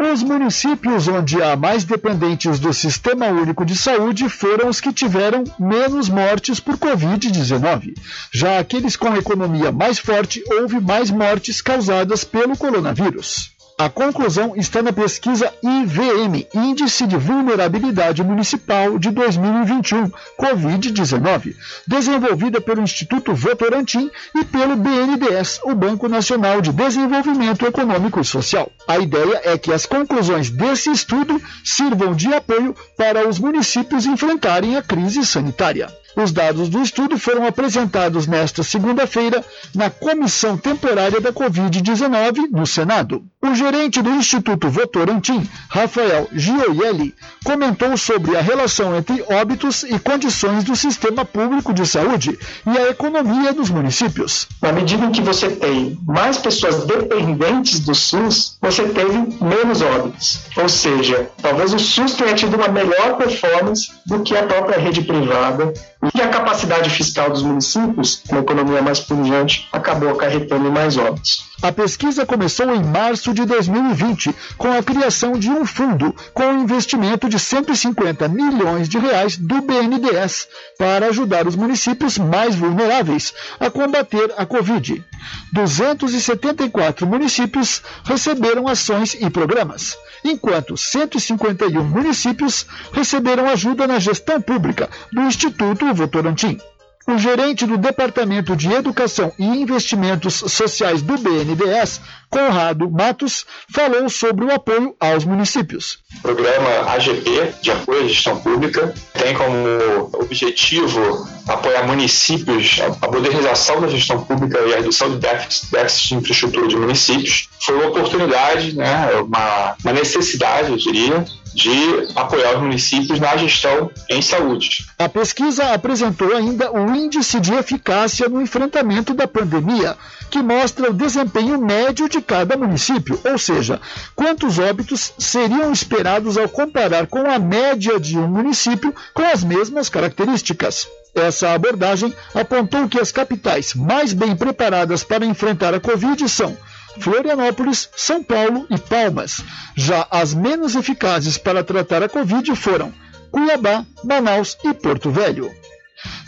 Os 0.00 0.22
municípios 0.22 1.08
onde 1.08 1.42
há 1.42 1.54
mais 1.54 1.84
dependentes 1.84 2.58
do 2.58 2.72
Sistema 2.72 3.26
Único 3.26 3.66
de 3.66 3.76
Saúde 3.76 4.30
foram 4.30 4.70
os 4.70 4.80
que 4.80 4.94
tiveram 4.94 5.44
menos 5.58 6.08
mortes 6.08 6.58
por 6.58 6.78
Covid-19. 6.78 7.92
Já 8.32 8.58
aqueles 8.58 8.96
com 8.96 9.14
economia 9.14 9.70
mais 9.70 9.98
forte, 9.98 10.42
houve 10.52 10.80
mais 10.80 11.10
mortes 11.10 11.60
causadas 11.60 12.24
pelo 12.24 12.56
coronavírus. 12.56 13.52
A 13.80 13.88
conclusão 13.88 14.52
está 14.56 14.82
na 14.82 14.92
pesquisa 14.92 15.50
IVM, 15.62 16.46
Índice 16.54 17.06
de 17.06 17.16
Vulnerabilidade 17.16 18.22
Municipal 18.22 18.98
de 18.98 19.10
2021, 19.10 20.10
Covid-19, 20.38 21.56
desenvolvida 21.86 22.60
pelo 22.60 22.82
Instituto 22.82 23.34
Votorantim 23.34 24.10
e 24.34 24.44
pelo 24.44 24.76
BNDES, 24.76 25.60
o 25.64 25.74
Banco 25.74 26.08
Nacional 26.08 26.60
de 26.60 26.74
Desenvolvimento 26.74 27.64
Econômico 27.64 28.20
e 28.20 28.24
Social. 28.24 28.70
A 28.86 28.98
ideia 28.98 29.40
é 29.44 29.56
que 29.56 29.72
as 29.72 29.86
conclusões 29.86 30.50
desse 30.50 30.90
estudo 30.90 31.40
sirvam 31.64 32.14
de 32.14 32.34
apoio 32.34 32.76
para 32.98 33.26
os 33.26 33.38
municípios 33.38 34.04
enfrentarem 34.04 34.76
a 34.76 34.82
crise 34.82 35.24
sanitária. 35.24 35.88
Os 36.16 36.32
dados 36.32 36.68
do 36.68 36.82
estudo 36.82 37.18
foram 37.18 37.46
apresentados 37.46 38.26
nesta 38.26 38.62
segunda-feira 38.62 39.44
na 39.74 39.88
Comissão 39.88 40.56
Temporária 40.56 41.20
da 41.20 41.32
Covid-19 41.32 42.50
no 42.50 42.66
Senado. 42.66 43.24
O 43.42 43.54
gerente 43.54 44.02
do 44.02 44.10
Instituto 44.10 44.68
Votorantim, 44.68 45.48
Rafael 45.68 46.28
Gioielli, 46.32 47.14
comentou 47.44 47.96
sobre 47.96 48.36
a 48.36 48.40
relação 48.42 48.94
entre 48.94 49.24
óbitos 49.30 49.82
e 49.82 49.98
condições 49.98 50.64
do 50.64 50.76
sistema 50.76 51.24
público 51.24 51.72
de 51.72 51.86
saúde 51.86 52.38
e 52.66 52.78
a 52.78 52.90
economia 52.90 53.52
dos 53.52 53.70
municípios. 53.70 54.46
Na 54.60 54.72
medida 54.72 55.06
em 55.06 55.10
que 55.10 55.22
você 55.22 55.48
tem 55.48 55.98
mais 56.06 56.36
pessoas 56.36 56.84
dependentes 56.84 57.80
do 57.80 57.94
SUS, 57.94 58.58
você 58.60 58.82
teve 58.88 59.18
menos 59.42 59.80
óbitos. 59.80 60.40
Ou 60.56 60.68
seja, 60.68 61.30
talvez 61.40 61.72
o 61.72 61.78
SUS 61.78 62.14
tenha 62.14 62.34
tido 62.34 62.56
uma 62.56 62.68
melhor 62.68 63.16
performance 63.16 63.90
do 64.06 64.22
que 64.22 64.36
a 64.36 64.42
própria 64.42 64.78
rede 64.78 65.02
privada 65.02 65.72
E 66.14 66.22
a 66.22 66.28
capacidade 66.28 66.88
fiscal 66.88 67.28
dos 67.28 67.42
municípios, 67.42 68.22
uma 68.30 68.40
economia 68.40 68.80
mais 68.80 69.00
pungente, 69.00 69.68
acabou 69.70 70.08
acarretando 70.08 70.72
mais 70.72 70.96
óbitos. 70.96 71.50
A 71.62 71.70
pesquisa 71.70 72.24
começou 72.24 72.74
em 72.74 72.82
março 72.82 73.34
de 73.34 73.44
2020, 73.44 74.34
com 74.56 74.72
a 74.72 74.82
criação 74.82 75.32
de 75.32 75.50
um 75.50 75.66
fundo 75.66 76.14
com 76.32 76.44
um 76.44 76.62
investimento 76.62 77.28
de 77.28 77.38
150 77.38 78.28
milhões 78.28 78.88
de 78.88 78.98
reais 78.98 79.36
do 79.36 79.60
BNDES 79.60 80.48
para 80.78 81.08
ajudar 81.08 81.46
os 81.46 81.54
municípios 81.54 82.16
mais 82.16 82.54
vulneráveis 82.54 83.34
a 83.58 83.68
combater 83.68 84.32
a 84.38 84.46
Covid. 84.46 85.04
274 85.52 87.06
municípios 87.06 87.82
receberam 88.04 88.66
ações 88.66 89.12
e 89.20 89.28
programas, 89.28 89.98
enquanto 90.24 90.78
151 90.78 91.84
municípios 91.84 92.66
receberam 92.90 93.46
ajuda 93.46 93.86
na 93.86 93.98
gestão 93.98 94.40
pública 94.40 94.88
do 95.12 95.20
Instituto 95.20 95.89
Votorantim. 95.92 96.58
O 97.06 97.18
gerente 97.18 97.66
do 97.66 97.78
Departamento 97.78 98.54
de 98.54 98.70
Educação 98.70 99.32
e 99.38 99.44
Investimentos 99.44 100.34
Sociais 100.34 101.02
do 101.02 101.16
BNDES, 101.16 102.00
Conrado 102.30 102.88
Matos, 102.88 103.44
falou 103.68 104.08
sobre 104.08 104.44
o 104.44 104.52
apoio 104.54 104.94
aos 105.00 105.24
municípios. 105.24 105.98
O 106.18 106.20
programa 106.22 106.92
AGP, 106.92 107.54
de 107.60 107.72
apoio 107.72 108.04
à 108.04 108.08
gestão 108.08 108.40
pública, 108.40 108.94
tem 109.12 109.34
como 109.34 110.10
objetivo 110.12 111.28
apoiar 111.48 111.86
municípios, 111.86 112.78
a 113.02 113.10
modernização 113.10 113.80
da 113.80 113.88
gestão 113.88 114.22
pública 114.22 114.60
e 114.60 114.74
a 114.74 114.76
redução 114.76 115.10
de 115.10 115.16
déficit, 115.16 115.72
déficit 115.72 116.08
de 116.08 116.14
infraestrutura 116.14 116.68
de 116.68 116.76
municípios. 116.76 117.48
Foi 117.60 117.74
uma 117.74 117.88
oportunidade, 117.88 118.76
né, 118.76 119.10
uma, 119.16 119.74
uma 119.82 119.92
necessidade, 119.92 120.70
eu 120.70 120.76
diria, 120.76 121.24
de 121.54 122.08
apoiar 122.14 122.54
os 122.56 122.62
municípios 122.62 123.18
na 123.18 123.36
gestão 123.36 123.90
em 124.08 124.22
saúde. 124.22 124.86
A 124.98 125.08
pesquisa 125.08 125.74
apresentou 125.74 126.34
ainda 126.34 126.70
o 126.72 126.94
índice 126.94 127.40
de 127.40 127.52
eficácia 127.54 128.28
no 128.28 128.40
enfrentamento 128.40 129.12
da 129.14 129.26
pandemia, 129.26 129.96
que 130.30 130.42
mostra 130.42 130.90
o 130.90 130.94
desempenho 130.94 131.60
médio 131.60 132.08
de 132.08 132.22
cada 132.22 132.56
município, 132.56 133.20
ou 133.24 133.36
seja, 133.36 133.80
quantos 134.14 134.58
óbitos 134.58 135.12
seriam 135.18 135.72
esperados 135.72 136.38
ao 136.38 136.48
comparar 136.48 137.06
com 137.06 137.30
a 137.30 137.38
média 137.38 137.98
de 137.98 138.16
um 138.16 138.28
município 138.28 138.94
com 139.12 139.22
as 139.22 139.42
mesmas 139.42 139.88
características. 139.88 140.88
Essa 141.14 141.52
abordagem 141.52 142.14
apontou 142.32 142.88
que 142.88 143.00
as 143.00 143.10
capitais 143.10 143.74
mais 143.74 144.12
bem 144.12 144.36
preparadas 144.36 145.02
para 145.02 145.26
enfrentar 145.26 145.74
a 145.74 145.80
Covid 145.80 146.28
são 146.28 146.56
Florianópolis, 147.00 147.88
São 147.96 148.22
Paulo 148.22 148.66
e 148.70 148.78
Palmas. 148.78 149.42
Já 149.74 150.06
as 150.10 150.32
menos 150.34 150.74
eficazes 150.74 151.36
para 151.36 151.64
tratar 151.64 152.02
a 152.02 152.08
Covid 152.08 152.54
foram 152.54 152.92
Cuiabá, 153.30 153.84
Manaus 154.04 154.56
e 154.64 154.72
Porto 154.74 155.10
Velho. 155.10 155.59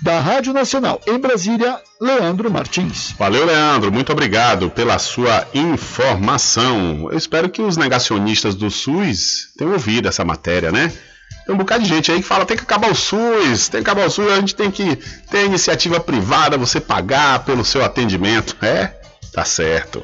Da 0.02 0.18
Rádio 0.18 0.52
Nacional 0.52 1.00
em 1.06 1.18
Brasília, 1.18 1.78
Leandro 2.00 2.50
Martins. 2.50 3.14
Valeu, 3.18 3.46
Leandro. 3.46 3.92
Muito 3.92 4.10
obrigado 4.10 4.68
pela 4.68 4.98
sua 4.98 5.46
informação. 5.54 7.08
Eu 7.10 7.16
espero 7.16 7.48
que 7.48 7.62
os 7.62 7.76
negacionistas 7.76 8.54
do 8.54 8.70
SUS 8.70 9.52
tenham 9.56 9.72
ouvido 9.72 10.08
essa 10.08 10.24
matéria, 10.24 10.72
né? 10.72 10.92
Tem 11.46 11.54
um 11.54 11.58
bocado 11.58 11.82
de 11.82 11.88
gente 11.88 12.10
aí 12.10 12.20
que 12.20 12.26
fala 12.26 12.44
tem 12.44 12.56
que 12.56 12.62
acabar 12.62 12.90
o 12.90 12.94
SUS, 12.94 13.68
tem 13.68 13.82
que 13.82 13.90
acabar 13.90 14.06
o 14.06 14.10
SUS, 14.10 14.32
a 14.32 14.36
gente 14.36 14.54
tem 14.54 14.70
que 14.70 14.96
ter 15.30 15.44
iniciativa 15.44 15.98
privada, 16.00 16.58
você 16.58 16.80
pagar 16.80 17.44
pelo 17.44 17.64
seu 17.64 17.84
atendimento. 17.84 18.56
É? 18.62 18.94
Tá 19.32 19.44
certo. 19.44 20.02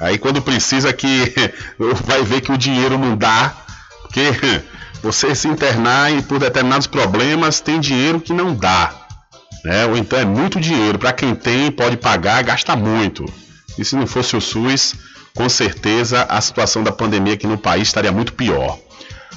Aí 0.00 0.18
quando 0.18 0.40
precisa 0.40 0.92
que 0.92 1.34
vai 2.04 2.22
ver 2.22 2.40
que 2.40 2.52
o 2.52 2.58
dinheiro 2.58 2.98
não 2.98 3.16
dá, 3.16 3.54
porque 4.02 4.30
você 5.02 5.34
se 5.34 5.48
internar 5.48 6.12
e 6.12 6.22
por 6.22 6.38
determinados 6.38 6.86
problemas 6.86 7.60
tem 7.60 7.80
dinheiro 7.80 8.20
que 8.20 8.32
não 8.32 8.54
dá. 8.54 9.07
Né? 9.64 9.86
Ou 9.86 9.96
então 9.96 10.18
é 10.18 10.24
muito 10.24 10.60
dinheiro. 10.60 10.98
Para 10.98 11.12
quem 11.12 11.34
tem, 11.34 11.70
pode 11.70 11.96
pagar, 11.96 12.42
gasta 12.42 12.76
muito. 12.76 13.24
E 13.78 13.84
se 13.84 13.96
não 13.96 14.06
fosse 14.06 14.36
o 14.36 14.40
SUS, 14.40 14.94
com 15.34 15.48
certeza 15.48 16.26
a 16.28 16.40
situação 16.40 16.82
da 16.82 16.92
pandemia 16.92 17.34
aqui 17.34 17.46
no 17.46 17.58
país 17.58 17.88
estaria 17.88 18.12
muito 18.12 18.32
pior. 18.32 18.78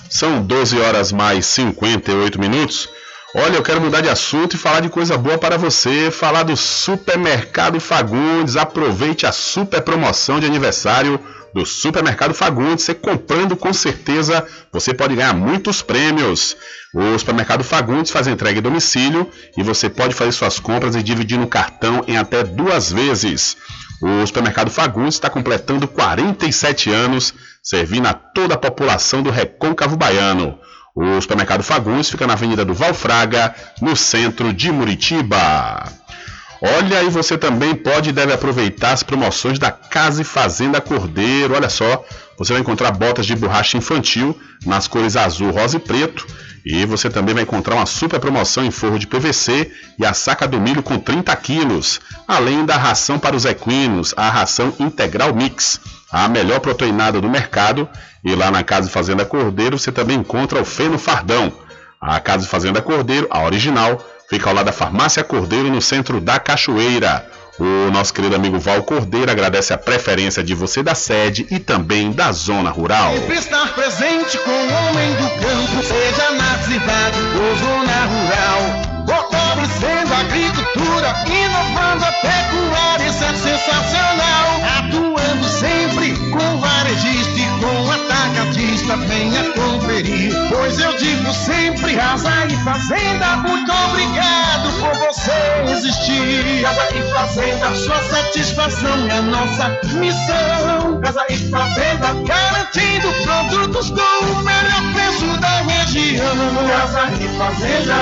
São 0.10 0.42
12 0.42 0.80
horas 0.80 1.12
mais 1.12 1.46
58 1.46 2.40
minutos. 2.40 2.90
Olha, 3.34 3.56
eu 3.56 3.64
quero 3.64 3.80
mudar 3.80 4.02
de 4.02 4.10
assunto 4.10 4.56
e 4.56 4.60
falar 4.60 4.82
de 4.82 4.90
coisa 4.90 5.18
boa 5.18 5.38
para 5.38 5.58
você, 5.58 6.12
falar 6.12 6.44
do 6.44 6.58
Supermercado 6.58 7.80
Fagundes. 7.80 8.58
Aproveite 8.58 9.26
a 9.26 9.32
super 9.32 9.82
promoção 9.82 10.38
de 10.40 10.46
aniversário 10.46 11.18
do 11.54 11.66
Supermercado 11.66 12.34
Fagundes. 12.34 12.86
Você 12.86 12.94
comprando 12.94 13.56
com 13.56 13.74
certeza, 13.74 14.46
você 14.72 14.94
pode 14.94 15.16
ganhar 15.16 15.34
muitos 15.34 15.82
prêmios. 15.82 16.56
O 16.94 17.18
Supermercado 17.18 17.64
Fagundes 17.64 18.12
faz 18.12 18.28
entrega 18.28 18.60
em 18.60 18.62
domicílio 18.62 19.30
e 19.58 19.64
você 19.64 19.90
pode 19.90 20.14
fazer 20.14 20.32
suas 20.32 20.60
compras 20.60 20.96
e 20.96 21.04
dividir 21.04 21.38
no 21.38 21.48
cartão 21.48 22.04
em 22.08 22.18
até 22.18 22.44
duas 22.44 22.92
vezes. 22.92 23.58
O 24.02 24.26
Supermercado 24.26 24.72
Fagundes 24.72 25.16
está 25.16 25.30
completando 25.30 25.88
47 25.88 26.90
anos, 26.90 27.34
servindo 27.62 28.08
a 28.08 28.14
toda 28.14 28.56
a 28.56 28.58
população 28.58 29.22
do 29.22 29.30
Recôncavo 29.30 29.96
Baiano. 29.96 30.60
O 30.94 31.22
supermercado 31.22 31.64
Fagundes 31.64 32.10
fica 32.10 32.28
na 32.28 32.34
Avenida 32.34 32.66
do 32.66 32.74
Valfraga, 32.74 33.56
no 33.82 33.96
centro 33.96 34.52
de 34.52 34.72
Muritiba. 34.72 35.90
Olha, 36.62 37.00
aí 37.00 37.10
você 37.10 37.38
também 37.38 37.74
pode 37.74 38.10
e 38.10 38.14
deve 38.14 38.32
aproveitar 38.32 38.92
as 38.92 39.02
promoções 39.02 39.58
da 39.58 39.72
Casa 39.72 40.22
e 40.22 40.26
Fazenda 40.26 40.80
Cordeiro. 40.80 41.56
Olha 41.56 41.70
só, 41.70 42.06
você 42.38 42.54
vai 42.54 42.62
encontrar 42.62 42.92
botas 42.92 43.26
de 43.26 43.36
borracha 43.36 43.78
infantil 43.78 44.40
nas 44.66 44.88
cores 44.88 45.16
azul, 45.16 45.50
rosa 45.52 45.78
e 45.78 45.80
preto. 45.80 46.28
E 46.64 46.86
você 46.86 47.10
também 47.10 47.34
vai 47.34 47.44
encontrar 47.44 47.74
uma 47.74 47.88
super 47.88 48.20
promoção 48.20 48.64
em 48.64 48.70
forro 48.70 49.00
de 49.00 49.08
PVC 49.08 49.72
e 49.98 50.06
a 50.06 50.14
saca 50.14 50.48
do 50.48 50.62
milho 50.62 50.84
com 50.84 51.00
30 51.00 51.36
quilos, 51.38 52.00
além 52.28 52.64
da 52.64 52.78
ração 52.78 53.18
para 53.18 53.36
os 53.36 53.46
equinos, 53.46 54.14
a 54.16 54.30
ração 54.30 54.72
integral 54.80 55.34
mix 55.34 55.80
a 56.12 56.28
melhor 56.28 56.60
proteinada 56.60 57.22
do 57.22 57.30
mercado. 57.30 57.88
E 58.24 58.36
lá 58.36 58.52
na 58.52 58.64
Casa 58.64 58.90
Fazenda 58.90 59.26
Cordeiro 59.26 59.80
você 59.80 59.92
também 59.92 60.20
encontra 60.20 60.62
o 60.62 60.66
Feno 60.66 61.00
Fardão. 61.00 61.52
A 62.00 62.20
Casa 62.20 62.46
Fazenda 62.46 62.82
Cordeiro, 62.82 63.28
a 63.30 63.44
original, 63.44 64.04
fica 64.32 64.50
ao 64.50 64.56
lado 64.56 64.68
da 64.68 64.72
Farmácia 64.72 65.26
Cordeiro, 65.26 65.70
no 65.70 65.82
centro 65.82 66.22
da 66.22 66.40
Cachoeira. 66.40 67.28
O 67.60 67.92
nosso 67.92 68.14
querido 68.14 68.34
amigo 68.34 68.58
Val 68.58 68.82
Cordeiro 68.82 69.30
agradece 69.30 69.74
a 69.74 69.78
preferência 69.78 70.42
de 70.42 70.56
você 70.56 70.82
da 70.82 70.96
sede 70.96 71.46
e 71.52 71.60
também 71.60 72.14
da 72.14 72.32
zona 72.32 72.70
rural. 72.70 73.14
Sempre 73.14 73.38
estar 73.38 73.76
presente 73.76 74.38
com 74.38 74.50
o 74.50 74.74
homem 74.74 75.14
do 75.16 75.30
campo, 75.42 75.84
seja 75.84 76.32
na 76.32 76.58
cidade 76.64 77.20
ou 77.36 77.58
zona 77.58 78.06
rural. 78.06 78.92
Fortalecendo 79.06 80.14
a 80.14 80.20
agricultura, 80.20 81.14
inovando 81.28 82.06
a 82.06 82.12
pecuária, 82.14 83.08
isso 83.10 83.24
é 83.26 83.34
sensacional. 83.34 84.62
Atuando 84.80 85.50
sempre 85.50 86.14
com 86.32 86.58
varejista 86.58 87.38
e 87.38 87.46
com 87.60 87.92
atacadista, 87.92 88.96
venha 88.96 89.44
conferir. 89.52 90.34
Pois 90.50 90.80
eu 90.80 90.96
digo 90.98 91.34
sempre, 91.34 91.96
Casa 91.96 92.46
e 92.48 92.56
Fazenda, 92.64 93.38
muito 93.38 93.72
obrigado. 93.72 94.21
Casa 96.62 96.96
e 96.96 97.02
Fazenda, 97.12 97.76
sua 97.76 98.04
satisfação 98.04 99.10
é 99.10 99.20
nossa 99.22 99.80
missão. 99.96 101.02
Casa 101.02 101.26
e 101.28 101.38
Fazenda, 101.50 102.14
garantindo 102.24 103.12
produtos 103.24 103.90
com 103.90 104.26
o 104.26 104.44
melhor 104.44 104.94
preço 104.94 105.26
da 105.40 105.62
região. 105.64 106.36
Casa 106.68 107.10
e 107.20 107.28
Fazenda. 107.36 107.96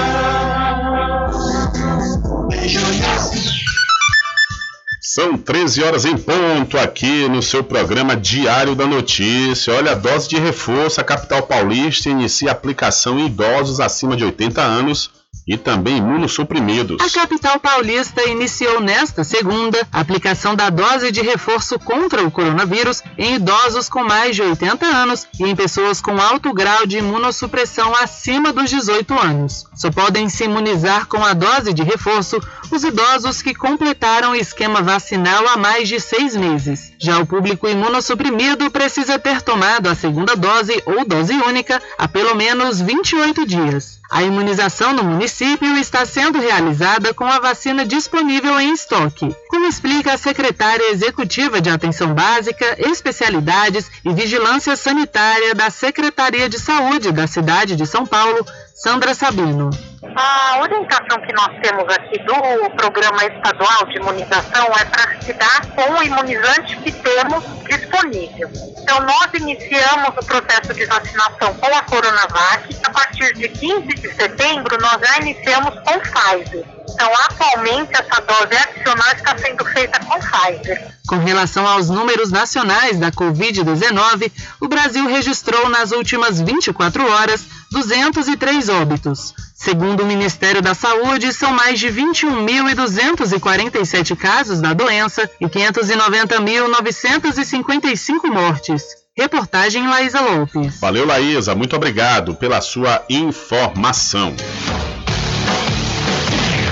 São 5.01 5.37
13 5.37 5.83
horas 5.83 6.03
em 6.03 6.17
ponto 6.17 6.77
aqui 6.77 7.29
no 7.29 7.41
seu 7.41 7.63
programa 7.63 8.13
Diário 8.15 8.75
da 8.75 8.85
Notícia. 8.85 9.73
Olha, 9.73 9.93
a 9.93 9.95
dose 9.95 10.27
de 10.27 10.37
reforço, 10.37 10.99
a 10.99 11.03
capital 11.03 11.43
paulista 11.43 12.09
inicia 12.09 12.51
aplicação 12.51 13.17
em 13.17 13.27
idosos 13.27 13.79
acima 13.79 14.17
de 14.17 14.25
80 14.25 14.61
anos 14.61 15.09
e 15.49 15.57
também 15.57 15.97
imunossuprimidos. 15.97 17.01
A 17.01 17.09
capital 17.09 17.59
paulista 17.59 18.21
iniciou 18.29 18.79
nesta 18.79 19.23
segunda 19.23 19.85
a 19.91 19.99
aplicação 19.99 20.55
da 20.55 20.69
dose 20.69 21.11
de 21.11 21.21
reforço 21.21 21.79
contra 21.79 22.23
o 22.23 22.29
coronavírus 22.29 23.01
em 23.17 23.33
idosos 23.33 23.89
com 23.89 24.03
mais 24.03 24.35
de 24.35 24.43
80 24.43 24.85
anos 24.85 25.27
e 25.39 25.45
em 25.45 25.55
pessoas 25.55 25.99
com 25.99 26.21
alto 26.21 26.53
grau 26.53 26.85
de 26.85 26.99
imunossupressão 26.99 27.95
acima 27.95 28.53
dos 28.53 28.69
18 28.69 29.11
anos. 29.17 29.65
Só 29.75 29.89
podem 29.89 30.29
se 30.29 30.43
imunizar 30.43 31.07
com 31.07 31.23
a 31.23 31.33
dose 31.33 31.73
de 31.73 31.81
reforço 31.81 32.39
os 32.69 32.83
idosos 32.83 33.41
que 33.41 33.55
completaram 33.55 34.31
o 34.31 34.35
esquema 34.35 34.83
vacinal 34.83 35.47
há 35.47 35.57
mais 35.57 35.89
de 35.89 35.99
seis 35.99 36.35
meses. 36.35 36.93
Já 36.99 37.17
o 37.17 37.25
público 37.25 37.67
imunossuprimido 37.67 38.69
precisa 38.69 39.17
ter 39.17 39.41
tomado 39.41 39.87
a 39.87 39.95
segunda 39.95 40.35
dose 40.35 40.83
ou 40.85 41.03
dose 41.05 41.33
única 41.33 41.81
há 41.97 42.07
pelo 42.07 42.35
menos 42.35 42.79
28 42.79 43.47
dias. 43.47 43.98
A 44.11 44.23
imunização 44.23 44.91
no 44.91 45.03
município 45.03 45.77
está 45.77 46.03
sendo 46.03 46.39
realizada 46.39 47.13
com 47.13 47.25
a 47.25 47.39
vacina 47.39 47.85
disponível 47.85 48.59
em 48.59 48.73
estoque, 48.73 49.35
como 49.47 49.67
explica 49.67 50.13
a 50.13 50.17
secretária 50.17 50.91
executiva 50.91 51.61
de 51.61 51.69
Atenção 51.69 52.15
Básica, 52.15 52.75
Especialidades 52.89 53.89
e 54.03 54.11
Vigilância 54.11 54.75
Sanitária 54.75 55.53
da 55.53 55.69
Secretaria 55.69 56.49
de 56.49 56.59
Saúde 56.59 57.11
da 57.11 57.27
cidade 57.27 57.75
de 57.75 57.85
São 57.85 58.03
Paulo, 58.03 58.43
Sandra 58.79 59.13
Sabino. 59.13 59.69
A 60.15 60.61
orientação 60.61 61.19
que 61.19 61.33
nós 61.33 61.49
temos 61.61 61.83
aqui 61.93 62.17
do 62.19 62.69
Programa 62.77 63.25
Estadual 63.25 63.85
de 63.87 63.97
Imunização 63.97 64.67
é 64.79 64.85
para 64.85 65.19
se 65.19 65.33
dar 65.33 65.65
com 65.75 65.95
o 65.95 66.01
imunizante 66.01 66.77
que 66.77 66.89
temos 66.93 67.43
disponível. 67.67 68.49
Então, 68.77 69.01
nós 69.01 69.33
iniciamos 69.33 70.09
o 70.09 70.25
processo 70.25 70.73
de 70.73 70.85
vacinação 70.85 71.53
com 71.55 71.75
a 71.75 71.81
Coronavac. 71.83 72.73
A 72.85 72.89
partir 72.91 73.33
de 73.33 73.49
15 73.49 73.81
de 73.81 74.15
setembro, 74.15 74.77
nós 74.79 74.97
já 75.05 75.17
iniciamos 75.19 75.73
com 75.81 75.99
Pfizer. 75.99 76.78
Então, 76.93 77.11
atualmente, 77.25 77.91
essa 77.93 78.21
dose 78.21 78.55
adicional 78.55 79.11
está 79.13 79.35
sendo 79.37 79.65
feita 79.65 79.99
com 79.99 80.17
Pfizer. 80.19 80.87
Com 81.07 81.17
relação 81.17 81.67
aos 81.67 81.89
números 81.89 82.31
nacionais 82.31 82.97
da 82.99 83.11
Covid-19, 83.11 84.31
o 84.61 84.67
Brasil 84.67 85.07
registrou 85.07 85.67
nas 85.69 85.91
últimas 85.91 86.39
24 86.39 87.09
horas 87.09 87.41
203 87.71 88.69
óbitos. 88.69 89.33
Segundo 89.55 90.03
o 90.03 90.05
Ministério 90.05 90.61
da 90.61 90.73
Saúde, 90.73 91.33
são 91.33 91.51
mais 91.51 91.77
de 91.79 91.87
21.247 91.87 94.15
casos 94.15 94.61
da 94.61 94.73
doença 94.73 95.29
e 95.41 95.47
590.955 95.47 98.29
mortes. 98.31 98.83
Reportagem 99.17 99.85
Laísa 99.87 100.21
Lopes. 100.21 100.79
Valeu, 100.79 101.05
Laísa. 101.05 101.53
Muito 101.55 101.75
obrigado 101.75 102.35
pela 102.35 102.61
sua 102.61 103.03
informação. 103.09 104.33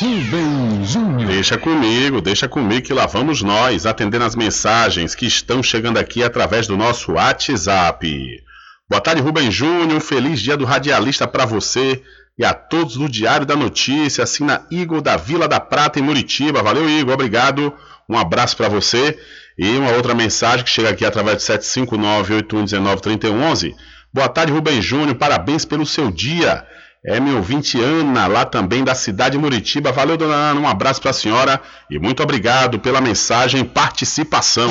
Rubem 0.00 0.82
Júnior. 0.82 1.26
Deixa 1.26 1.58
comigo, 1.58 2.22
deixa 2.22 2.48
comigo 2.48 2.86
que 2.86 2.94
lá 2.94 3.04
vamos 3.04 3.42
nós, 3.42 3.84
atendendo 3.84 4.24
as 4.24 4.34
mensagens 4.34 5.14
que 5.14 5.26
estão 5.26 5.62
chegando 5.62 5.98
aqui 5.98 6.22
através 6.22 6.66
do 6.66 6.74
nosso 6.74 7.12
WhatsApp. 7.12 8.42
Boa 8.88 9.02
tarde, 9.02 9.20
Rubem 9.20 9.50
Júnior. 9.50 10.00
Feliz 10.00 10.40
dia 10.40 10.56
do 10.56 10.64
radialista 10.64 11.28
para 11.28 11.44
você 11.44 12.02
e 12.38 12.46
a 12.46 12.54
todos 12.54 12.96
do 12.96 13.10
Diário 13.10 13.44
da 13.44 13.54
Notícia. 13.54 14.24
Assina 14.24 14.64
Igor 14.70 15.02
da 15.02 15.18
Vila 15.18 15.46
da 15.46 15.60
Prata, 15.60 15.98
em 15.98 16.02
Muritiba. 16.02 16.62
Valeu, 16.62 16.88
Igor. 16.88 17.12
Obrigado. 17.12 17.74
Um 18.08 18.16
abraço 18.16 18.56
para 18.56 18.68
você. 18.68 19.18
E 19.58 19.76
uma 19.76 19.92
outra 19.92 20.14
mensagem 20.14 20.64
que 20.64 20.70
chega 20.70 20.90
aqui 20.90 21.04
através 21.04 21.38
de 21.38 21.44
759-8119-3111. 21.44 23.74
Boa 24.12 24.28
tarde, 24.28 24.52
Rubem 24.52 24.80
Júnior. 24.80 25.16
Parabéns 25.16 25.64
pelo 25.64 25.84
seu 25.84 26.10
dia. 26.10 26.64
É 27.04 27.20
meu 27.20 27.36
ouvinte 27.36 27.80
Ana, 27.80 28.26
lá 28.26 28.44
também 28.44 28.82
da 28.82 28.94
cidade 28.94 29.32
de 29.32 29.38
Muritiba. 29.38 29.92
Valeu, 29.92 30.16
dona 30.16 30.34
Ana. 30.34 30.60
Um 30.60 30.68
abraço 30.68 31.00
para 31.00 31.10
a 31.10 31.14
senhora 31.14 31.60
e 31.90 31.98
muito 31.98 32.22
obrigado 32.22 32.78
pela 32.78 33.00
mensagem 33.00 33.64
participação. 33.64 34.70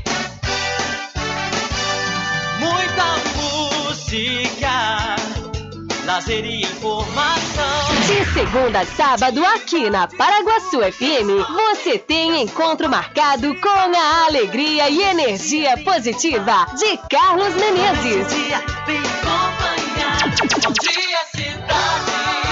Música, 4.11 5.15
lazer 6.05 6.43
e 6.43 6.63
informação. 6.63 7.95
De 8.05 8.33
segunda 8.33 8.81
a 8.81 8.85
sábado, 8.85 9.43
aqui 9.45 9.89
na 9.89 10.05
Paraguaçu 10.05 10.79
FM, 10.79 11.47
você 11.71 11.97
tem 11.97 12.41
encontro 12.41 12.89
marcado 12.89 13.55
com 13.61 13.69
a 13.69 14.25
alegria 14.25 14.89
e 14.89 15.01
energia 15.01 15.77
positiva 15.77 16.65
de 16.77 16.97
Carlos 17.09 17.55
Menezes. 17.55 18.27
Bom 20.61 20.73
dia, 20.73 21.17
cidade. 21.33 22.20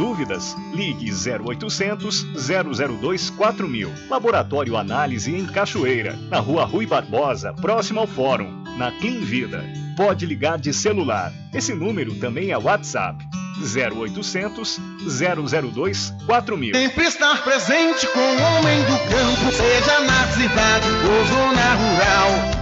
Dúvidas? 0.00 0.56
Ligue 0.72 1.12
0800 1.12 2.26
002 2.32 3.28
4000. 3.28 3.92
Laboratório 4.08 4.78
Análise 4.78 5.30
em 5.30 5.44
Cachoeira, 5.44 6.18
na 6.30 6.38
Rua 6.38 6.64
Rui 6.64 6.86
Barbosa, 6.86 7.52
próximo 7.52 8.00
ao 8.00 8.06
Fórum, 8.06 8.64
na 8.78 8.92
Clean 8.92 9.20
Vida. 9.20 9.62
Pode 9.98 10.24
ligar 10.24 10.58
de 10.58 10.72
celular. 10.72 11.30
Esse 11.52 11.74
número 11.74 12.14
também 12.14 12.50
é 12.50 12.56
WhatsApp. 12.56 13.22
0800 13.60 14.80
002 15.70 16.14
4000. 16.24 16.74
Sempre 16.74 17.04
estar 17.04 17.44
presente 17.44 18.06
com 18.06 18.20
o 18.20 18.42
homem 18.42 18.80
do 18.84 18.98
campo, 19.10 19.52
seja 19.52 20.00
na 20.00 20.26
cidade 20.28 20.88
ou 20.88 21.26
zona 21.26 21.74
rural. 21.74 22.59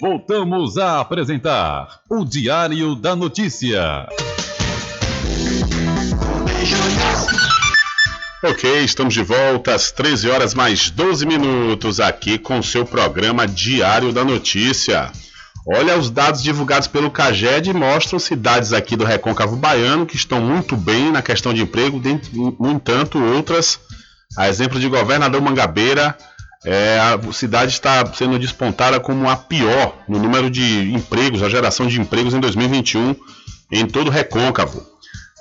Voltamos 0.00 0.78
a 0.78 1.00
apresentar 1.00 2.00
o 2.08 2.24
Diário 2.24 2.94
da 2.94 3.14
Notícia. 3.14 4.08
Ok, 8.42 8.82
estamos 8.82 9.12
de 9.12 9.22
volta 9.22 9.74
às 9.74 9.92
13 9.92 10.30
horas 10.30 10.54
mais 10.54 10.88
12 10.88 11.26
minutos 11.26 12.00
aqui 12.00 12.38
com 12.38 12.58
o 12.58 12.62
seu 12.62 12.86
programa 12.86 13.46
Diário 13.46 14.10
da 14.10 14.24
Notícia. 14.24 15.12
Olha, 15.66 15.98
os 15.98 16.08
dados 16.08 16.42
divulgados 16.42 16.88
pelo 16.88 17.10
CAGED 17.10 17.74
mostram 17.74 18.18
cidades 18.18 18.72
aqui 18.72 18.96
do 18.96 19.04
Recôncavo 19.04 19.56
Baiano 19.56 20.06
que 20.06 20.16
estão 20.16 20.40
muito 20.40 20.74
bem 20.74 21.12
na 21.12 21.20
questão 21.20 21.52
de 21.52 21.60
emprego, 21.60 22.00
no 22.58 22.70
entanto, 22.70 23.22
outras, 23.22 23.78
a 24.36 24.48
exemplo 24.48 24.80
de 24.80 24.88
Governador 24.88 25.42
Mangabeira, 25.42 26.16
é, 26.64 26.98
a 26.98 27.32
cidade 27.32 27.72
está 27.72 28.04
sendo 28.12 28.38
despontada 28.38 29.00
como 29.00 29.28
a 29.28 29.36
pior 29.36 29.96
no 30.08 30.18
número 30.18 30.50
de 30.50 30.92
empregos, 30.92 31.42
a 31.42 31.48
geração 31.48 31.86
de 31.86 32.00
empregos 32.00 32.34
em 32.34 32.40
2021 32.40 33.16
em 33.72 33.86
todo 33.86 34.08
o 34.08 34.10
Recôncavo 34.10 34.90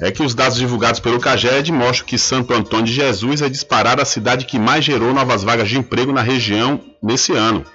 é 0.02 0.12
que 0.12 0.24
os 0.24 0.34
dados 0.34 0.58
divulgados 0.58 1.00
pelo 1.00 1.20
CAGED 1.20 1.72
mostram 1.72 2.08
que 2.08 2.18
Santo 2.18 2.54
Antônio 2.54 2.86
de 2.86 2.94
Jesus 2.94 3.42
é 3.42 3.50
disparada 3.50 4.02
a 4.02 4.06
cidade 4.06 4.46
que 4.46 4.58
mais 4.58 4.86
gerou 4.86 5.14
novas 5.14 5.44
vagas 5.44 5.68
de 5.68 5.78
emprego 5.78 6.14
na 6.14 6.22
região 6.22 6.80
nesse 7.04 7.34
ano. 7.34 7.66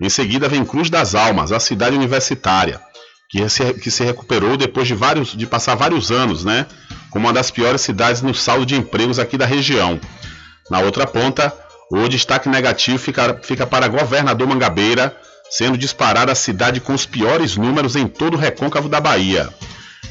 Em 0.00 0.08
seguida 0.08 0.48
vem 0.48 0.64
Cruz 0.64 0.88
das 0.88 1.14
Almas, 1.14 1.50
a 1.50 1.58
cidade 1.58 1.96
universitária, 1.96 2.80
que 3.28 3.48
se, 3.48 3.74
que 3.74 3.90
se 3.90 4.04
recuperou 4.04 4.56
depois 4.56 4.86
de, 4.86 4.94
vários, 4.94 5.32
de 5.32 5.46
passar 5.46 5.74
vários 5.74 6.12
anos, 6.12 6.44
né, 6.44 6.66
como 7.10 7.26
uma 7.26 7.32
das 7.32 7.50
piores 7.50 7.80
cidades 7.80 8.22
no 8.22 8.34
saldo 8.34 8.64
de 8.64 8.76
empregos 8.76 9.18
aqui 9.18 9.36
da 9.36 9.46
região. 9.46 10.00
Na 10.70 10.78
outra 10.78 11.06
ponta, 11.06 11.52
o 12.02 12.08
destaque 12.08 12.48
negativo 12.48 12.98
fica, 12.98 13.38
fica 13.42 13.66
para 13.66 13.88
Governador 13.88 14.48
Mangabeira, 14.48 15.16
sendo 15.50 15.78
disparada 15.78 16.32
a 16.32 16.34
cidade 16.34 16.80
com 16.80 16.94
os 16.94 17.06
piores 17.06 17.56
números 17.56 17.94
em 17.94 18.06
todo 18.06 18.34
o 18.34 18.38
recôncavo 18.38 18.88
da 18.88 19.00
Bahia. 19.00 19.48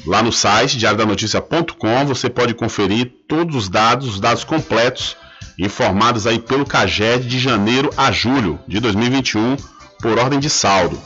Lá 0.06 0.22
no 0.22 0.32
site 0.32 0.78
diariodanoticia.com 0.78 2.06
você 2.06 2.30
pode 2.30 2.54
conferir 2.54 3.12
todos 3.28 3.56
os 3.56 3.70
dados, 3.70 4.08
os 4.08 4.20
dados 4.20 4.44
completos, 4.44 5.16
informados 5.58 6.28
aí 6.28 6.40
pelo 6.40 6.66
CAGED 6.66 7.28
de 7.28 7.40
janeiro 7.40 7.90
a 7.96 8.12
julho 8.12 8.60
de 8.68 8.80
2021, 8.80 9.58
por 10.02 10.20
ordem 10.20 10.40
de 10.40 10.50
saldo. 10.50 11.00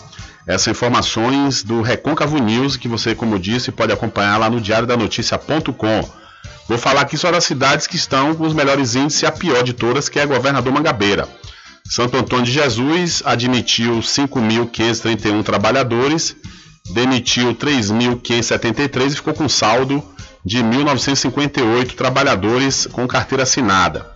Essas 0.48 0.68
informações 0.68 1.62
do 1.62 1.82
Recôncavo 1.82 2.38
News, 2.40 2.78
que 2.78 2.88
você, 2.88 3.14
como 3.14 3.38
disse, 3.38 3.72
pode 3.72 3.92
acompanhar 3.92 4.38
lá 4.38 4.50
no 4.50 4.62
diariodanoticia.com. 4.62 6.10
Vou 6.68 6.78
falar 6.78 7.02
aqui 7.02 7.18
só 7.18 7.32
das 7.32 7.46
cidades 7.46 7.88
que 7.88 7.96
estão 7.96 8.36
com 8.36 8.46
os 8.46 8.54
melhores 8.54 8.96
índices 8.96 9.22
e 9.22 9.26
a 9.26 9.32
pior 9.32 9.64
de 9.64 9.74
todas, 9.74 10.10
que 10.10 10.20
é 10.20 10.24
a 10.24 10.26
Governador 10.26 10.74
Mangabeira. 10.74 11.28
Santo 11.86 12.18
Antônio 12.18 12.46
de 12.46 12.52
Jesus 12.52 13.24
admitiu 13.26 14.00
5.531 14.00 15.44
trabalhadores 15.44 16.36
demitiu 16.90 17.54
3.573 17.54 19.12
e 19.12 19.16
ficou 19.16 19.34
com 19.34 19.50
saldo 19.50 20.04
de 20.46 20.60
1.958 20.60 21.94
trabalhadores 21.94 22.88
com 22.88 23.08
carteira 23.08 23.44
assinada. 23.44 24.10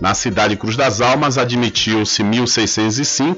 Na 0.00 0.14
cidade 0.14 0.56
Cruz 0.56 0.76
das 0.76 1.00
Almas, 1.00 1.38
admitiu-se 1.38 2.22
1.605, 2.22 3.36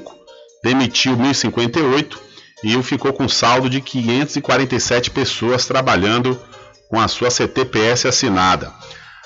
demitiu 0.63 1.15
1.058 1.17 2.17
e 2.63 2.81
ficou 2.83 3.11
com 3.13 3.27
saldo 3.27 3.69
de 3.69 3.81
547 3.81 5.11
pessoas 5.11 5.65
trabalhando 5.65 6.39
com 6.93 6.99
a 6.99 7.07
sua 7.07 7.31
CTPS 7.31 8.05
assinada. 8.05 8.71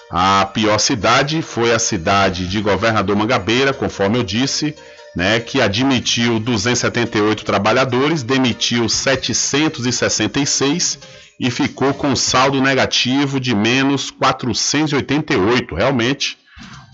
A 0.09 0.45
pior 0.53 0.79
cidade 0.79 1.41
foi 1.41 1.73
a 1.73 1.79
cidade 1.79 2.47
de 2.47 2.61
Governador 2.61 3.13
Mangabeira, 3.13 3.73
conforme 3.73 4.17
eu 4.17 4.23
disse, 4.23 4.73
né, 5.13 5.41
que 5.41 5.59
admitiu 5.59 6.39
278 6.39 7.43
trabalhadores, 7.43 8.23
demitiu 8.23 8.87
766 8.87 10.97
e 11.37 11.51
ficou 11.51 11.93
com 11.93 12.15
saldo 12.15 12.61
negativo 12.61 13.37
de 13.37 13.53
menos 13.53 14.11
488. 14.11 15.75
Realmente, 15.75 16.37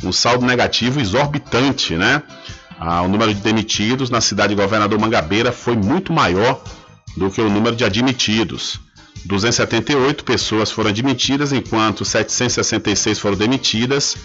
um 0.04 0.12
saldo 0.12 0.44
negativo 0.44 1.00
exorbitante, 1.00 1.94
né? 1.94 2.24
Ah, 2.80 3.04
o 3.04 3.08
número 3.08 3.32
de 3.32 3.42
demitidos 3.42 4.10
na 4.10 4.22
cidade 4.22 4.56
de 4.56 4.62
Governador 4.62 5.00
Mangabeira 5.00 5.52
foi 5.52 5.76
muito 5.76 6.12
maior 6.12 6.64
do 7.16 7.30
que 7.30 7.42
o 7.42 7.50
número 7.50 7.76
de 7.76 7.86
admitidos. 7.86 8.80
278 9.26 10.24
pessoas 10.24 10.72
foram 10.72 10.90
admitidas, 10.90 11.52
enquanto 11.52 12.04
766 12.04 13.20
foram 13.20 13.38
demitidas 13.38 14.18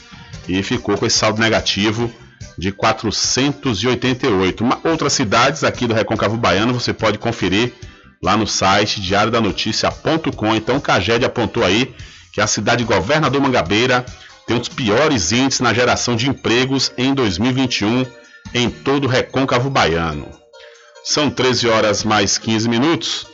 e 0.49 0.63
ficou 0.63 0.97
com 0.97 1.07
esse 1.07 1.19
saldo 1.19 1.41
negativo 1.41 2.13
de 2.57 2.73
488. 2.73 4.65
Uma, 4.65 4.81
outras 4.85 5.13
cidades 5.13 5.63
aqui 5.63 5.87
do 5.87 5.95
Recôncavo 5.95 6.37
Baiano 6.37 6.75
você 6.75 6.93
pode 6.93 7.19
conferir 7.19 7.73
lá 8.23 8.37
no 8.37 8.47
site 8.47 9.01
diariodanoticia.com. 9.01 10.55
Então, 10.55 10.77
o 10.77 10.81
Caged 10.81 11.25
apontou 11.25 11.65
aí 11.65 11.95
que 12.33 12.41
a 12.41 12.47
cidade 12.47 12.85
de 12.85 12.93
Governador 12.93 13.41
Mangabeira 13.41 14.05
tem 14.47 14.57
um 14.57 14.61
dos 14.61 14.69
piores 14.69 15.31
índices 15.31 15.61
na 15.61 15.73
geração 15.73 16.17
de 16.17 16.29
empregos 16.29 16.91
em 16.97 17.15
2021 17.15 18.07
em 18.55 18.71
todo 18.71 19.05
o 19.05 19.09
Recôncavo 19.09 19.71
Baiano. 19.71 20.29
São 21.05 21.31
13 21.31 21.69
horas 21.69 22.03
mais 22.03 22.39
15 22.39 22.69
minutos. 22.69 23.27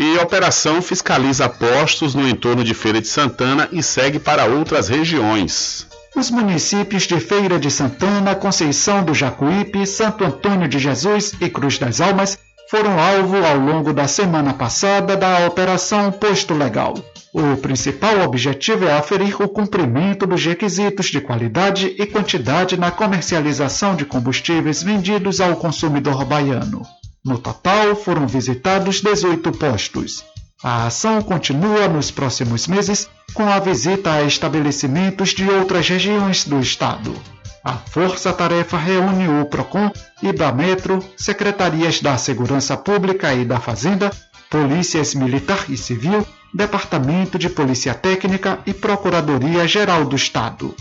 E 0.00 0.16
a 0.16 0.22
operação 0.22 0.80
fiscaliza 0.80 1.48
postos 1.48 2.14
no 2.14 2.28
entorno 2.28 2.62
de 2.62 2.72
Feira 2.72 3.00
de 3.00 3.08
Santana 3.08 3.68
e 3.72 3.82
segue 3.82 4.20
para 4.20 4.44
outras 4.44 4.86
regiões. 4.88 5.88
Os 6.14 6.30
municípios 6.30 7.02
de 7.02 7.18
Feira 7.18 7.58
de 7.58 7.68
Santana, 7.68 8.36
Conceição 8.36 9.02
do 9.02 9.12
Jacuípe, 9.12 9.84
Santo 9.84 10.22
Antônio 10.22 10.68
de 10.68 10.78
Jesus 10.78 11.32
e 11.40 11.50
Cruz 11.50 11.78
das 11.78 12.00
Almas 12.00 12.38
foram 12.70 12.96
alvo 12.96 13.44
ao 13.44 13.58
longo 13.58 13.92
da 13.92 14.06
semana 14.06 14.54
passada 14.54 15.16
da 15.16 15.44
Operação 15.48 16.12
Posto 16.12 16.54
Legal. 16.54 16.94
O 17.34 17.56
principal 17.56 18.20
objetivo 18.20 18.84
é 18.84 18.92
aferir 18.92 19.42
o 19.42 19.48
cumprimento 19.48 20.28
dos 20.28 20.44
requisitos 20.44 21.06
de 21.06 21.20
qualidade 21.20 21.92
e 21.98 22.06
quantidade 22.06 22.78
na 22.78 22.92
comercialização 22.92 23.96
de 23.96 24.04
combustíveis 24.04 24.80
vendidos 24.80 25.40
ao 25.40 25.56
consumidor 25.56 26.24
baiano. 26.24 26.86
No 27.28 27.36
total, 27.36 27.94
foram 27.94 28.26
visitados 28.26 29.02
18 29.02 29.52
postos. 29.52 30.24
A 30.64 30.86
ação 30.86 31.20
continua 31.20 31.86
nos 31.86 32.10
próximos 32.10 32.66
meses 32.66 33.06
com 33.34 33.46
a 33.46 33.58
visita 33.60 34.10
a 34.10 34.22
estabelecimentos 34.22 35.34
de 35.34 35.44
outras 35.44 35.86
regiões 35.86 36.46
do 36.46 36.58
estado. 36.58 37.14
A 37.62 37.74
força-tarefa 37.74 38.78
reúne 38.78 39.28
o 39.28 39.44
PROCON, 39.44 39.90
IBAMETRO, 40.22 41.04
secretarias 41.18 42.00
da 42.00 42.16
Segurança 42.16 42.78
Pública 42.78 43.34
e 43.34 43.44
da 43.44 43.60
Fazenda, 43.60 44.10
polícias 44.48 45.14
militar 45.14 45.66
e 45.68 45.76
civil, 45.76 46.26
Departamento 46.54 47.38
de 47.38 47.50
Polícia 47.50 47.92
Técnica 47.92 48.58
e 48.64 48.72
Procuradoria-Geral 48.72 50.06
do 50.06 50.16
Estado. 50.16 50.74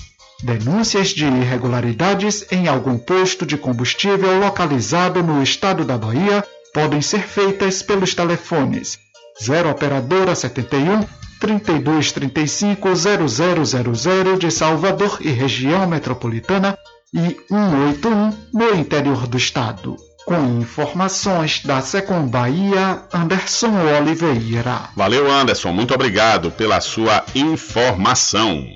Denúncias 0.43 1.09
de 1.09 1.25
irregularidades 1.25 2.45
em 2.51 2.67
algum 2.67 2.97
posto 2.97 3.45
de 3.45 3.57
combustível 3.57 4.39
localizado 4.39 5.23
no 5.23 5.41
estado 5.41 5.83
da 5.83 5.97
Bahia 5.97 6.43
podem 6.73 7.01
ser 7.01 7.21
feitas 7.21 7.81
pelos 7.81 8.13
telefones 8.13 8.99
0 9.41 9.69
Operadora 9.69 10.35
71 10.35 11.03
3235 11.39 12.89
0000 12.95 14.37
de 14.37 14.51
Salvador 14.51 15.17
e 15.21 15.29
região 15.29 15.87
metropolitana 15.87 16.77
e 17.13 17.37
181 17.47 18.33
no 18.53 18.75
interior 18.75 19.27
do 19.27 19.37
estado. 19.37 19.95
Com 20.25 20.59
informações 20.59 21.61
da 21.63 21.81
Secom 21.81 22.27
Bahia, 22.27 23.03
Anderson 23.13 23.71
Oliveira. 23.97 24.89
Valeu, 24.95 25.31
Anderson. 25.31 25.71
Muito 25.71 25.93
obrigado 25.93 26.51
pela 26.51 26.81
sua 26.81 27.23
informação. 27.33 28.67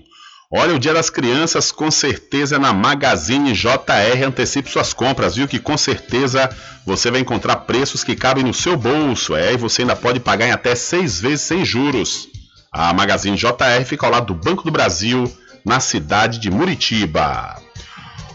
Olha, 0.54 0.76
o 0.76 0.80
Dia 0.80 0.94
das 0.94 1.10
Crianças 1.10 1.72
com 1.72 1.90
certeza 1.90 2.60
na 2.60 2.74
Magazine 2.74 3.54
JR. 3.54 4.26
Antecipe 4.28 4.70
suas 4.70 4.92
compras, 4.92 5.38
viu? 5.38 5.48
Que 5.48 5.58
com 5.58 5.78
certeza 5.78 6.50
você 6.86 7.10
vai 7.10 7.22
encontrar 7.22 7.56
preços 7.58 8.04
que 8.04 8.18
cabem 8.18 8.44
no 8.44 8.54
seu 8.54 8.76
bolso. 8.76 9.34
É, 9.34 9.54
e 9.54 9.58
você 9.58 9.84
ainda 9.84 9.96
pode 9.96 10.20
pagar 10.20 10.48
em 10.48 10.52
até 10.52 10.76
seis 10.76 11.22
vezes 11.22 11.42
sem 11.42 11.64
juros. 11.64 12.28
A 12.70 12.94
Magazine 12.94 13.38
JR 13.38 13.86
fica 13.86 14.06
ao 14.06 14.12
lado 14.12 14.34
do 14.34 14.36
Banco 14.36 14.64
do 14.64 14.72
Brasil, 14.72 15.32
na 15.66 15.80
cidade 15.80 16.38
de 16.38 16.52
Muritiba. 16.52 17.56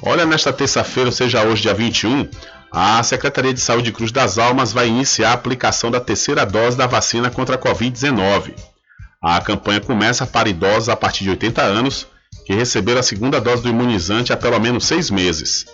Olha, 0.01 0.25
nesta 0.25 0.55
terça-feira, 0.55 1.11
ou 1.11 1.13
seja, 1.13 1.43
hoje, 1.43 1.63
dia 1.63 1.75
21, 1.75 2.31
a 2.73 3.03
Secretaria 3.03 3.53
de 3.53 3.61
Saúde 3.61 3.93
Cruz 3.93 4.11
das 4.11 4.39
Almas 4.39 4.73
vai 4.73 4.89
iniciar 4.89 5.31
a 5.31 5.35
aplicação 5.35 5.91
da 5.91 6.01
terceira 6.01 6.47
dose 6.47 6.79
da 6.79 6.87
vacina 6.87 7.31
contra 7.31 7.57
a 7.57 7.59
Covid-19. 7.59 8.55
A 9.29 9.41
campanha 9.41 9.81
começa 9.81 10.25
para 10.25 10.49
idosos 10.49 10.89
a 10.89 10.95
partir 10.95 11.25
de 11.25 11.31
80 11.31 11.61
anos 11.61 12.07
que 12.47 12.55
receberam 12.55 13.01
a 13.01 13.03
segunda 13.03 13.41
dose 13.41 13.61
do 13.61 13.69
imunizante 13.69 14.33
há 14.33 14.37
pelo 14.37 14.61
menos 14.61 14.87
seis 14.87 15.11
meses. 15.11 15.67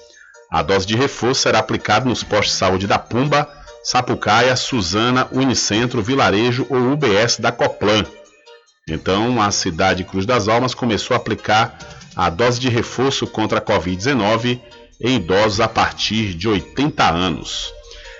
A 0.51 0.63
dose 0.63 0.87
de 0.87 0.97
reforço 0.97 1.43
será 1.43 1.59
aplicada 1.59 2.09
nos 2.09 2.23
postos 2.23 2.53
de 2.53 2.59
saúde 2.59 2.87
da 2.87 2.99
Pumba, 2.99 3.47
Sapucaia, 3.85 4.57
Suzana, 4.57 5.29
Unicentro, 5.31 6.03
Vilarejo 6.03 6.67
ou 6.71 6.93
UBS 6.93 7.41
da 7.41 7.53
Coplan. 7.53 8.07
Então, 8.89 9.41
a 9.43 9.51
cidade 9.51 10.03
Cruz 10.03 10.25
das 10.25 10.49
Almas 10.49 10.73
começou 10.73 11.15
a 11.15 11.19
aplicar 11.19 11.79
a 12.17 12.31
dose 12.31 12.59
de 12.59 12.71
reforço 12.71 13.27
contra 13.27 13.59
a 13.59 13.63
Covid-19 13.63 14.61
em 14.99 15.17
idosos 15.17 15.61
a 15.61 15.69
partir 15.69 16.33
de 16.33 16.49
80 16.49 17.07
anos. 17.07 17.71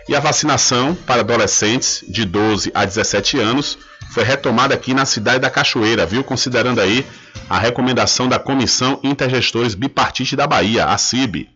E 0.07 0.15
a 0.15 0.21
vacinação 0.21 0.95
para 0.95 1.23
adolescentes 1.23 2.05
de 2.07 2.27
12 2.27 2.71
a 2.75 2.85
17 2.85 3.39
anos 3.39 3.79
foi 4.13 4.25
retomada 4.25 4.75
aqui 4.75 4.93
na 4.93 5.07
cidade 5.07 5.39
da 5.39 5.49
Cachoeira, 5.49 6.05
viu? 6.05 6.23
Considerando 6.23 6.81
aí 6.81 7.05
a 7.49 7.59
recomendação 7.59 8.29
da 8.29 8.39
Comissão 8.39 9.01
Intergestores 9.03 9.75
Bipartite 9.75 10.37
da 10.37 10.47
Bahia, 10.47 10.85
a 10.85 10.99
CIB. 10.99 11.49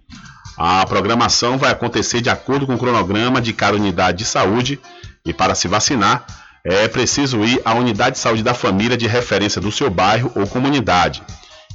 A 0.57 0.87
programação 0.87 1.59
vai 1.59 1.71
acontecer 1.71 2.23
de 2.23 2.31
acordo 2.31 2.67
com 2.67 2.75
o 2.75 2.79
cronograma 2.79 3.43
de 3.43 3.53
cada 3.53 3.77
unidade 3.77 4.19
de 4.19 4.25
saúde 4.25 4.81
e 5.23 5.35
para 5.35 5.55
se 5.55 5.69
vacinar 5.69 6.25
é 6.65 6.89
preciso 6.89 7.45
ir 7.45 7.61
à 7.63 7.75
unidade 7.75 8.17
de 8.17 8.23
saúde 8.23 8.43
da 8.43 8.55
família 8.55 8.97
de 8.97 9.07
referência 9.07 9.61
do 9.61 9.71
seu 9.71 9.91
bairro 9.91 10.33
ou 10.35 10.47
comunidade. 10.47 11.23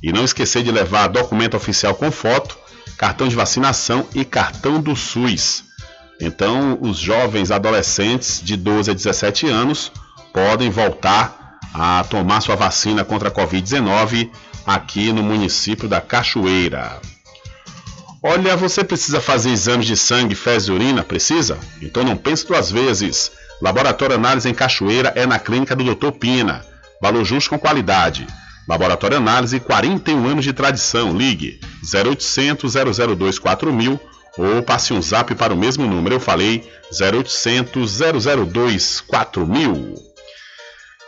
E 0.01 0.11
não 0.11 0.25
esquecer 0.25 0.63
de 0.63 0.71
levar 0.71 1.07
documento 1.07 1.55
oficial 1.55 1.93
com 1.93 2.11
foto 2.11 2.57
cartão 2.97 3.27
de 3.27 3.35
vacinação 3.35 4.05
e 4.15 4.25
cartão 4.25 4.81
do 4.81 4.95
SUS. 4.95 5.63
Então, 6.19 6.77
os 6.81 6.97
jovens 6.97 7.51
adolescentes 7.51 8.41
de 8.43 8.57
12 8.57 8.91
a 8.91 8.93
17 8.93 9.47
anos 9.47 9.91
podem 10.33 10.69
voltar 10.69 11.59
a 11.73 12.03
tomar 12.09 12.41
sua 12.41 12.55
vacina 12.55 13.03
contra 13.03 13.29
a 13.29 13.31
Covid-19 13.31 14.29
aqui 14.65 15.11
no 15.11 15.23
município 15.23 15.87
da 15.87 16.01
Cachoeira. 16.01 16.99
Olha, 18.23 18.55
você 18.55 18.83
precisa 18.83 19.19
fazer 19.19 19.49
exames 19.49 19.87
de 19.87 19.97
sangue, 19.97 20.35
fezes 20.35 20.67
e 20.67 20.71
urina? 20.71 21.03
Precisa? 21.03 21.57
Então 21.81 22.03
não 22.03 22.15
pense 22.15 22.45
duas 22.45 22.71
vezes. 22.71 23.31
Laboratório 23.61 24.15
Análise 24.15 24.47
em 24.47 24.53
Cachoeira 24.53 25.11
é 25.15 25.25
na 25.25 25.39
clínica 25.39 25.75
do 25.75 25.83
Dr. 25.83 26.11
Pina. 26.11 26.63
Valor 27.01 27.25
justo 27.25 27.49
com 27.49 27.57
qualidade. 27.57 28.27
Laboratório 28.67 29.17
Análise, 29.17 29.59
41 29.59 30.27
anos 30.27 30.43
de 30.43 30.53
tradição. 30.53 31.17
Ligue 31.17 31.59
0800 31.93 32.73
002 32.73 33.39
4000 33.39 33.99
ou 34.37 34.61
passe 34.61 34.93
um 34.93 35.01
zap 35.01 35.33
para 35.33 35.53
o 35.53 35.57
mesmo 35.57 35.87
número. 35.87 36.15
Eu 36.15 36.19
falei 36.19 36.63
0800 36.91 37.99
002 38.51 39.01
4000. 39.01 40.10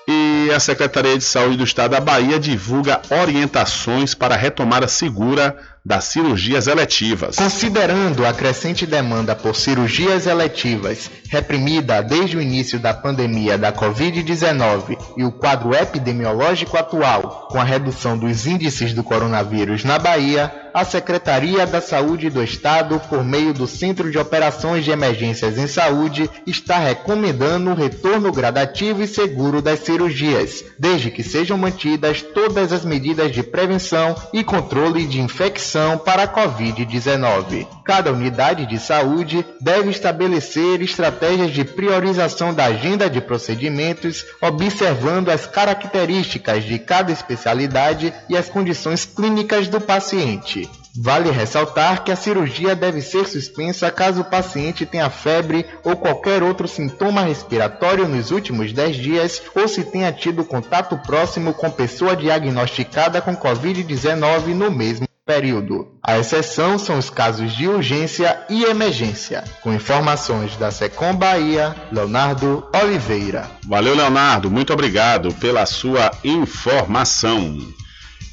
E 0.07 0.51
a 0.53 0.59
Secretaria 0.59 1.17
de 1.17 1.23
Saúde 1.23 1.57
do 1.57 1.63
Estado 1.63 1.91
da 1.91 1.99
Bahia 1.99 2.39
divulga 2.39 3.01
orientações 3.09 4.13
para 4.13 4.35
a 4.35 4.37
retomada 4.37 4.87
segura 4.87 5.57
das 5.85 6.05
cirurgias 6.05 6.67
eletivas. 6.67 7.35
Considerando 7.35 8.25
a 8.25 8.33
crescente 8.33 8.85
demanda 8.85 9.35
por 9.35 9.55
cirurgias 9.55 10.27
eletivas, 10.27 11.11
reprimida 11.29 12.01
desde 12.01 12.37
o 12.37 12.41
início 12.41 12.79
da 12.79 12.93
pandemia 12.93 13.57
da 13.57 13.71
Covid-19 13.73 14.97
e 15.17 15.23
o 15.25 15.31
quadro 15.31 15.73
epidemiológico 15.75 16.77
atual, 16.77 17.47
com 17.51 17.59
a 17.59 17.63
redução 17.63 18.17
dos 18.17 18.47
índices 18.47 18.93
do 18.93 19.03
coronavírus 19.03 19.83
na 19.83 19.99
Bahia, 19.99 20.62
a 20.73 20.83
Secretaria 20.83 21.67
da 21.67 21.79
Saúde 21.79 22.29
do 22.29 22.43
Estado, 22.43 22.99
por 23.09 23.23
meio 23.23 23.53
do 23.53 23.67
Centro 23.67 24.09
de 24.09 24.17
Operações 24.17 24.83
de 24.83 24.91
Emergências 24.91 25.57
em 25.57 25.67
Saúde, 25.67 26.29
está 26.47 26.79
recomendando 26.79 27.71
o 27.71 27.75
retorno 27.75 28.31
gradativo 28.31 29.03
e 29.03 29.07
seguro 29.07 29.61
das 29.61 29.79
cirurgias, 29.79 30.65
desde 30.79 31.11
que 31.11 31.21
sejam 31.21 31.57
mantidas 31.57 32.21
todas 32.21 32.71
as 32.71 32.83
medidas 32.83 33.31
de 33.31 33.43
prevenção 33.43 34.15
e 34.33 34.43
controle 34.43 35.05
de 35.05 35.21
infecção 35.21 35.97
para 35.97 36.23
a 36.23 36.27
Covid-19. 36.27 37.67
Cada 37.85 38.11
unidade 38.11 38.65
de 38.65 38.79
saúde 38.79 39.45
deve 39.61 39.89
estabelecer 39.89 40.81
estratégias 40.81 41.51
de 41.51 41.63
priorização 41.63 42.53
da 42.53 42.65
agenda 42.65 43.09
de 43.09 43.21
procedimentos, 43.21 44.25
observando 44.41 45.29
as 45.29 45.45
características 45.45 46.63
de 46.63 46.79
cada 46.79 47.11
especialidade 47.11 48.13
e 48.29 48.37
as 48.37 48.49
condições 48.49 49.05
clínicas 49.05 49.67
do 49.67 49.79
paciente. 49.79 50.62
Vale 50.95 51.31
ressaltar 51.31 52.03
que 52.03 52.11
a 52.11 52.15
cirurgia 52.15 52.75
deve 52.75 53.01
ser 53.01 53.27
suspensa 53.27 53.89
caso 53.89 54.21
o 54.21 54.25
paciente 54.25 54.85
tenha 54.85 55.09
febre 55.09 55.65
ou 55.83 55.95
qualquer 55.95 56.43
outro 56.43 56.67
sintoma 56.67 57.21
respiratório 57.21 58.07
nos 58.07 58.29
últimos 58.29 58.71
10 58.71 58.95
dias 58.95 59.41
ou 59.55 59.67
se 59.67 59.83
tenha 59.83 60.11
tido 60.11 60.45
contato 60.45 60.97
próximo 60.97 61.53
com 61.53 61.69
pessoa 61.69 62.15
diagnosticada 62.15 63.21
com 63.21 63.35
Covid-19 63.35 64.53
no 64.53 64.69
mesmo 64.69 65.07
período. 65.25 65.87
A 66.03 66.19
exceção 66.19 66.77
são 66.77 66.99
os 66.99 67.09
casos 67.09 67.53
de 67.53 67.67
urgência 67.67 68.45
e 68.49 68.63
emergência. 68.65 69.43
Com 69.61 69.73
informações 69.73 70.55
da 70.57 70.69
Secom 70.69 71.15
Bahia, 71.15 71.75
Leonardo 71.91 72.67
Oliveira. 72.73 73.49
Valeu, 73.65 73.95
Leonardo. 73.95 74.51
Muito 74.51 74.73
obrigado 74.73 75.33
pela 75.35 75.65
sua 75.65 76.11
informação. 76.23 77.57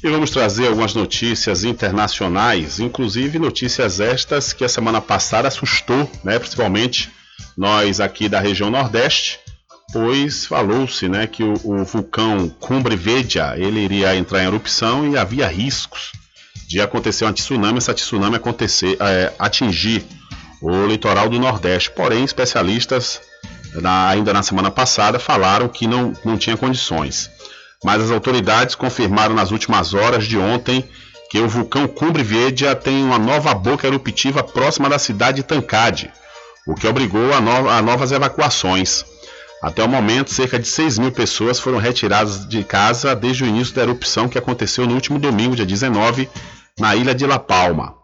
E 0.03 0.09
vamos 0.09 0.31
trazer 0.31 0.67
algumas 0.67 0.95
notícias 0.95 1.63
internacionais, 1.63 2.79
inclusive 2.79 3.37
notícias 3.37 3.99
estas 3.99 4.51
que 4.51 4.63
a 4.63 4.69
semana 4.69 4.99
passada 4.99 5.47
assustou, 5.47 6.09
né, 6.23 6.39
principalmente 6.39 7.11
nós 7.55 7.99
aqui 7.99 8.27
da 8.27 8.39
região 8.39 8.71
Nordeste, 8.71 9.39
pois 9.93 10.45
falou-se 10.45 11.07
né, 11.07 11.27
que 11.27 11.43
o, 11.43 11.53
o 11.63 11.83
vulcão 11.83 12.49
Cumbre 12.59 12.95
Veja 12.95 13.55
ele 13.57 13.79
iria 13.79 14.15
entrar 14.15 14.41
em 14.41 14.47
erupção 14.47 15.11
e 15.11 15.17
havia 15.17 15.47
riscos 15.47 16.11
de 16.67 16.79
acontecer 16.79 17.25
uma 17.25 17.33
tsunami, 17.33 17.77
essa 17.77 17.93
tsunami 17.93 18.37
acontecer, 18.37 18.97
é, 18.99 19.33
atingir 19.37 20.05
o 20.61 20.85
litoral 20.85 21.27
do 21.27 21.37
Nordeste. 21.37 21.91
Porém, 21.91 22.23
especialistas 22.23 23.19
na, 23.73 24.07
ainda 24.07 24.31
na 24.31 24.41
semana 24.41 24.71
passada 24.71 25.19
falaram 25.19 25.67
que 25.67 25.85
não, 25.85 26.13
não 26.23 26.37
tinha 26.37 26.55
condições 26.55 27.29
mas 27.83 28.01
as 28.01 28.11
autoridades 28.11 28.75
confirmaram 28.75 29.33
nas 29.33 29.51
últimas 29.51 29.93
horas 29.93 30.25
de 30.25 30.37
ontem 30.37 30.87
que 31.29 31.39
o 31.39 31.47
vulcão 31.47 31.87
Cumbre 31.87 32.23
Vieja 32.23 32.75
tem 32.75 33.03
uma 33.03 33.17
nova 33.17 33.53
boca 33.53 33.87
eruptiva 33.87 34.43
próxima 34.43 34.89
da 34.89 34.99
cidade 34.99 35.37
de 35.37 35.43
Tancade. 35.43 36.11
o 36.67 36.75
que 36.75 36.85
obrigou 36.85 37.33
a, 37.33 37.41
no 37.41 37.69
a 37.69 37.81
novas 37.81 38.11
evacuações. 38.11 39.03
Até 39.63 39.83
o 39.83 39.87
momento, 39.87 40.31
cerca 40.31 40.59
de 40.59 40.67
6 40.67 40.99
mil 40.99 41.11
pessoas 41.11 41.59
foram 41.59 41.77
retiradas 41.77 42.47
de 42.47 42.63
casa 42.63 43.15
desde 43.15 43.43
o 43.43 43.47
início 43.47 43.73
da 43.73 43.83
erupção 43.83 44.27
que 44.27 44.37
aconteceu 44.37 44.85
no 44.85 44.93
último 44.93 45.17
domingo, 45.17 45.55
dia 45.55 45.65
19, 45.65 46.29
na 46.79 46.95
ilha 46.95 47.15
de 47.15 47.25
La 47.25 47.39
Palma. 47.39 47.95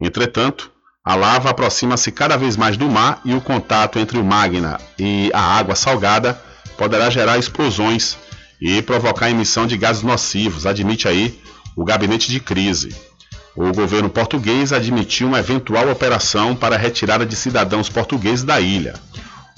Entretanto, 0.00 0.70
a 1.04 1.14
lava 1.14 1.50
aproxima-se 1.50 2.12
cada 2.12 2.36
vez 2.36 2.56
mais 2.56 2.76
do 2.76 2.88
mar 2.88 3.20
e 3.24 3.34
o 3.34 3.40
contato 3.40 3.98
entre 3.98 4.18
o 4.18 4.24
magma 4.24 4.78
e 4.98 5.30
a 5.34 5.40
água 5.40 5.74
salgada 5.74 6.40
poderá 6.76 7.10
gerar 7.10 7.38
explosões 7.38 8.16
e 8.60 8.82
provocar 8.82 9.26
a 9.26 9.30
emissão 9.30 9.66
de 9.66 9.76
gases 9.76 10.02
nocivos, 10.02 10.66
admite 10.66 11.06
aí 11.06 11.38
o 11.76 11.84
gabinete 11.84 12.30
de 12.30 12.40
crise. 12.40 12.94
O 13.56 13.72
governo 13.72 14.08
português 14.08 14.72
admitiu 14.72 15.28
uma 15.28 15.38
eventual 15.38 15.90
operação 15.90 16.54
para 16.54 16.76
a 16.76 16.78
retirada 16.78 17.26
de 17.26 17.34
cidadãos 17.34 17.88
portugueses 17.88 18.44
da 18.44 18.60
ilha. 18.60 18.94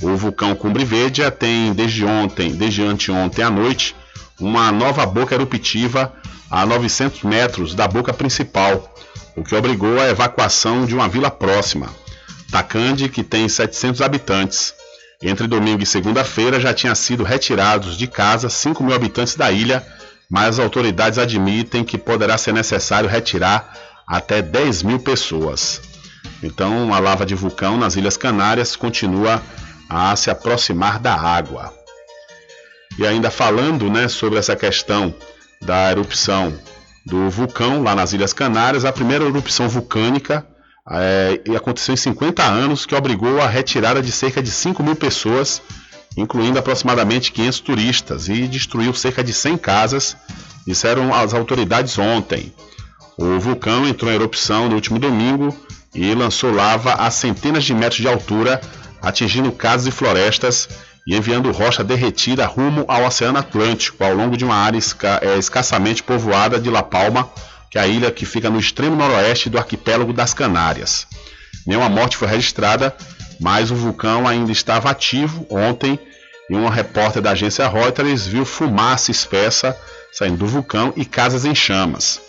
O 0.02 0.16
vulcão 0.16 0.54
Cumbre 0.54 0.84
Verde 0.84 1.28
tem 1.30 1.72
desde 1.72 2.04
ontem, 2.04 2.52
desde 2.52 2.82
anteontem 2.82 3.44
à 3.44 3.50
noite, 3.50 3.94
uma 4.38 4.72
nova 4.72 5.04
boca 5.04 5.34
eruptiva 5.34 6.12
a 6.50 6.64
900 6.64 7.22
metros 7.22 7.74
da 7.74 7.86
boca 7.86 8.12
principal, 8.12 8.94
o 9.36 9.44
que 9.44 9.54
obrigou 9.54 10.00
a 10.00 10.08
evacuação 10.08 10.84
de 10.84 10.94
uma 10.94 11.08
vila 11.08 11.30
próxima, 11.30 11.88
Tacande, 12.50 13.08
que 13.08 13.22
tem 13.22 13.48
700 13.48 14.00
habitantes. 14.00 14.74
Entre 15.22 15.46
domingo 15.46 15.82
e 15.82 15.86
segunda-feira 15.86 16.58
já 16.58 16.72
tinham 16.72 16.94
sido 16.94 17.22
retirados 17.22 17.96
de 17.96 18.06
casa 18.06 18.48
5 18.48 18.82
mil 18.82 18.94
habitantes 18.94 19.36
da 19.36 19.50
ilha, 19.50 19.86
mas 20.30 20.58
as 20.58 20.58
autoridades 20.58 21.18
admitem 21.18 21.84
que 21.84 21.98
poderá 21.98 22.38
ser 22.38 22.54
necessário 22.54 23.08
retirar 23.08 23.76
até 24.06 24.40
10 24.40 24.82
mil 24.82 24.98
pessoas. 24.98 25.82
Então, 26.42 26.94
a 26.94 26.98
lava 26.98 27.26
de 27.26 27.34
vulcão 27.34 27.76
nas 27.76 27.96
Ilhas 27.96 28.16
Canárias 28.16 28.74
continua 28.74 29.42
a 29.90 30.16
se 30.16 30.30
aproximar 30.30 30.98
da 30.98 31.14
água. 31.14 31.74
E 32.98 33.06
ainda 33.06 33.30
falando 33.30 33.90
né, 33.90 34.08
sobre 34.08 34.38
essa 34.38 34.56
questão 34.56 35.14
da 35.60 35.90
erupção 35.90 36.58
do 37.04 37.28
vulcão 37.28 37.82
lá 37.82 37.94
nas 37.94 38.14
Ilhas 38.14 38.32
Canárias, 38.32 38.86
a 38.86 38.92
primeira 38.92 39.24
erupção 39.24 39.68
vulcânica 39.68 40.46
é, 40.88 41.40
aconteceu 41.56 41.94
em 41.94 41.96
50 41.96 42.42
anos, 42.42 42.86
que 42.86 42.94
obrigou 42.94 43.40
a 43.40 43.46
retirada 43.46 44.02
de 44.02 44.12
cerca 44.12 44.42
de 44.42 44.50
5 44.50 44.82
mil 44.82 44.96
pessoas, 44.96 45.62
incluindo 46.16 46.58
aproximadamente 46.58 47.32
500 47.32 47.60
turistas, 47.60 48.28
e 48.28 48.46
destruiu 48.46 48.94
cerca 48.94 49.22
de 49.22 49.32
100 49.32 49.58
casas, 49.58 50.16
disseram 50.66 51.14
as 51.14 51.34
autoridades 51.34 51.98
ontem. 51.98 52.52
O 53.16 53.38
vulcão 53.38 53.86
entrou 53.86 54.10
em 54.10 54.14
erupção 54.14 54.68
no 54.68 54.74
último 54.74 54.98
domingo 54.98 55.54
e 55.94 56.14
lançou 56.14 56.52
lava 56.52 56.94
a 56.94 57.10
centenas 57.10 57.64
de 57.64 57.74
metros 57.74 58.00
de 58.00 58.08
altura, 58.08 58.60
atingindo 59.02 59.52
casas 59.52 59.86
e 59.86 59.90
florestas 59.90 60.68
e 61.06 61.16
enviando 61.16 61.50
rocha 61.50 61.82
derretida 61.82 62.46
rumo 62.46 62.84
ao 62.86 63.04
Oceano 63.04 63.38
Atlântico, 63.38 64.04
ao 64.04 64.14
longo 64.14 64.36
de 64.36 64.44
uma 64.44 64.54
área 64.54 64.78
esca 64.78 65.18
é, 65.22 65.38
escassamente 65.38 66.02
povoada 66.02 66.60
de 66.60 66.70
La 66.70 66.82
Palma, 66.82 67.28
que 67.70 67.78
é 67.78 67.82
a 67.82 67.86
ilha 67.86 68.10
que 68.10 68.26
fica 68.26 68.50
no 68.50 68.58
extremo 68.58 68.96
noroeste 68.96 69.48
do 69.48 69.56
arquipélago 69.56 70.12
das 70.12 70.34
Canárias. 70.34 71.06
Nenhuma 71.66 71.88
morte 71.88 72.16
foi 72.16 72.26
registrada, 72.26 72.94
mas 73.38 73.70
o 73.70 73.76
vulcão 73.76 74.26
ainda 74.26 74.50
estava 74.50 74.90
ativo 74.90 75.46
ontem 75.48 75.98
e 76.50 76.54
uma 76.54 76.70
repórter 76.70 77.22
da 77.22 77.30
agência 77.30 77.68
Reuters 77.68 78.26
viu 78.26 78.44
fumaça 78.44 79.10
espessa 79.12 79.78
saindo 80.12 80.38
do 80.38 80.46
vulcão 80.46 80.92
e 80.96 81.04
casas 81.04 81.44
em 81.44 81.54
chamas. 81.54 82.20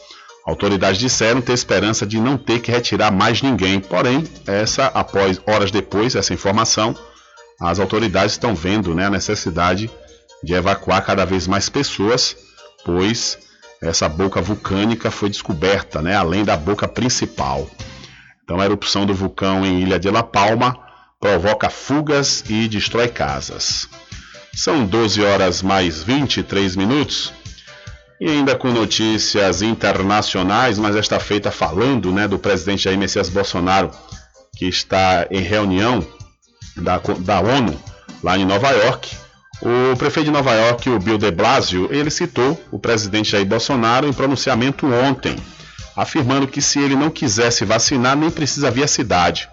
Autoridades 0.45 0.99
disseram 0.99 1.41
ter 1.41 1.53
esperança 1.53 2.05
de 2.05 2.19
não 2.19 2.37
ter 2.37 2.59
que 2.59 2.71
retirar 2.71 3.11
mais 3.11 3.41
ninguém, 3.41 3.79
porém, 3.79 4.23
essa 4.45 4.85
após 4.87 5.39
horas 5.47 5.71
depois 5.71 6.15
essa 6.15 6.33
informação, 6.33 6.95
as 7.59 7.79
autoridades 7.79 8.33
estão 8.33 8.55
vendo 8.55 8.93
né, 8.93 9.05
a 9.05 9.09
necessidade 9.09 9.89
de 10.43 10.53
evacuar 10.53 11.03
cada 11.05 11.25
vez 11.25 11.47
mais 11.47 11.69
pessoas, 11.69 12.35
pois 12.83 13.37
essa 13.81 14.07
boca 14.07 14.39
vulcânica 14.41 15.09
foi 15.09 15.29
descoberta, 15.29 16.01
né, 16.01 16.15
além 16.15 16.45
da 16.45 16.55
boca 16.55 16.87
principal. 16.87 17.69
Então, 18.43 18.59
a 18.59 18.65
erupção 18.65 19.05
do 19.05 19.13
vulcão 19.13 19.65
em 19.65 19.81
Ilha 19.81 19.99
de 19.99 20.09
La 20.09 20.21
Palma 20.21 20.77
provoca 21.19 21.69
fugas 21.69 22.43
e 22.49 22.67
destrói 22.67 23.07
casas. 23.07 23.87
São 24.53 24.85
12 24.85 25.23
horas 25.23 25.61
mais 25.61 26.03
23 26.03 26.75
minutos. 26.75 27.33
E 28.19 28.29
ainda 28.29 28.55
com 28.55 28.69
notícias 28.69 29.63
internacionais, 29.63 30.77
mas 30.77 30.95
esta 30.95 31.19
feita 31.19 31.49
falando 31.49 32.11
né, 32.11 32.27
do 32.27 32.37
presidente 32.37 32.83
Jair 32.83 32.97
Messias 32.97 33.29
Bolsonaro, 33.29 33.89
que 34.55 34.65
está 34.65 35.25
em 35.31 35.41
reunião 35.41 36.05
da, 36.77 37.01
da 37.19 37.39
ONU 37.39 37.81
lá 38.23 38.37
em 38.37 38.45
Nova 38.45 38.69
York. 38.69 39.20
O 39.61 39.95
prefeito 39.95 40.25
de 40.25 40.31
Nova 40.31 40.53
York, 40.53 40.89
o 40.89 40.99
Bill 40.99 41.19
de 41.19 41.29
Blasio, 41.29 41.87
ele 41.91 42.09
citou 42.09 42.59
o 42.71 42.79
presidente 42.79 43.29
Jair 43.29 43.45
Bolsonaro 43.45 44.07
em 44.07 44.13
pronunciamento 44.13 44.87
ontem, 44.87 45.35
afirmando 45.95 46.47
que 46.47 46.61
se 46.61 46.79
ele 46.79 46.95
não 46.95 47.11
quisesse 47.11 47.63
vacinar, 47.63 48.17
nem 48.17 48.31
precisa 48.31 48.71
vir 48.71 48.83
à 48.83 48.87
cidade. 48.87 49.47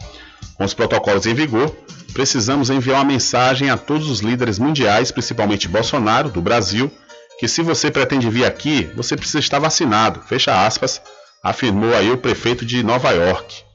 Com 0.55 0.65
os 0.65 0.73
protocolos 0.73 1.27
em 1.27 1.35
vigor, 1.35 1.77
precisamos 2.15 2.71
enviar 2.71 2.99
uma 2.99 3.05
mensagem 3.05 3.69
a 3.69 3.77
todos 3.77 4.09
os 4.09 4.21
líderes 4.21 4.59
mundiais, 4.59 5.11
principalmente 5.11 5.69
Bolsonaro, 5.69 6.31
do 6.31 6.41
Brasil, 6.41 6.91
que 7.39 7.47
se 7.47 7.61
você 7.61 7.91
pretende 7.91 8.31
vir 8.31 8.47
aqui, 8.47 8.91
você 8.97 9.15
precisa 9.15 9.41
estar 9.41 9.59
vacinado, 9.59 10.23
fecha 10.23 10.67
aspas, 10.67 11.03
afirmou 11.43 11.95
aí 11.95 12.11
o 12.11 12.19
prefeito 12.19 12.65
de 12.65 12.83
Nova 12.83 13.11
York. 13.11 13.68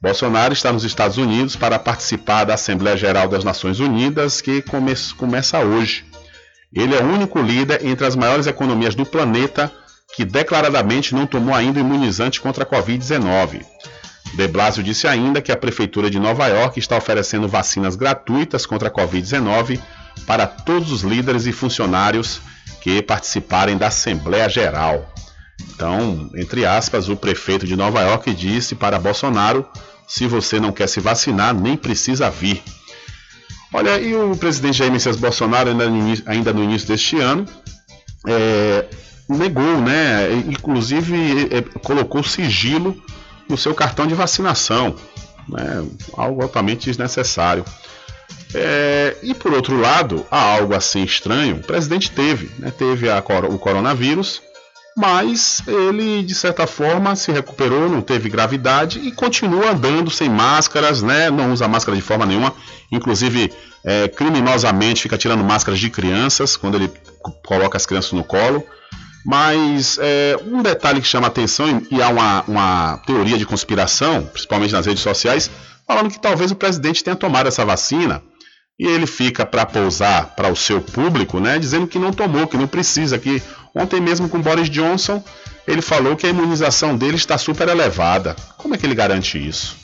Bolsonaro 0.00 0.52
está 0.52 0.72
nos 0.72 0.84
Estados 0.84 1.18
Unidos 1.18 1.56
para 1.56 1.76
participar 1.76 2.44
da 2.44 2.54
Assembleia 2.54 2.96
Geral 2.96 3.26
das 3.26 3.42
Nações 3.42 3.80
Unidas, 3.80 4.40
que 4.40 4.62
come 4.62 4.94
começa 5.16 5.58
hoje. 5.58 6.04
Ele 6.72 6.94
é 6.94 7.02
o 7.02 7.06
único 7.06 7.40
líder 7.40 7.84
entre 7.84 8.06
as 8.06 8.14
maiores 8.14 8.46
economias 8.46 8.94
do 8.94 9.04
planeta 9.04 9.72
que 10.14 10.24
declaradamente 10.24 11.14
não 11.14 11.26
tomou 11.26 11.52
ainda 11.52 11.80
imunizante 11.80 12.40
contra 12.40 12.62
a 12.62 12.66
Covid-19. 12.66 13.64
De 14.34 14.46
Blasio 14.46 14.84
disse 14.84 15.08
ainda 15.08 15.42
que 15.42 15.50
a 15.50 15.56
Prefeitura 15.56 16.08
de 16.08 16.20
Nova 16.20 16.46
York 16.46 16.78
está 16.78 16.96
oferecendo 16.96 17.48
vacinas 17.48 17.96
gratuitas 17.96 18.66
contra 18.66 18.88
a 18.88 18.92
Covid-19 18.92 19.80
para 20.26 20.46
todos 20.46 20.92
os 20.92 21.02
líderes 21.02 21.44
e 21.46 21.52
funcionários 21.52 22.40
que 22.80 23.02
participarem 23.02 23.76
da 23.76 23.88
Assembleia 23.88 24.48
Geral. 24.48 25.12
Então, 25.74 26.30
entre 26.36 26.64
aspas, 26.64 27.08
o 27.08 27.16
prefeito 27.16 27.66
de 27.66 27.74
Nova 27.76 28.00
York 28.02 28.32
disse 28.34 28.74
para 28.74 28.98
Bolsonaro: 28.98 29.66
se 30.08 30.26
você 30.26 30.58
não 30.58 30.72
quer 30.72 30.88
se 30.88 30.98
vacinar, 30.98 31.54
nem 31.54 31.76
precisa 31.76 32.30
vir. 32.30 32.62
Olha, 33.72 34.00
e 34.00 34.16
o 34.16 34.34
presidente 34.34 34.78
Jair 34.78 34.90
Messias 34.90 35.16
Bolsonaro, 35.16 35.68
ainda 35.68 35.88
no 35.88 35.98
início, 35.98 36.24
ainda 36.26 36.52
no 36.52 36.64
início 36.64 36.88
deste 36.88 37.20
ano, 37.20 37.46
é, 38.26 38.86
negou, 39.28 39.78
né? 39.78 40.32
Inclusive 40.48 41.48
é, 41.50 41.60
colocou 41.80 42.24
sigilo 42.24 42.96
no 43.46 43.58
seu 43.58 43.74
cartão 43.74 44.06
de 44.06 44.14
vacinação, 44.14 44.96
né? 45.46 45.86
algo 46.14 46.42
altamente 46.42 46.86
desnecessário. 46.86 47.64
É, 48.54 49.16
e 49.22 49.34
por 49.34 49.52
outro 49.52 49.78
lado, 49.78 50.26
há 50.30 50.40
algo 50.40 50.74
assim 50.74 51.02
estranho. 51.02 51.56
O 51.56 51.62
presidente 51.62 52.10
teve, 52.10 52.50
né, 52.58 52.70
teve 52.70 53.10
a, 53.10 53.18
o 53.50 53.58
coronavírus, 53.58 54.40
mas 54.98 55.62
ele 55.64 56.24
de 56.24 56.34
certa 56.34 56.66
forma 56.66 57.14
se 57.14 57.30
recuperou, 57.30 57.88
não 57.88 58.02
teve 58.02 58.28
gravidade 58.28 58.98
e 58.98 59.12
continua 59.12 59.70
andando 59.70 60.10
sem 60.10 60.28
máscaras, 60.28 61.02
né? 61.02 61.30
Não 61.30 61.52
usa 61.52 61.68
máscara 61.68 61.96
de 61.96 62.02
forma 62.02 62.26
nenhuma, 62.26 62.52
inclusive 62.90 63.52
é, 63.84 64.08
criminosamente 64.08 65.02
fica 65.02 65.16
tirando 65.16 65.44
máscaras 65.44 65.78
de 65.78 65.88
crianças 65.88 66.56
quando 66.56 66.74
ele 66.74 66.90
coloca 67.46 67.76
as 67.76 67.86
crianças 67.86 68.10
no 68.10 68.24
colo. 68.24 68.64
Mas 69.24 69.98
é, 70.02 70.36
um 70.44 70.62
detalhe 70.62 71.00
que 71.00 71.06
chama 71.06 71.28
atenção, 71.28 71.80
e 71.90 72.02
há 72.02 72.08
uma, 72.08 72.42
uma 72.48 72.96
teoria 73.06 73.38
de 73.38 73.46
conspiração, 73.46 74.24
principalmente 74.24 74.72
nas 74.72 74.86
redes 74.86 75.02
sociais, 75.02 75.48
falando 75.86 76.10
que 76.10 76.20
talvez 76.20 76.50
o 76.50 76.56
presidente 76.56 77.04
tenha 77.04 77.14
tomado 77.14 77.46
essa 77.46 77.64
vacina 77.64 78.20
e 78.78 78.86
ele 78.86 79.06
fica 79.06 79.44
para 79.44 79.66
pousar 79.66 80.36
para 80.36 80.50
o 80.50 80.56
seu 80.56 80.80
público, 80.80 81.40
né, 81.40 81.58
dizendo 81.58 81.86
que 81.86 81.98
não 81.98 82.12
tomou, 82.12 82.46
que 82.46 82.56
não 82.56 82.68
precisa, 82.68 83.18
que 83.18 83.42
ontem 83.74 84.00
mesmo 84.00 84.28
com 84.28 84.40
Boris 84.40 84.68
Johnson 84.70 85.22
ele 85.68 85.82
falou 85.82 86.16
que 86.16 86.26
a 86.26 86.30
imunização 86.30 86.96
dele 86.96 87.16
está 87.16 87.36
super 87.36 87.68
elevada. 87.68 88.34
Como 88.56 88.74
é 88.74 88.78
que 88.78 88.86
ele 88.86 88.94
garante 88.94 89.36
isso? 89.38 89.76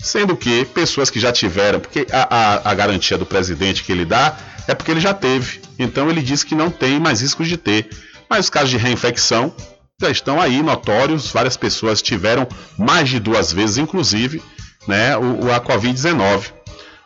Sendo 0.00 0.36
que 0.36 0.64
pessoas 0.64 1.10
que 1.10 1.20
já 1.20 1.30
tiveram, 1.30 1.78
porque 1.78 2.04
a, 2.10 2.36
a, 2.36 2.70
a 2.72 2.74
garantia 2.74 3.16
do 3.16 3.24
presidente 3.24 3.84
que 3.84 3.92
ele 3.92 4.04
dá 4.04 4.36
é 4.66 4.74
porque 4.74 4.90
ele 4.90 5.00
já 5.00 5.14
teve, 5.14 5.60
então 5.78 6.10
ele 6.10 6.20
diz 6.20 6.42
que 6.42 6.56
não 6.56 6.70
tem 6.70 6.98
mais 6.98 7.20
riscos 7.20 7.46
de 7.46 7.56
ter. 7.56 7.88
Mas 8.28 8.46
os 8.46 8.50
casos 8.50 8.70
de 8.70 8.76
reinfecção 8.76 9.54
já 10.00 10.10
estão 10.10 10.40
aí 10.40 10.60
notórios, 10.60 11.30
várias 11.30 11.56
pessoas 11.56 12.02
tiveram 12.02 12.48
mais 12.76 13.08
de 13.08 13.20
duas 13.20 13.52
vezes, 13.52 13.78
inclusive, 13.78 14.42
né, 14.88 15.16
o, 15.16 15.52
a 15.52 15.60
Covid-19 15.60 16.52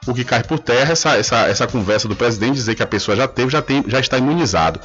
o 0.06 0.14
que 0.14 0.24
cai 0.24 0.42
por 0.42 0.58
terra 0.58 0.92
essa, 0.92 1.16
essa, 1.16 1.46
essa 1.48 1.66
conversa 1.66 2.08
do 2.08 2.16
presidente 2.16 2.54
dizer 2.54 2.74
que 2.74 2.82
a 2.82 2.86
pessoa 2.86 3.16
já 3.16 3.26
teve, 3.26 3.50
já, 3.50 3.62
tem, 3.62 3.84
já 3.86 4.00
está 4.00 4.18
imunizado. 4.18 4.80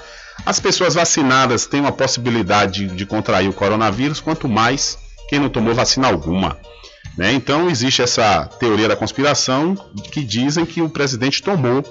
As 0.46 0.60
pessoas 0.60 0.94
vacinadas 0.94 1.66
têm 1.66 1.80
uma 1.80 1.92
possibilidade 1.92 2.88
de, 2.88 2.96
de 2.96 3.06
contrair 3.06 3.50
o 3.50 3.54
coronavírus, 3.54 4.20
quanto 4.20 4.48
mais 4.48 4.98
quem 5.30 5.40
não 5.40 5.50
tomou 5.50 5.74
vacina 5.74 6.08
alguma. 6.08 6.58
Né? 7.18 7.34
Então 7.34 7.70
existe 7.70 8.02
essa 8.02 8.46
teoria 8.60 8.88
da 8.88 8.96
conspiração 8.96 9.76
que 10.12 10.24
dizem 10.24 10.66
que 10.66 10.82
o 10.82 10.90
presidente 10.90 11.44
tomou 11.44 11.84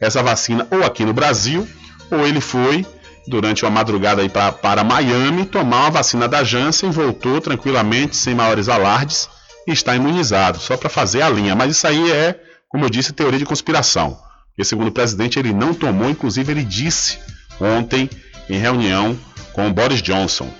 essa 0.00 0.22
vacina 0.22 0.66
ou 0.70 0.84
aqui 0.84 1.04
no 1.04 1.12
Brasil, 1.12 1.66
ou 2.10 2.26
ele 2.26 2.40
foi 2.40 2.86
durante 3.26 3.64
uma 3.64 3.70
madrugada 3.70 4.22
aí 4.22 4.28
para 4.28 4.84
Miami 4.84 5.44
tomar 5.44 5.80
uma 5.82 5.90
vacina 5.90 6.28
da 6.28 6.44
Janssen, 6.44 6.90
voltou 6.90 7.40
tranquilamente, 7.40 8.16
sem 8.16 8.34
maiores 8.34 8.68
alardes, 8.68 9.28
e 9.66 9.72
está 9.72 9.96
imunizado, 9.96 10.58
só 10.58 10.76
para 10.76 10.88
fazer 10.88 11.22
a 11.22 11.28
linha. 11.28 11.56
Mas 11.56 11.72
isso 11.72 11.86
aí 11.86 12.12
é, 12.12 12.40
como 12.68 12.84
eu 12.84 12.90
disse, 12.90 13.12
teoria 13.12 13.38
de 13.38 13.44
conspiração. 13.44 14.18
Porque 14.48 14.64
segundo 14.64 14.88
o 14.88 14.92
presidente, 14.92 15.38
ele 15.38 15.52
não 15.52 15.74
tomou, 15.74 16.08
inclusive 16.08 16.50
ele 16.50 16.64
disse 16.64 17.18
ontem 17.60 18.08
em 18.48 18.58
reunião 18.58 19.18
com 19.52 19.72
Boris 19.72 20.02
Johnson, 20.02 20.50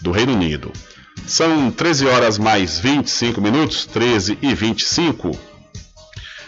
do 0.00 0.10
Reino 0.10 0.32
Unido. 0.32 0.72
São 1.26 1.70
13 1.70 2.06
horas 2.06 2.38
mais 2.38 2.78
25 2.78 3.40
minutos, 3.40 3.86
13 3.86 4.38
e 4.42 4.54
25. 4.54 5.53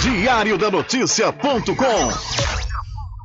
Diário 0.00 0.56
da 0.56 0.70
Notícia.com 0.70 2.69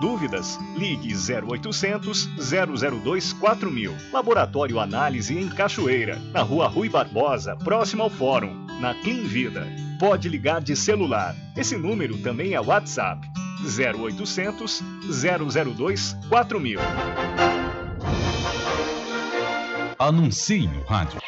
Dúvidas? 0.00 0.58
Ligue 0.76 1.14
0800 1.14 2.28
002 3.02 3.32
4000. 3.32 3.94
Laboratório 4.12 4.80
Análise 4.80 5.36
em 5.36 5.48
Cachoeira, 5.48 6.16
na 6.32 6.42
Rua 6.42 6.68
Rui 6.68 6.88
Barbosa, 6.88 7.56
próximo 7.56 8.02
ao 8.02 8.10
Fórum, 8.10 8.66
na 8.80 8.94
Clean 8.94 9.24
Vida. 9.24 9.66
Pode 9.98 10.28
ligar 10.28 10.60
de 10.60 10.76
celular. 10.76 11.34
Esse 11.56 11.76
número 11.76 12.16
também 12.18 12.54
é 12.54 12.60
WhatsApp. 12.60 13.26
0800 13.64 14.82
002 15.76 16.16
4000. 16.28 16.78
Anuncie 19.98 20.68
no 20.68 20.84
rádio. 20.84 21.27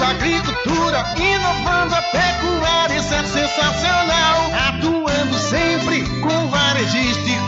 A 0.00 0.10
agricultura, 0.10 1.04
inovando 1.18 1.94
a 1.94 2.02
pecuária, 2.02 2.98
isso 2.98 3.12
é 3.12 3.22
sensacional. 3.24 4.50
Atuando 4.68 5.38
sempre 5.38 6.02
com 6.20 6.48
varejista 6.48 7.28
e 7.28 7.47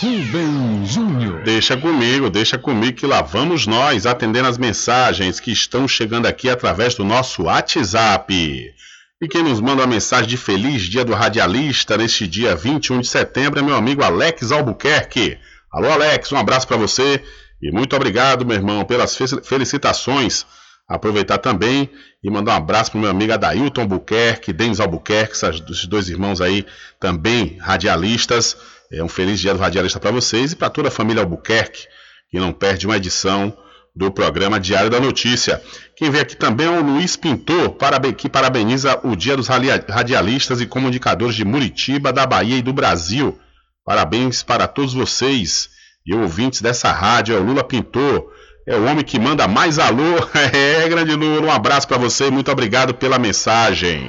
Rubem 0.00 0.86
Júnior. 0.86 1.42
Deixa 1.42 1.76
comigo, 1.76 2.30
deixa 2.30 2.56
comigo 2.56 2.96
que 2.96 3.06
lá 3.06 3.20
vamos 3.20 3.66
nós 3.66 4.06
atendendo 4.06 4.48
as 4.48 4.56
mensagens 4.56 5.38
que 5.38 5.52
estão 5.52 5.86
chegando 5.86 6.24
aqui 6.24 6.48
através 6.48 6.94
do 6.94 7.04
nosso 7.04 7.42
WhatsApp. 7.42 8.72
E 9.20 9.28
quem 9.28 9.42
nos 9.42 9.60
manda 9.60 9.82
uma 9.82 9.86
mensagem 9.86 10.26
de 10.26 10.38
feliz 10.38 10.84
dia 10.84 11.04
do 11.04 11.12
radialista 11.12 11.98
neste 11.98 12.26
dia 12.26 12.56
21 12.56 13.00
de 13.00 13.08
setembro 13.08 13.60
é 13.60 13.62
meu 13.62 13.76
amigo 13.76 14.02
Alex 14.02 14.52
Albuquerque. 14.52 15.36
Alô 15.70 15.90
Alex, 15.90 16.32
um 16.32 16.38
abraço 16.38 16.66
para 16.66 16.78
você 16.78 17.22
e 17.60 17.72
muito 17.72 17.96
obrigado, 17.96 18.46
meu 18.46 18.56
irmão, 18.56 18.84
pelas 18.84 19.16
felicitações. 19.16 20.46
Aproveitar 20.88 21.38
também 21.38 21.90
e 22.22 22.30
mandar 22.30 22.52
um 22.52 22.56
abraço 22.56 22.92
para 22.92 22.98
o 22.98 23.00
meu 23.02 23.10
amigo 23.10 23.32
Adailton 23.32 23.82
Albuquerque, 23.82 24.54
Denis 24.54 24.80
Albuquerque, 24.80 25.34
esses 25.34 25.86
dois 25.86 26.08
irmãos 26.08 26.40
aí 26.40 26.64
também 26.98 27.58
radialistas. 27.58 28.56
É 28.90 29.04
um 29.04 29.08
feliz 29.08 29.38
dia 29.38 29.52
do 29.52 29.60
radialista 29.60 30.00
para 30.00 30.10
vocês 30.10 30.52
e 30.52 30.56
para 30.56 30.70
toda 30.70 30.88
a 30.88 30.90
família 30.90 31.22
Albuquerque, 31.22 31.86
que 32.30 32.38
não 32.38 32.54
perde 32.54 32.86
uma 32.86 32.96
edição 32.96 33.54
do 33.94 34.10
programa 34.10 34.58
Diário 34.58 34.88
da 34.88 34.98
Notícia. 34.98 35.60
Quem 35.94 36.10
vem 36.10 36.22
aqui 36.22 36.36
também 36.36 36.66
é 36.66 36.70
o 36.70 36.82
Luiz 36.82 37.16
Pintor, 37.16 37.76
que 38.16 38.28
parabeniza 38.28 38.98
o 39.02 39.14
Dia 39.14 39.36
dos 39.36 39.48
Radialistas 39.48 40.60
e 40.60 40.66
Comunicadores 40.66 41.34
de 41.34 41.44
Muritiba, 41.44 42.12
da 42.12 42.24
Bahia 42.24 42.56
e 42.56 42.62
do 42.62 42.72
Brasil. 42.72 43.38
Parabéns 43.84 44.42
para 44.42 44.66
todos 44.68 44.94
vocês 44.94 45.68
e 46.08 46.14
ouvintes 46.14 46.62
dessa 46.62 46.90
rádio, 46.90 47.36
é 47.36 47.38
o 47.38 47.42
Lula 47.42 47.62
Pintor, 47.62 48.32
é 48.66 48.74
o 48.74 48.86
homem 48.86 49.04
que 49.04 49.18
manda 49.18 49.46
mais 49.46 49.78
alô. 49.78 50.16
É, 50.54 50.88
grande 50.88 51.14
Lula, 51.14 51.48
um 51.48 51.52
abraço 51.52 51.86
para 51.86 51.98
você 51.98 52.28
e 52.28 52.30
muito 52.30 52.50
obrigado 52.50 52.94
pela 52.94 53.18
mensagem. 53.18 54.08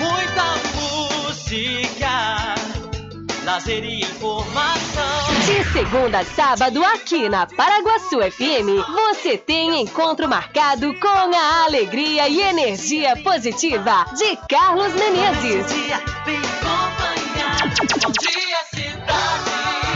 Muita 0.00 0.56
música, 0.74 2.54
lazer 3.44 3.84
e 3.84 4.00
informação. 4.00 5.04
De 5.44 5.62
segunda 5.74 6.20
a 6.20 6.24
sábado, 6.24 6.82
aqui 6.82 7.28
na 7.28 7.46
Paraguaçu 7.46 8.18
FM, 8.18 8.80
você 8.94 9.36
tem 9.36 9.82
encontro 9.82 10.26
marcado 10.26 10.98
com 10.98 11.36
a 11.36 11.64
alegria 11.64 12.30
e 12.30 12.40
energia 12.40 13.14
positiva 13.22 14.06
de 14.16 14.38
Carlos 14.48 14.94
Menezes. 14.94 15.66
Bom 18.02 18.12
dia, 18.12 18.56
cidade. 18.72 19.69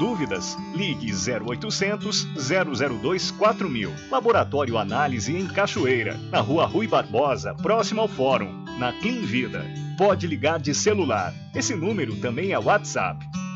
Dúvidas? 0.00 0.56
Ligue 0.74 1.12
0800 1.12 2.26
002 2.34 3.30
4000. 3.32 3.92
Laboratório 4.10 4.78
Análise 4.78 5.36
em 5.36 5.46
Cachoeira, 5.46 6.18
na 6.30 6.40
Rua 6.40 6.64
Rui 6.64 6.86
Barbosa, 6.86 7.54
próximo 7.54 8.00
ao 8.00 8.08
Fórum, 8.08 8.64
na 8.78 8.94
Clean 8.94 9.20
Vida. 9.20 9.62
Pode 9.98 10.26
ligar 10.26 10.58
de 10.58 10.72
celular. 10.72 11.34
Esse 11.54 11.76
número 11.76 12.16
também 12.16 12.52
é 12.52 12.58
WhatsApp. 12.58 13.22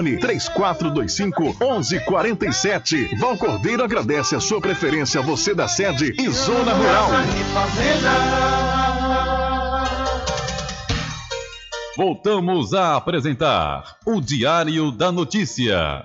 3425 0.00 1.56
1147. 1.60 3.16
Val 3.18 3.36
Cordeiro 3.36 3.84
agradece 3.84 4.34
a 4.34 4.40
sua 4.40 4.60
preferência, 4.60 5.20
você 5.20 5.54
da 5.54 5.68
sede 5.68 6.14
e 6.18 6.30
Zona 6.30 6.72
Rural. 6.72 7.10
Voltamos 11.96 12.72
a 12.72 12.96
apresentar 12.96 13.96
o 14.06 14.20
Diário 14.20 14.90
da 14.90 15.12
Notícia. 15.12 16.02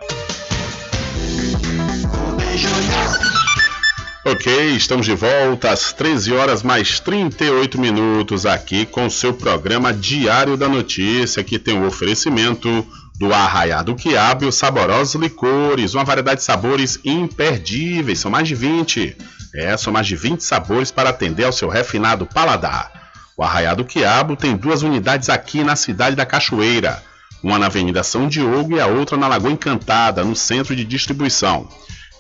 Ok, 4.26 4.76
estamos 4.76 5.06
de 5.06 5.14
volta 5.16 5.72
às 5.72 5.94
13 5.94 6.34
horas 6.34 6.62
mais 6.62 7.00
38 7.00 7.80
minutos 7.80 8.46
aqui 8.46 8.86
com 8.86 9.06
o 9.06 9.10
seu 9.10 9.34
programa 9.34 9.94
Diário 9.94 10.58
da 10.58 10.68
Notícia, 10.68 11.42
que 11.46 11.58
tem 11.58 11.80
o 11.80 11.88
oferecimento 11.88 12.86
do 13.18 13.34
Arraiado 13.34 13.96
Quiabo 13.96 14.46
e 14.46 14.48
os 14.48 14.56
saborosos 14.56 15.20
licores, 15.20 15.96
uma 15.96 16.04
variedade 16.04 16.40
de 16.40 16.46
sabores 16.46 17.00
imperdíveis, 17.04 18.20
são 18.20 18.30
mais 18.30 18.48
de 18.48 18.54
20. 18.54 19.18
É, 19.56 19.76
são 19.76 19.92
mais 19.92 20.06
de 20.06 20.16
20 20.16 20.42
sabores 20.42 20.92
para 20.92 21.10
atender 21.10 21.44
ao 21.44 21.52
seu 21.52 21.68
refinado 21.68 22.28
paladar. 22.28 22.92
O 23.36 23.44
Arraiado 23.44 23.84
Quiabo 23.86 24.36
tem 24.36 24.56
duas 24.56 24.84
unidades 24.84 25.30
aqui 25.30 25.64
na 25.64 25.76
cidade 25.76 26.16
da 26.16 26.26
Cachoeira, 26.26 27.02
uma 27.42 27.58
na 27.58 27.66
Avenida 27.66 28.04
São 28.04 28.28
Diogo 28.28 28.76
e 28.76 28.80
a 28.80 28.86
outra 28.86 29.18
na 29.18 29.28
Lagoa 29.28 29.52
Encantada, 29.52 30.24
no 30.24 30.36
centro 30.36 30.76
de 30.76 30.84
distribuição. 30.84 31.68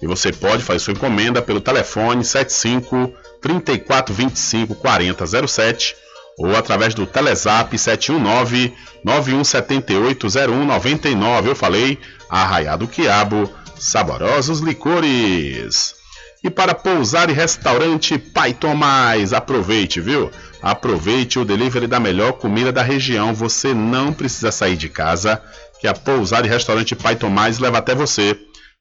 E 0.02 0.08
você 0.08 0.32
pode 0.32 0.64
fazer 0.64 0.80
sua 0.80 0.94
encomenda 0.94 1.42
pelo 1.42 1.62
telefone 1.62 2.24
75 2.24 3.14
3425 3.42 4.76
4007 4.76 5.96
ou 6.38 6.56
através 6.56 6.94
do 6.94 7.08
Telezap 7.08 7.78
719 7.78 8.74
9178 9.04 10.28
0199. 10.30 11.50
Eu 11.50 11.56
falei, 11.56 11.98
Arraiado 12.30 12.88
Quiabo, 12.88 13.52
saborosos 13.78 14.60
licores. 14.60 15.96
E 16.44 16.50
para 16.50 16.76
pousar 16.76 17.30
e 17.30 17.34
restaurante 17.34 18.18
Pai 18.18 18.54
Tomás, 18.54 19.34
aproveite, 19.34 20.00
viu? 20.00 20.30
Aproveite 20.62 21.40
o 21.40 21.46
delivery 21.46 21.88
da 21.88 22.00
melhor 22.00 22.34
comida 22.34 22.72
da 22.72 22.84
região. 22.84 23.34
Você 23.34 23.74
não 23.74 24.14
precisa 24.14 24.52
sair 24.52 24.78
de 24.78 24.90
casa, 24.90 25.42
que 25.80 25.88
a 25.88 25.94
pousar 25.94 26.46
e 26.46 26.50
restaurante 26.50 26.96
Pai 26.96 27.16
Tomás 27.16 27.58
leva 27.58 27.80
até 27.80 27.96
você. 27.96 28.38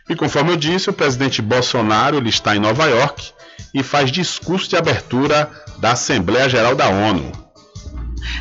E 0.09 0.17
conforme 0.17 0.53
eu 0.53 0.57
disse, 0.57 0.89
o 0.89 0.95
presidente 0.95 1.43
Bolsonaro 1.43 2.17
ele 2.17 2.31
está 2.31 2.57
em 2.57 2.61
Nova 2.61 2.87
York 2.87 3.33
e 3.75 3.83
faz 3.83 4.11
discurso 4.11 4.67
de 4.69 4.77
abertura 4.77 5.51
da 5.79 5.93
Assembleia 5.93 6.49
Geral 6.49 6.75
da 6.75 6.89
ONU. 6.89 7.52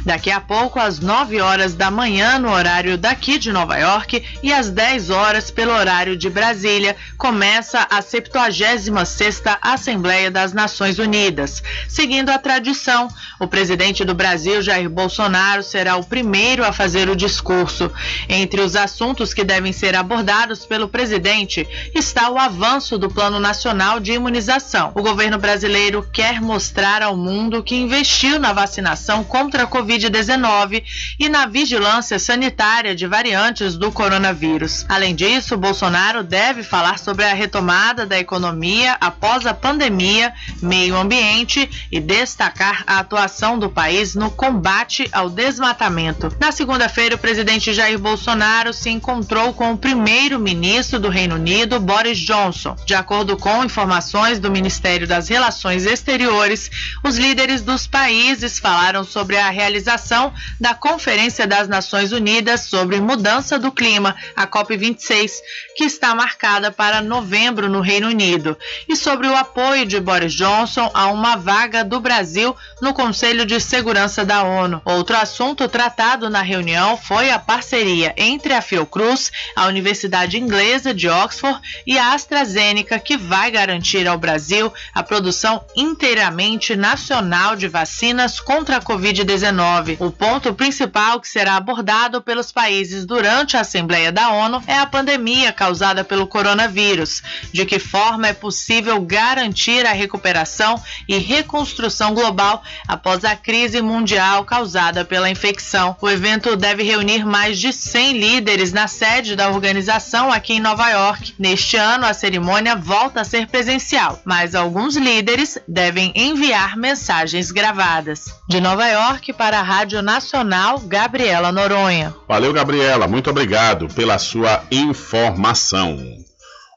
Daqui 0.05 0.31
a 0.31 0.39
pouco, 0.39 0.79
às 0.79 0.99
9 0.99 1.41
horas 1.41 1.73
da 1.73 1.91
manhã, 1.91 2.39
no 2.39 2.49
horário 2.49 2.97
daqui 2.97 3.37
de 3.37 3.51
Nova 3.51 3.77
York, 3.77 4.23
e 4.41 4.51
às 4.51 4.69
10 4.69 5.09
horas 5.09 5.51
pelo 5.51 5.71
horário 5.71 6.17
de 6.17 6.29
Brasília, 6.29 6.95
começa 7.17 7.87
a 7.89 8.01
76ª 8.01 9.57
Assembleia 9.61 10.31
das 10.31 10.53
Nações 10.53 10.99
Unidas. 10.99 11.63
Seguindo 11.87 12.29
a 12.29 12.37
tradição, 12.37 13.07
o 13.39 13.47
presidente 13.47 14.03
do 14.03 14.13
Brasil, 14.13 14.61
Jair 14.61 14.89
Bolsonaro, 14.89 15.63
será 15.63 15.95
o 15.95 16.03
primeiro 16.03 16.65
a 16.65 16.71
fazer 16.71 17.09
o 17.09 17.15
discurso. 17.15 17.91
Entre 18.27 18.61
os 18.61 18.75
assuntos 18.75 19.33
que 19.33 19.43
devem 19.43 19.73
ser 19.73 19.95
abordados 19.95 20.65
pelo 20.65 20.87
presidente 20.87 21.67
está 21.93 22.29
o 22.29 22.37
avanço 22.37 22.97
do 22.97 23.09
Plano 23.09 23.39
Nacional 23.39 23.99
de 23.99 24.13
Imunização. 24.13 24.91
O 24.95 25.01
governo 25.01 25.37
brasileiro 25.37 26.07
quer 26.11 26.41
mostrar 26.41 27.01
ao 27.01 27.15
mundo 27.15 27.63
que 27.63 27.75
investiu 27.75 28.39
na 28.39 28.53
vacinação 28.53 29.23
contra 29.23 29.63
a 29.63 29.67
Covid-19 29.71 30.83
e 31.17 31.29
na 31.29 31.45
vigilância 31.45 32.19
sanitária 32.19 32.93
de 32.93 33.07
variantes 33.07 33.77
do 33.77 33.91
coronavírus. 33.91 34.85
Além 34.89 35.15
disso, 35.15 35.57
Bolsonaro 35.57 36.23
deve 36.23 36.61
falar 36.61 36.99
sobre 36.99 37.25
a 37.25 37.33
retomada 37.33 38.05
da 38.05 38.19
economia 38.19 38.97
após 38.99 39.45
a 39.45 39.53
pandemia, 39.53 40.33
meio 40.61 40.97
ambiente 40.97 41.69
e 41.91 41.99
destacar 41.99 42.83
a 42.85 42.99
atuação 42.99 43.57
do 43.57 43.69
país 43.69 44.13
no 44.13 44.29
combate 44.29 45.07
ao 45.11 45.29
desmatamento. 45.29 46.35
Na 46.39 46.51
segunda-feira, 46.51 47.15
o 47.15 47.19
presidente 47.19 47.73
Jair 47.73 47.97
Bolsonaro 47.97 48.73
se 48.73 48.89
encontrou 48.89 49.53
com 49.53 49.71
o 49.71 49.77
primeiro-ministro 49.77 50.99
do 50.99 51.09
Reino 51.09 51.35
Unido, 51.35 51.79
Boris 51.79 52.17
Johnson. 52.17 52.75
De 52.85 52.93
acordo 52.93 53.37
com 53.37 53.63
informações 53.63 54.39
do 54.39 54.51
Ministério 54.51 55.07
das 55.07 55.29
Relações 55.29 55.85
Exteriores, 55.85 56.69
os 57.03 57.17
líderes 57.17 57.61
dos 57.61 57.87
países 57.87 58.59
falaram 58.59 59.03
sobre 59.03 59.37
a 59.37 59.49
realização 59.61 60.33
da 60.59 60.73
Conferência 60.73 61.45
das 61.45 61.67
Nações 61.67 62.11
Unidas 62.11 62.61
sobre 62.61 62.99
Mudança 62.99 63.59
do 63.59 63.71
Clima, 63.71 64.15
a 64.35 64.47
COP26, 64.47 65.33
que 65.75 65.83
está 65.83 66.15
marcada 66.15 66.71
para 66.71 67.01
novembro 67.01 67.69
no 67.69 67.79
Reino 67.79 68.07
Unido, 68.07 68.57
e 68.87 68.95
sobre 68.95 69.27
o 69.27 69.35
apoio 69.35 69.85
de 69.85 69.99
Boris 69.99 70.33
Johnson 70.33 70.89
a 70.93 71.07
uma 71.07 71.35
vaga 71.35 71.83
do 71.83 71.99
Brasil 71.99 72.55
no 72.81 72.93
Conselho 72.93 73.45
de 73.45 73.59
Segurança 73.59 74.25
da 74.25 74.43
ONU. 74.43 74.81
Outro 74.83 75.15
assunto 75.15 75.67
tratado 75.69 76.29
na 76.29 76.41
reunião 76.41 76.97
foi 76.97 77.29
a 77.29 77.37
parceria 77.37 78.13
entre 78.17 78.53
a 78.53 78.61
Fiocruz, 78.61 79.31
a 79.55 79.67
Universidade 79.67 80.39
Inglesa 80.39 80.93
de 80.93 81.07
Oxford 81.07 81.59
e 81.85 81.97
a 81.99 82.13
AstraZeneca, 82.13 82.97
que 82.97 83.15
vai 83.15 83.51
garantir 83.51 84.07
ao 84.07 84.17
Brasil 84.17 84.73
a 84.93 85.03
produção 85.03 85.63
inteiramente 85.75 86.75
nacional 86.75 87.55
de 87.55 87.67
vacinas 87.67 88.39
contra 88.39 88.77
a 88.77 88.81
Covid-19. 88.81 89.50
O 89.99 90.11
ponto 90.11 90.53
principal 90.53 91.19
que 91.19 91.27
será 91.27 91.55
abordado 91.55 92.21
pelos 92.21 92.51
países 92.51 93.05
durante 93.05 93.57
a 93.57 93.61
Assembleia 93.61 94.11
da 94.11 94.31
ONU 94.31 94.61
é 94.65 94.77
a 94.77 94.85
pandemia 94.85 95.51
causada 95.51 96.03
pelo 96.03 96.27
coronavírus. 96.27 97.21
De 97.53 97.65
que 97.65 97.79
forma 97.79 98.27
é 98.27 98.33
possível 98.33 99.01
garantir 99.01 99.85
a 99.85 99.91
recuperação 99.91 100.81
e 101.07 101.17
reconstrução 101.17 102.13
global 102.13 102.63
após 102.87 103.25
a 103.25 103.35
crise 103.35 103.81
mundial 103.81 104.45
causada 104.45 105.03
pela 105.03 105.29
infecção. 105.29 105.95
O 106.01 106.09
evento 106.09 106.55
deve 106.55 106.83
reunir 106.83 107.25
mais 107.25 107.59
de 107.59 107.73
100 107.73 108.17
líderes 108.17 108.71
na 108.71 108.87
sede 108.87 109.35
da 109.35 109.49
organização 109.49 110.31
aqui 110.31 110.53
em 110.53 110.59
Nova 110.59 110.89
York. 110.89 111.33
Neste 111.37 111.77
ano, 111.77 112.05
a 112.05 112.13
cerimônia 112.13 112.75
volta 112.75 113.21
a 113.21 113.25
ser 113.25 113.47
presencial, 113.47 114.21
mas 114.25 114.55
alguns 114.55 114.95
líderes 114.95 115.57
devem 115.67 116.11
enviar 116.15 116.77
mensagens 116.77 117.51
gravadas. 117.51 118.25
De 118.47 118.59
Nova 118.59 118.87
York 118.87 119.33
para 119.41 119.59
a 119.59 119.63
Rádio 119.63 120.03
Nacional, 120.03 120.77
Gabriela 120.81 121.51
Noronha. 121.51 122.13
Valeu, 122.27 122.53
Gabriela. 122.53 123.07
Muito 123.07 123.27
obrigado 123.31 123.87
pela 123.87 124.19
sua 124.19 124.63
informação. 124.69 125.97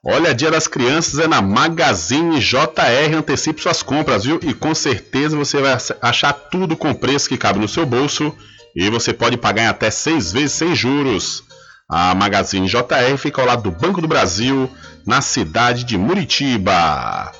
Olha, 0.02 0.34
Dia 0.34 0.50
das 0.50 0.66
Crianças 0.66 1.18
é 1.18 1.28
na 1.28 1.42
Magazine 1.42 2.40
JR. 2.40 3.18
Antecipe 3.18 3.60
suas 3.60 3.82
compras, 3.82 4.24
viu? 4.24 4.40
E 4.42 4.54
com 4.54 4.74
certeza 4.74 5.36
você 5.36 5.60
vai 5.60 5.76
achar 6.00 6.32
tudo 6.32 6.74
com 6.74 6.94
preço 6.94 7.28
que 7.28 7.36
cabe 7.36 7.58
no 7.58 7.68
seu 7.68 7.84
bolso. 7.84 8.34
E 8.74 8.88
você 8.88 9.12
pode 9.12 9.36
pagar 9.36 9.64
em 9.64 9.68
até 9.68 9.90
seis 9.90 10.32
vezes 10.32 10.52
sem 10.52 10.74
juros. 10.74 11.44
A 11.86 12.14
Magazine 12.14 12.66
JR 12.66 13.18
fica 13.18 13.42
ao 13.42 13.46
lado 13.46 13.64
do 13.64 13.72
Banco 13.72 14.00
do 14.00 14.08
Brasil, 14.08 14.70
na 15.06 15.20
cidade 15.20 15.84
de 15.84 15.98
Muritiba. 15.98 17.30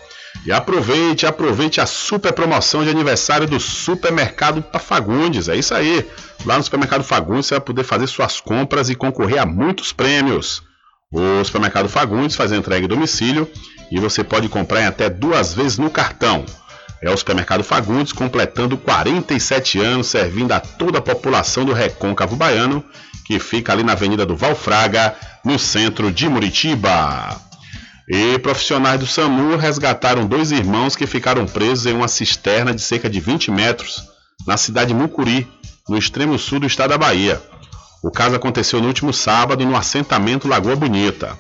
E 0.45 0.53
aproveite, 0.53 1.27
aproveite 1.27 1.81
a 1.81 1.87
super 1.87 2.33
promoção 2.33 2.85
de 2.85 2.91
aniversário 2.91 3.47
do 3.47 3.59
Supermercado 3.59 4.63
Fagundes. 4.79 5.49
É 5.49 5.57
isso 5.57 5.75
aí. 5.75 6.07
Lá 6.45 6.59
no 6.59 6.63
Supermercado 6.63 7.03
Fagundes 7.03 7.47
você 7.47 7.55
vai 7.55 7.63
poder 7.63 7.83
fazer 7.83 8.07
suas 8.07 8.41
compras 8.41 8.91
e 8.91 8.95
concorrer 8.95 9.41
a 9.41 9.47
muitos 9.47 9.93
prêmios. 9.93 10.63
O 11.11 11.43
Supermercado 11.45 11.89
Fagundes 11.89 12.37
faz 12.37 12.53
a 12.53 12.57
entrega 12.57 12.85
em 12.85 12.89
domicílio 12.89 13.51
e 13.91 13.99
você 13.99 14.23
pode 14.23 14.49
comprar 14.49 14.83
em 14.83 14.87
até 14.87 15.09
duas 15.09 15.55
vezes 15.55 15.79
no 15.79 15.89
cartão. 15.89 16.45
É 17.01 17.11
o 17.11 17.17
Supermercado 17.17 17.65
Fagundes 17.65 18.13
completando 18.13 18.77
47 18.77 19.81
anos, 19.81 20.09
servindo 20.09 20.53
a 20.53 20.61
toda 20.61 20.99
a 20.99 21.03
população 21.03 21.65
do 21.65 21.73
Recôncavo 21.73 22.37
Baiano, 22.37 22.85
que 23.27 23.39
fica 23.39 23.73
ali 23.73 23.83
na 23.83 23.93
Avenida 23.93 24.27
do 24.27 24.37
Valfraga, 24.37 25.15
no 25.43 25.59
centro 25.59 26.13
de 26.13 26.29
Muritiba. 26.29 27.41
E 28.09 28.39
profissionais 28.39 29.01
do 29.01 29.07
SAMU 29.07 29.57
resgataram 29.57 30.27
dois 30.27 30.53
irmãos 30.53 30.95
que 30.95 31.07
ficaram 31.07 31.47
presos 31.47 31.87
em 31.87 31.95
uma 31.95 32.09
cisterna 32.09 32.75
de 32.75 32.83
cerca 32.83 33.09
de 33.09 33.19
20 33.19 33.51
metros 33.51 34.03
na 34.47 34.57
cidade 34.57 34.89
de 34.89 34.95
Mucuri, 34.95 35.49
no 35.89 35.97
extremo 35.97 36.39
sul 36.39 36.61
do 36.61 36.67
estado 36.67 36.91
da 36.91 36.99
Bahia. 36.99 37.41
O 38.03 38.11
caso 38.11 38.37
aconteceu 38.37 38.81
no 38.81 38.89
último 38.89 39.13
sábado 39.13 39.65
no 39.65 39.75
assentamento 39.75 40.47
Lagoa 40.47 40.77
Bonita. 40.77 41.39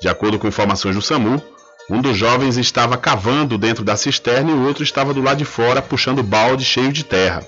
De 0.00 0.08
acordo 0.08 0.38
com 0.38 0.46
informações 0.46 0.94
do 0.94 1.02
SAMU, 1.02 1.42
um 1.90 2.00
dos 2.00 2.16
jovens 2.16 2.56
estava 2.56 2.96
cavando 2.96 3.58
dentro 3.58 3.84
da 3.84 3.96
cisterna 3.96 4.50
e 4.50 4.54
o 4.54 4.66
outro 4.66 4.84
estava 4.84 5.12
do 5.12 5.22
lado 5.22 5.38
de 5.38 5.44
fora 5.44 5.82
puxando 5.82 6.22
balde 6.22 6.64
cheio 6.64 6.92
de 6.92 7.04
terra. 7.04 7.44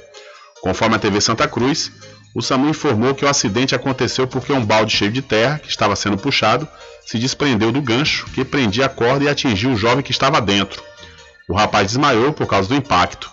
Conforme 0.61 0.97
a 0.97 0.99
TV 0.99 1.21
Santa 1.21 1.47
Cruz, 1.47 1.93
o 2.39 2.41
SAMU 2.41 2.69
informou 2.69 3.17
que 3.17 3.25
o 3.25 3.29
acidente 3.29 3.75
aconteceu 3.75 4.25
porque 4.25 4.53
um 4.53 4.65
balde 4.65 4.97
cheio 4.97 5.11
de 5.11 5.21
terra, 5.21 5.59
que 5.59 5.69
estava 5.69 5.97
sendo 5.97 6.17
puxado, 6.17 6.69
se 7.05 7.19
desprendeu 7.19 7.73
do 7.73 7.83
gancho 7.83 8.27
que 8.27 8.45
prendia 8.45 8.87
a 8.87 8.89
corda 8.89 9.25
e 9.25 9.29
atingiu 9.29 9.73
o 9.73 9.77
jovem 9.77 10.05
que 10.05 10.13
estava 10.13 10.41
dentro. 10.41 10.81
O 11.49 11.55
rapaz 11.57 11.89
desmaiou 11.89 12.33
por 12.33 12.47
causa 12.47 12.69
do 12.69 12.77
impacto. 12.77 13.29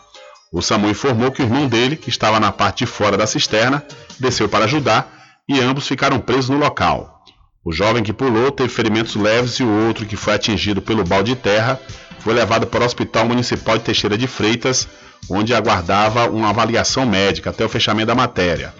O 0.52 0.60
SAMU 0.60 0.90
informou 0.90 1.32
que 1.32 1.44
o 1.44 1.45
irmão 1.45 1.68
dele, 1.68 1.95
que 1.95 2.10
estava 2.10 2.40
na 2.40 2.52
parte 2.52 2.80
de 2.80 2.88
fora 2.88 3.15
da 3.15 3.27
cisterna, 3.27 3.86
desceu 4.19 4.49
para 4.49 4.65
ajudar 4.65 5.07
e 5.48 5.61
ambos 5.61 5.88
ficaram 5.88 6.19
presos 6.19 6.49
no 6.49 6.57
local. 6.57 7.23
O 7.64 7.72
jovem 7.72 8.02
que 8.02 8.11
pulou 8.11 8.49
teve 8.49 8.69
ferimentos 8.69 9.15
leves 9.15 9.60
e 9.60 9.64
o 9.64 9.88
outro, 9.88 10.07
que 10.07 10.15
foi 10.15 10.34
atingido 10.34 10.82
pelo 10.82 11.03
balde 11.03 11.36
de 11.36 11.40
terra, 11.40 11.80
foi 12.22 12.34
levado 12.34 12.65
para 12.65 12.82
o 12.82 12.86
Hospital 12.88 13.27
Municipal 13.27 13.77
de 13.77 13.84
Teixeira 13.84 14.18
de 14.18 14.26
Freitas, 14.26 14.88
onde 15.30 15.53
aguardava 15.53 16.27
uma 16.27 16.49
avaliação 16.49 17.06
médica 17.06 17.52
até 17.52 17.64
o 17.64 17.69
fechamento 17.69 18.07
da 18.07 18.15
matéria. 18.15 18.73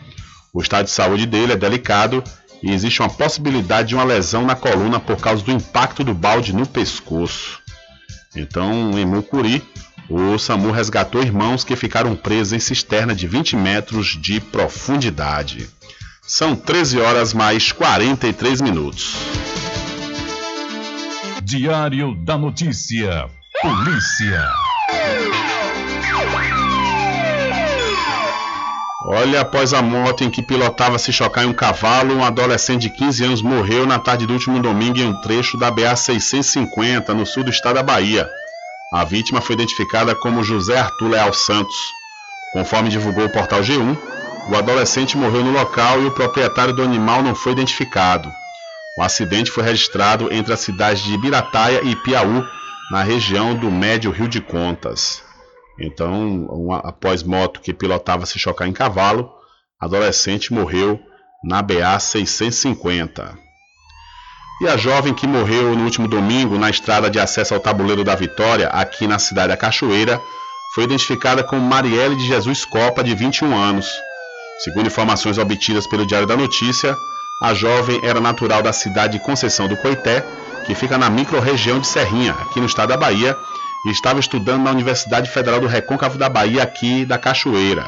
O 0.56 0.62
estado 0.62 0.86
de 0.86 0.92
saúde 0.92 1.26
dele 1.26 1.52
é 1.52 1.58
delicado 1.58 2.24
e 2.64 2.72
existe 2.72 3.02
uma 3.02 3.10
possibilidade 3.10 3.90
de 3.90 3.96
uma 3.96 4.06
lesão 4.06 4.46
na 4.46 4.56
coluna 4.56 5.02
por 5.02 5.18
causa 5.18 5.44
do 5.44 5.52
impacto 5.52 6.02
do 6.02 6.14
balde 6.14 6.54
no 6.56 6.66
pescoço. 6.66 7.60
Então, 8.34 8.98
em 8.98 9.06
Mucuri, 9.06 9.62
o 10.10 10.40
SAMU 10.40 10.72
resgatou 10.72 11.22
irmãos 11.22 11.66
que 11.66 11.76
ficaram 11.76 12.16
presos 12.16 12.54
em 12.54 12.60
cisterna 12.60 13.14
de 13.14 13.28
20 13.28 13.58
metros 13.58 14.18
de 14.22 14.40
profundidade. 14.40 15.70
São 16.26 16.56
13 16.56 17.02
horas 17.02 17.34
mais 17.34 17.74
43 17.74 18.62
minutos. 18.62 19.14
Diário 21.44 22.16
da 22.24 22.38
Notícia. 22.38 23.28
Polícia. 23.62 24.50
Olha, 29.08 29.42
após 29.42 29.72
a 29.72 29.84
moto 29.84 30.24
em 30.24 30.32
que 30.32 30.42
pilotava 30.42 30.98
se 30.98 31.14
chocar 31.14 31.44
em 31.44 31.48
um 31.48 31.54
cavalo, 31.54 32.16
um 32.16 32.24
adolescente 32.24 32.82
de 32.82 32.90
15 32.90 33.24
anos 33.24 33.42
morreu 33.44 33.86
na 33.86 34.00
tarde 34.00 34.26
do 34.26 34.34
último 34.34 34.60
domingo 34.60 34.98
em 34.98 35.06
um 35.06 35.22
trecho 35.22 35.58
da 35.58 35.70
BA 35.70 35.96
650, 35.96 37.14
no 37.14 37.24
sul 37.24 37.44
do 37.44 37.52
estado 37.52 37.76
da 37.76 37.84
Bahia. 37.84 38.28
A 38.92 39.04
vítima 39.04 39.42
foi 39.42 39.54
identificada 39.54 40.16
como 40.16 40.44
José 40.44 40.76
Arthur 40.76 41.10
Leal 41.10 41.32
Santos. 41.34 41.78
Conforme 42.52 42.90
divulgou 42.90 43.26
o 43.26 43.30
portal 43.30 43.62
G1, 43.62 43.96
o 44.50 44.56
adolescente 44.56 45.16
morreu 45.16 45.44
no 45.44 45.52
local 45.52 46.02
e 46.02 46.08
o 46.08 46.12
proprietário 46.12 46.74
do 46.74 46.82
animal 46.82 47.22
não 47.22 47.36
foi 47.36 47.52
identificado. 47.52 48.34
O 48.98 49.04
acidente 49.04 49.52
foi 49.52 49.64
registrado 49.64 50.34
entre 50.34 50.52
as 50.52 50.62
cidades 50.62 51.04
de 51.04 51.14
Ibirataia 51.14 51.82
e 51.84 51.96
Piauí, 51.96 52.44
na 52.90 53.04
região 53.04 53.54
do 53.54 53.70
Médio 53.70 54.10
Rio 54.10 54.28
de 54.28 54.42
Contas. 54.42 55.25
Então, 55.80 56.46
uma, 56.46 56.78
após 56.78 57.24
moto 57.24 57.60
que 57.60 57.74
pilotava 57.74 58.26
se 58.26 58.40
chocar 58.40 58.68
em 58.68 58.74
cavalo, 58.74 59.32
adolescente 59.80 60.54
morreu 60.54 61.00
na 61.44 61.62
BA 61.62 62.00
650. 62.00 63.38
E 64.62 64.68
a 64.68 64.78
jovem 64.78 65.14
que 65.14 65.28
morreu 65.28 65.76
no 65.76 65.84
último 65.84 66.08
domingo 66.08 66.58
na 66.58 66.70
estrada 66.70 67.10
de 67.10 67.20
acesso 67.20 67.54
ao 67.54 67.60
Tabuleiro 67.60 68.06
da 68.06 68.16
Vitória, 68.16 68.68
aqui 68.70 69.06
na 69.06 69.20
cidade 69.20 69.50
da 69.50 69.58
Cachoeira, 69.58 70.22
foi 70.74 70.86
identificada 70.86 71.44
como 71.44 71.62
Marielle 71.62 72.16
de 72.16 72.26
Jesus 72.26 72.64
Copa, 72.64 73.04
de 73.04 73.14
21 73.14 73.56
anos. 73.56 73.88
Segundo 74.60 74.88
informações 74.88 75.38
obtidas 75.38 75.86
pelo 75.88 76.06
Diário 76.06 76.28
da 76.28 76.38
Notícia, 76.38 76.96
a 77.42 77.54
jovem 77.54 78.00
era 78.02 78.22
natural 78.22 78.64
da 78.64 78.72
cidade 78.72 79.14
de 79.14 79.24
Conceição 79.24 79.68
do 79.68 79.76
Coité, 79.78 80.26
que 80.66 80.74
fica 80.74 80.98
na 80.98 81.10
microrregião 81.10 81.80
de 81.80 81.88
Serrinha, 81.88 82.34
aqui 82.34 82.60
no 82.60 82.66
estado 82.66 82.90
da 82.90 82.98
Bahia, 82.98 83.38
e 83.86 83.92
estava 83.92 84.20
estudando 84.20 84.64
na 84.64 84.72
Universidade 84.72 85.30
Federal 85.30 85.60
do 85.60 85.68
Recôncavo 85.68 86.18
da 86.18 86.28
Bahia, 86.28 86.64
aqui 86.64 87.06
da 87.06 87.18
Cachoeira. 87.18 87.88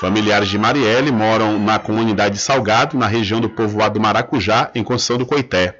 Familiares 0.00 0.48
de 0.48 0.56
Marielle 0.56 1.12
moram 1.12 1.58
na 1.58 1.78
comunidade 1.78 2.36
de 2.36 2.40
Salgado, 2.40 2.96
na 2.96 3.06
região 3.06 3.38
do 3.38 3.50
povoado 3.50 3.94
do 3.94 4.00
Maracujá, 4.00 4.70
em 4.74 4.82
Conceição 4.82 5.18
do 5.18 5.26
Coité. 5.26 5.76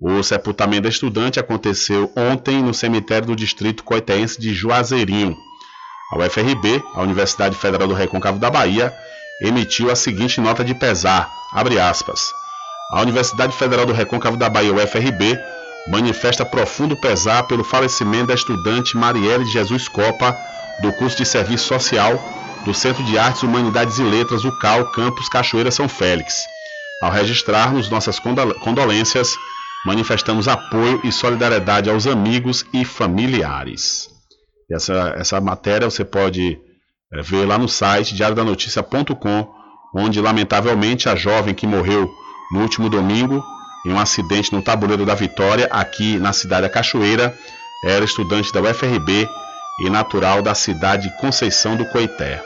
O 0.00 0.20
sepultamento 0.24 0.82
da 0.82 0.88
estudante 0.88 1.38
aconteceu 1.38 2.12
ontem 2.16 2.60
no 2.60 2.74
cemitério 2.74 3.28
do 3.28 3.36
distrito 3.36 3.84
coitense 3.84 4.40
de 4.40 4.52
Juazeirinho. 4.52 5.36
A 6.12 6.18
UFRB, 6.18 6.82
a 6.94 7.02
Universidade 7.02 7.56
Federal 7.56 7.86
do 7.86 7.94
Recôncavo 7.94 8.40
da 8.40 8.50
Bahia, 8.50 8.92
emitiu 9.40 9.90
a 9.90 9.96
seguinte 9.96 10.40
nota 10.40 10.64
de 10.64 10.74
pesar, 10.74 11.30
aspas, 11.80 12.32
A 12.90 13.00
Universidade 13.00 13.56
Federal 13.56 13.86
do 13.86 13.92
Recôncavo 13.92 14.36
da 14.36 14.48
Bahia, 14.48 14.74
UFRB, 14.74 15.38
manifesta 15.86 16.44
profundo 16.44 16.96
pesar 16.96 17.44
pelo 17.44 17.64
falecimento 17.64 18.28
da 18.28 18.34
estudante 18.34 18.96
Marielle 18.96 19.44
Jesus 19.46 19.88
Copa, 19.88 20.36
do 20.80 20.92
curso 20.92 21.16
de 21.16 21.26
Serviço 21.26 21.66
Social 21.66 22.18
do 22.64 22.72
Centro 22.72 23.04
de 23.04 23.18
Artes, 23.18 23.42
Humanidades 23.42 23.98
e 23.98 24.02
Letras, 24.02 24.44
UCAL, 24.44 24.90
Campus 24.90 25.28
Cachoeira 25.28 25.70
São 25.70 25.88
Félix. 25.88 26.44
Ao 27.02 27.10
registrarmos 27.10 27.90
nossas 27.90 28.18
condolências, 28.18 29.36
manifestamos 29.84 30.48
apoio 30.48 31.00
e 31.04 31.12
solidariedade 31.12 31.90
aos 31.90 32.06
amigos 32.06 32.64
e 32.72 32.84
familiares. 32.84 34.08
Essa, 34.70 35.14
essa 35.18 35.40
matéria 35.40 35.90
você 35.90 36.04
pode 36.04 36.58
é, 37.12 37.20
ver 37.20 37.44
lá 37.44 37.58
no 37.58 37.68
site 37.68 38.14
diariodanoticia.com, 38.14 39.46
onde 39.94 40.20
lamentavelmente 40.20 41.08
a 41.08 41.14
jovem 41.14 41.54
que 41.54 41.66
morreu 41.66 42.10
no 42.50 42.62
último 42.62 42.88
domingo 42.88 43.44
em 43.84 43.92
um 43.92 43.98
acidente 43.98 44.52
no 44.52 44.62
Tabuleiro 44.62 45.04
da 45.04 45.14
Vitória, 45.14 45.68
aqui 45.70 46.18
na 46.18 46.32
cidade 46.32 46.62
da 46.62 46.68
Cachoeira, 46.68 47.36
era 47.84 48.04
estudante 48.04 48.52
da 48.52 48.60
UFRB 48.60 49.28
e 49.80 49.90
natural 49.90 50.40
da 50.40 50.54
cidade 50.54 51.08
de 51.08 51.16
Conceição 51.18 51.76
do 51.76 51.84
Coité. 51.86 52.42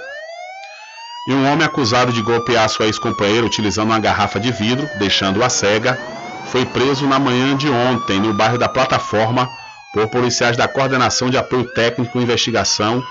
E 1.29 1.33
um 1.33 1.53
homem 1.53 1.65
acusado 1.65 2.13
de 2.13 2.23
golpear 2.23 2.69
sua 2.69 2.87
ex-companheira 2.87 3.47
utilizando 3.47 3.91
uma 3.91 3.99
garrafa 3.99 4.41
de 4.41 4.51
vidro, 4.51 4.89
deixando-a 4.99 5.49
cega, 5.49 5.99
foi 6.47 6.65
preso 6.65 7.07
na 7.07 7.19
manhã 7.19 7.55
de 7.55 7.69
ontem 7.69 8.19
no 8.19 8.33
bairro 8.33 8.57
da 8.57 8.69
Plataforma 8.69 9.49
por 9.93 10.09
policiais 10.09 10.57
da 10.57 10.67
Coordenação 10.67 11.29
de 11.29 11.37
Apoio 11.37 11.67
Técnico 11.75 12.19
e 12.19 12.23
Investigação 12.23 13.03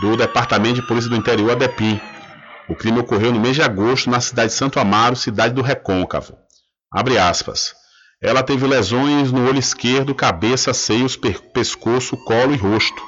do 0.00 0.16
Departamento 0.16 0.76
de 0.76 0.86
Polícia 0.86 1.10
do 1.10 1.16
Interior, 1.16 1.52
ADEPIM. 1.52 2.00
O 2.68 2.74
crime 2.74 2.98
ocorreu 2.98 3.32
no 3.32 3.40
mês 3.40 3.54
de 3.54 3.62
agosto 3.62 4.10
na 4.10 4.20
cidade 4.20 4.48
de 4.48 4.56
Santo 4.56 4.80
Amaro, 4.80 5.14
cidade 5.14 5.54
do 5.54 5.62
Recôncavo. 5.62 6.45
Abre 6.92 7.18
aspas. 7.18 7.74
Ela 8.22 8.42
teve 8.42 8.66
lesões 8.66 9.30
no 9.30 9.46
olho 9.46 9.58
esquerdo, 9.58 10.14
cabeça, 10.14 10.72
seios, 10.72 11.16
pescoço, 11.52 12.16
colo 12.24 12.54
e 12.54 12.56
rosto. 12.56 13.02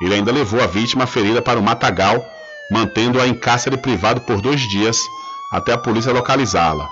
Ele 0.00 0.14
ainda 0.14 0.32
levou 0.32 0.62
a 0.62 0.66
vítima 0.66 1.06
ferida 1.06 1.40
para 1.42 1.58
o 1.58 1.62
matagal, 1.62 2.24
mantendo-a 2.70 3.26
em 3.26 3.34
cárcere 3.34 3.76
privado 3.76 4.20
por 4.20 4.40
dois 4.40 4.60
dias 4.68 4.98
até 5.52 5.72
a 5.72 5.78
polícia 5.78 6.12
localizá-la. 6.12 6.88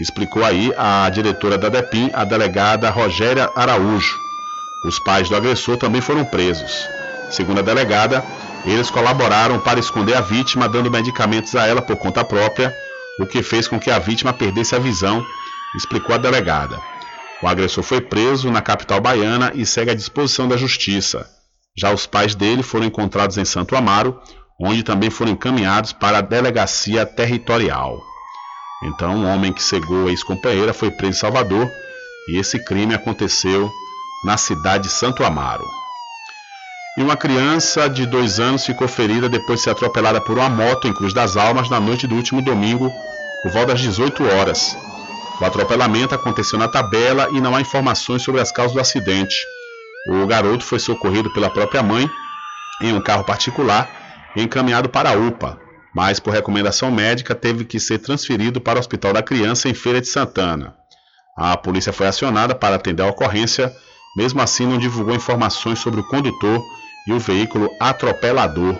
Explicou 0.00 0.44
aí 0.44 0.72
a 0.76 1.08
diretora 1.10 1.58
da 1.58 1.68
DEPIM, 1.68 2.10
a 2.12 2.24
delegada 2.24 2.90
Rogéria 2.90 3.50
Araújo. 3.54 4.16
Os 4.86 4.98
pais 5.00 5.28
do 5.28 5.36
agressor 5.36 5.76
também 5.76 6.00
foram 6.00 6.24
presos. 6.24 6.88
Segundo 7.30 7.58
a 7.58 7.62
delegada, 7.62 8.24
eles 8.64 8.90
colaboraram 8.90 9.58
para 9.58 9.80
esconder 9.80 10.14
a 10.14 10.20
vítima, 10.20 10.68
dando 10.68 10.90
medicamentos 10.90 11.54
a 11.56 11.66
ela 11.66 11.82
por 11.82 11.96
conta 11.96 12.24
própria, 12.24 12.74
o 13.18 13.26
que 13.26 13.42
fez 13.42 13.66
com 13.66 13.78
que 13.78 13.90
a 13.90 13.98
vítima 13.98 14.32
perdesse 14.32 14.74
a 14.74 14.78
visão, 14.78 15.24
explicou 15.74 16.14
a 16.14 16.18
delegada. 16.18 16.80
O 17.42 17.46
agressor 17.46 17.84
foi 17.84 18.00
preso 18.00 18.50
na 18.50 18.60
capital 18.60 19.00
baiana 19.00 19.52
e 19.54 19.64
segue 19.64 19.90
à 19.90 19.94
disposição 19.94 20.48
da 20.48 20.56
justiça. 20.56 21.28
Já 21.76 21.92
os 21.92 22.06
pais 22.06 22.34
dele 22.34 22.62
foram 22.62 22.86
encontrados 22.86 23.38
em 23.38 23.44
Santo 23.44 23.76
Amaro, 23.76 24.20
onde 24.60 24.82
também 24.82 25.10
foram 25.10 25.32
encaminhados 25.32 25.92
para 25.92 26.18
a 26.18 26.22
delegacia 26.22 27.06
territorial. 27.06 28.02
Então, 28.82 29.14
um 29.14 29.26
homem 29.26 29.52
que 29.52 29.62
cegou 29.62 30.08
a 30.08 30.10
ex-companheira 30.10 30.72
foi 30.72 30.90
preso 30.90 31.10
em 31.10 31.20
Salvador 31.20 31.70
e 32.28 32.38
esse 32.38 32.58
crime 32.64 32.94
aconteceu 32.94 33.70
na 34.24 34.36
cidade 34.36 34.84
de 34.84 34.90
Santo 34.90 35.24
Amaro. 35.24 35.64
E 36.96 37.02
uma 37.02 37.16
criança 37.16 37.88
de 37.88 38.04
dois 38.06 38.40
anos 38.40 38.66
ficou 38.66 38.88
ferida 38.88 39.28
depois 39.28 39.60
de 39.60 39.64
ser 39.64 39.70
atropelada 39.70 40.20
por 40.20 40.36
uma 40.36 40.48
moto 40.48 40.88
em 40.88 40.92
Cruz 40.92 41.12
das 41.12 41.36
Almas 41.36 41.70
na 41.70 41.78
noite 41.78 42.08
do 42.08 42.16
último 42.16 42.42
domingo, 42.42 42.92
por 43.42 43.52
volta 43.52 43.68
das 43.68 43.80
18 43.80 44.24
horas. 44.24 44.76
O 45.40 45.44
atropelamento 45.44 46.14
aconteceu 46.14 46.58
na 46.58 46.66
tabela 46.66 47.28
e 47.30 47.40
não 47.40 47.54
há 47.54 47.60
informações 47.60 48.22
sobre 48.22 48.40
as 48.40 48.50
causas 48.50 48.74
do 48.74 48.80
acidente. 48.80 49.36
O 50.08 50.26
garoto 50.26 50.64
foi 50.64 50.78
socorrido 50.78 51.32
pela 51.32 51.48
própria 51.48 51.82
mãe 51.82 52.10
em 52.80 52.92
um 52.92 53.00
carro 53.00 53.24
particular 53.24 53.88
e 54.34 54.42
encaminhado 54.42 54.88
para 54.88 55.10
a 55.10 55.14
UPA, 55.14 55.60
mas 55.94 56.18
por 56.18 56.32
recomendação 56.32 56.90
médica 56.90 57.34
teve 57.34 57.64
que 57.64 57.78
ser 57.78 57.98
transferido 57.98 58.60
para 58.60 58.76
o 58.76 58.80
Hospital 58.80 59.12
da 59.12 59.22
Criança 59.22 59.68
em 59.68 59.74
Feira 59.74 60.00
de 60.00 60.08
Santana. 60.08 60.74
A 61.36 61.56
polícia 61.56 61.92
foi 61.92 62.08
acionada 62.08 62.54
para 62.54 62.74
atender 62.74 63.02
a 63.02 63.06
ocorrência, 63.08 63.72
mesmo 64.16 64.40
assim 64.42 64.66
não 64.66 64.76
divulgou 64.76 65.14
informações 65.14 65.78
sobre 65.78 66.00
o 66.00 66.04
condutor 66.08 66.60
e 67.06 67.12
o 67.12 67.18
veículo 67.20 67.70
atropelador. 67.78 68.76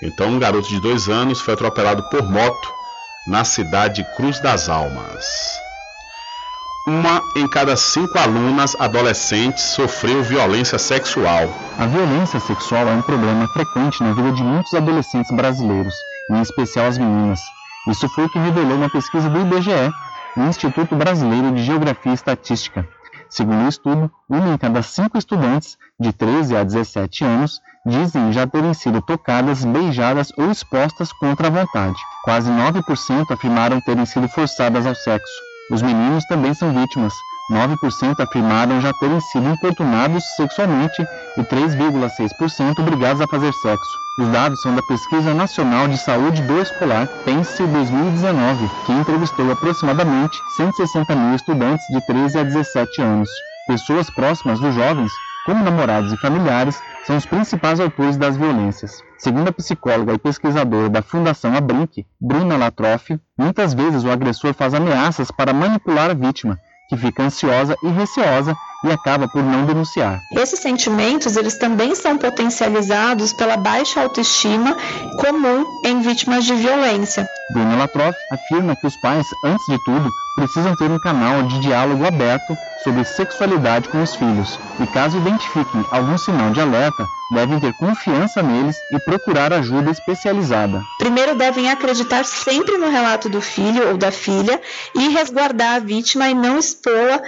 Então, 0.00 0.28
um 0.28 0.38
garoto 0.38 0.68
de 0.68 0.80
dois 0.80 1.08
anos 1.08 1.40
foi 1.40 1.54
atropelado 1.54 2.08
por 2.08 2.22
moto 2.22 2.72
na 3.26 3.44
cidade 3.44 4.02
de 4.02 4.16
Cruz 4.16 4.40
das 4.40 4.68
Almas. 4.68 5.24
Uma 6.84 7.22
em 7.36 7.46
cada 7.46 7.76
cinco 7.76 8.18
alunas 8.18 8.74
adolescentes 8.76 9.62
sofreu 9.62 10.20
violência 10.24 10.80
sexual. 10.80 11.48
A 11.78 11.86
violência 11.86 12.40
sexual 12.40 12.88
é 12.88 12.92
um 12.92 13.02
problema 13.02 13.46
frequente 13.46 14.02
na 14.02 14.12
vida 14.12 14.32
de 14.32 14.42
muitos 14.42 14.74
adolescentes 14.74 15.30
brasileiros, 15.30 15.94
em 16.28 16.40
especial 16.40 16.86
as 16.86 16.98
meninas. 16.98 17.38
Isso 17.86 18.08
foi 18.08 18.24
o 18.24 18.28
que 18.28 18.38
revelou 18.38 18.76
uma 18.76 18.90
pesquisa 18.90 19.30
do 19.30 19.40
IBGE, 19.42 19.92
Instituto 20.36 20.96
Brasileiro 20.96 21.52
de 21.52 21.62
Geografia 21.62 22.10
e 22.10 22.14
Estatística. 22.16 22.84
Segundo 23.30 23.64
o 23.64 23.68
estudo, 23.68 24.10
uma 24.28 24.52
em 24.52 24.58
cada 24.58 24.82
cinco 24.82 25.16
estudantes 25.16 25.78
de 26.00 26.12
13 26.12 26.56
a 26.56 26.64
17 26.64 27.24
anos 27.24 27.60
dizem 27.86 28.32
já 28.32 28.44
terem 28.44 28.74
sido 28.74 29.00
tocadas, 29.00 29.64
beijadas 29.64 30.32
ou 30.36 30.50
expostas 30.50 31.12
contra 31.12 31.46
a 31.46 31.50
vontade. 31.50 31.96
Quase 32.24 32.50
9% 32.50 33.30
afirmaram 33.30 33.80
terem 33.82 34.04
sido 34.04 34.26
forçadas 34.28 34.84
ao 34.84 34.96
sexo. 34.96 35.51
Os 35.70 35.82
meninos 35.82 36.24
também 36.26 36.52
são 36.54 36.72
vítimas. 36.72 37.12
9% 37.50 38.20
afirmaram 38.20 38.80
já 38.80 38.92
terem 38.94 39.20
sido 39.20 39.48
importunados 39.48 40.24
sexualmente 40.36 41.02
e 41.36 41.42
3,6% 41.42 42.78
obrigados 42.78 43.20
a 43.20 43.26
fazer 43.26 43.52
sexo. 43.52 43.98
Os 44.18 44.28
dados 44.28 44.60
são 44.62 44.74
da 44.74 44.82
Pesquisa 44.82 45.34
Nacional 45.34 45.88
de 45.88 45.98
Saúde 45.98 46.42
do 46.42 46.60
Escolar, 46.60 47.06
PENSE 47.24 47.66
2019, 47.66 48.70
que 48.86 48.92
entrevistou 48.92 49.50
aproximadamente 49.50 50.38
160 50.56 51.14
mil 51.16 51.34
estudantes 51.34 51.86
de 51.88 52.06
13 52.06 52.38
a 52.38 52.42
17 52.42 53.02
anos. 53.02 53.28
Pessoas 53.66 54.10
próximas 54.10 54.60
dos 54.60 54.74
jovens, 54.74 55.10
como 55.44 55.64
namorados 55.64 56.12
e 56.12 56.16
familiares, 56.16 56.80
são 57.04 57.16
os 57.16 57.26
principais 57.26 57.80
autores 57.80 58.16
das 58.16 58.36
violências. 58.36 59.02
Segundo 59.18 59.48
a 59.48 59.52
psicóloga 59.52 60.14
e 60.14 60.18
pesquisadora 60.18 60.88
da 60.88 61.02
Fundação 61.02 61.56
Abrinq, 61.56 62.06
Bruna 62.20 62.56
Latroff, 62.56 63.18
muitas 63.36 63.74
vezes 63.74 64.04
o 64.04 64.10
agressor 64.10 64.54
faz 64.54 64.74
ameaças 64.74 65.30
para 65.30 65.52
manipular 65.52 66.10
a 66.10 66.14
vítima, 66.14 66.58
que 66.88 66.96
fica 66.96 67.22
ansiosa 67.24 67.76
e 67.82 67.88
receosa 67.88 68.56
e 68.84 68.90
acaba 68.90 69.28
por 69.28 69.42
não 69.42 69.64
denunciar. 69.64 70.20
Esses 70.32 70.60
sentimentos, 70.60 71.36
eles 71.36 71.58
também 71.58 71.94
são 71.94 72.18
potencializados 72.18 73.32
pela 73.32 73.56
baixa 73.56 74.00
autoestima 74.00 74.76
comum 75.18 75.64
em 75.84 76.00
vítimas 76.00 76.44
de 76.44 76.54
violência. 76.54 77.26
Bruna 77.52 77.76
Latroff 77.76 78.16
afirma 78.30 78.74
que 78.76 78.86
os 78.86 78.96
pais, 78.96 79.26
antes 79.44 79.64
de 79.66 79.78
tudo, 79.84 80.10
precisam 80.34 80.74
ter 80.74 80.90
um 80.90 80.98
canal 80.98 81.42
de 81.42 81.60
diálogo 81.60 82.06
aberto 82.06 82.56
sobre 82.82 83.04
sexualidade 83.04 83.88
com 83.88 84.02
os 84.02 84.14
filhos 84.14 84.58
e, 84.80 84.86
caso 84.86 85.18
identifiquem 85.18 85.84
algum 85.90 86.16
sinal 86.16 86.50
de 86.50 86.60
alerta, 86.60 87.06
devem 87.32 87.60
ter 87.60 87.72
confiança 87.74 88.42
neles 88.42 88.76
e 88.92 88.98
procurar 89.00 89.52
ajuda 89.52 89.90
especializada. 89.90 90.82
Primeiro 90.98 91.34
devem 91.34 91.70
acreditar 91.70 92.24
sempre 92.24 92.78
no 92.78 92.90
relato 92.90 93.28
do 93.28 93.40
filho 93.40 93.88
ou 93.88 93.96
da 93.96 94.10
filha 94.10 94.60
e 94.94 95.08
resguardar 95.08 95.76
a 95.76 95.78
vítima 95.78 96.28
e 96.28 96.34
não 96.34 96.58
expô-la 96.58 97.20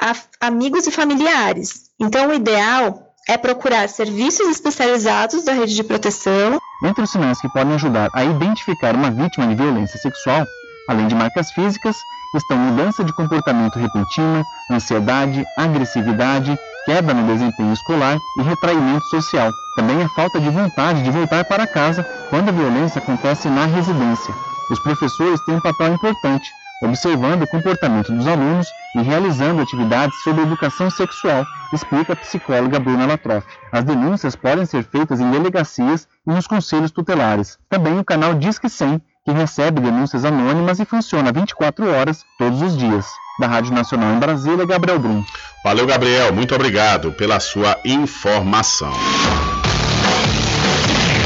a 0.00 0.14
amigos 0.40 0.86
e 0.86 0.90
familiares. 0.90 1.90
Então, 1.98 2.28
o 2.28 2.34
ideal 2.34 3.12
é 3.28 3.36
procurar 3.36 3.88
serviços 3.88 4.48
especializados 4.48 5.44
da 5.44 5.52
rede 5.52 5.74
de 5.74 5.82
proteção. 5.82 6.58
Entre 6.82 7.02
os 7.02 7.10
sinais 7.10 7.40
que 7.40 7.48
podem 7.48 7.74
ajudar 7.74 8.08
a 8.14 8.24
identificar 8.24 8.94
uma 8.94 9.10
vítima 9.10 9.48
de 9.48 9.54
violência 9.54 9.98
sexual, 9.98 10.46
além 10.88 11.08
de 11.08 11.14
marcas 11.14 11.50
físicas, 11.52 11.96
estão 12.34 12.56
mudança 12.56 13.04
de 13.04 13.12
comportamento 13.12 13.78
repentina, 13.78 14.44
ansiedade, 14.70 15.44
agressividade, 15.56 16.58
queda 16.86 17.12
no 17.12 17.26
desempenho 17.26 17.72
escolar 17.72 18.18
e 18.38 18.42
retraimento 18.42 19.04
social. 19.06 19.50
Também 19.76 20.02
a 20.02 20.08
falta 20.10 20.40
de 20.40 20.48
vontade 20.48 21.02
de 21.02 21.10
voltar 21.10 21.44
para 21.44 21.66
casa 21.66 22.02
quando 22.30 22.48
a 22.48 22.52
violência 22.52 22.98
acontece 22.98 23.48
na 23.48 23.66
residência. 23.66 24.34
Os 24.70 24.78
professores 24.80 25.40
têm 25.44 25.56
um 25.56 25.60
papel 25.60 25.94
importante, 25.94 26.50
observando 26.82 27.42
o 27.42 27.46
comportamento 27.46 28.12
dos 28.12 28.26
alunos 28.26 28.68
e 28.94 29.02
realizando 29.02 29.60
atividades 29.60 30.16
sobre 30.22 30.42
educação 30.42 30.90
sexual, 30.90 31.44
explica 31.72 32.12
a 32.12 32.16
psicóloga 32.16 32.78
Bruna 32.78 33.06
Latroff. 33.06 33.46
As 33.72 33.84
denúncias 33.84 34.36
podem 34.36 34.64
ser 34.64 34.84
feitas 34.84 35.20
em 35.20 35.30
delegacias 35.30 36.08
e 36.26 36.30
nos 36.30 36.46
conselhos 36.46 36.90
tutelares. 36.90 37.58
Também 37.68 37.98
o 37.98 38.04
canal 38.04 38.34
Disque 38.34 38.68
100, 38.68 39.00
que 39.24 39.32
recebe 39.32 39.80
denúncias 39.80 40.24
anônimas 40.24 40.78
e 40.80 40.84
funciona 40.84 41.32
24 41.32 41.90
horas 41.90 42.24
todos 42.38 42.62
os 42.62 42.76
dias. 42.76 43.06
Da 43.38 43.46
Rádio 43.46 43.72
Nacional 43.72 44.14
em 44.14 44.18
Brasília, 44.18 44.66
Gabriel 44.66 44.98
Brum. 44.98 45.24
Valeu, 45.62 45.86
Gabriel. 45.86 46.32
Muito 46.32 46.54
obrigado 46.54 47.12
pela 47.12 47.38
sua 47.38 47.76
informação. 47.84 48.92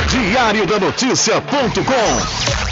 Diário 0.09 0.67
da 0.67 0.79
Notícia.com 0.79 2.72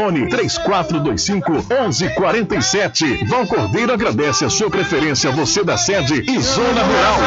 3425 0.09 1.51
1147. 1.51 3.25
Val 3.25 3.45
Cordeiro 3.45 3.93
agradece 3.93 4.45
a 4.45 4.49
sua 4.49 4.69
preferência, 4.69 5.31
você 5.31 5.63
da 5.63 5.77
sede 5.77 6.23
e 6.27 6.39
Zona 6.41 6.83
Rural. 6.83 7.19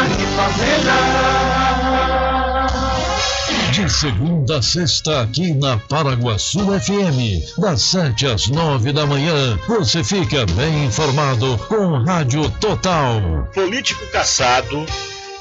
De 3.70 3.90
segunda 3.92 4.58
a 4.58 4.62
sexta, 4.62 5.22
aqui 5.22 5.52
na 5.52 5.76
Paraguaçu 5.76 6.60
FM, 6.60 7.58
das 7.58 7.82
7 7.82 8.26
às 8.26 8.48
9 8.48 8.92
da 8.92 9.04
manhã, 9.04 9.58
você 9.66 10.04
fica 10.04 10.46
bem 10.46 10.84
informado 10.84 11.58
com 11.68 11.98
Rádio 12.04 12.48
Total. 12.60 13.20
Político 13.52 14.06
caçado 14.12 14.86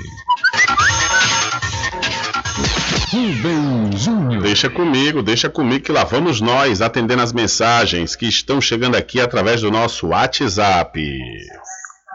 Rubem 3.11 3.95
Júnior. 3.95 4.41
Deixa 4.41 4.71
comigo, 4.71 5.21
deixa 5.21 5.51
comigo 5.51 5.85
que 5.85 5.91
lá 5.91 6.03
vamos 6.03 6.41
nós 6.41 6.81
atendendo 6.81 7.21
as 7.21 7.31
mensagens 7.31 8.15
que 8.15 8.25
estão 8.25 8.59
chegando 8.59 8.97
aqui 8.97 9.21
através 9.21 9.61
do 9.61 9.69
nosso 9.69 10.07
WhatsApp. 10.07 10.99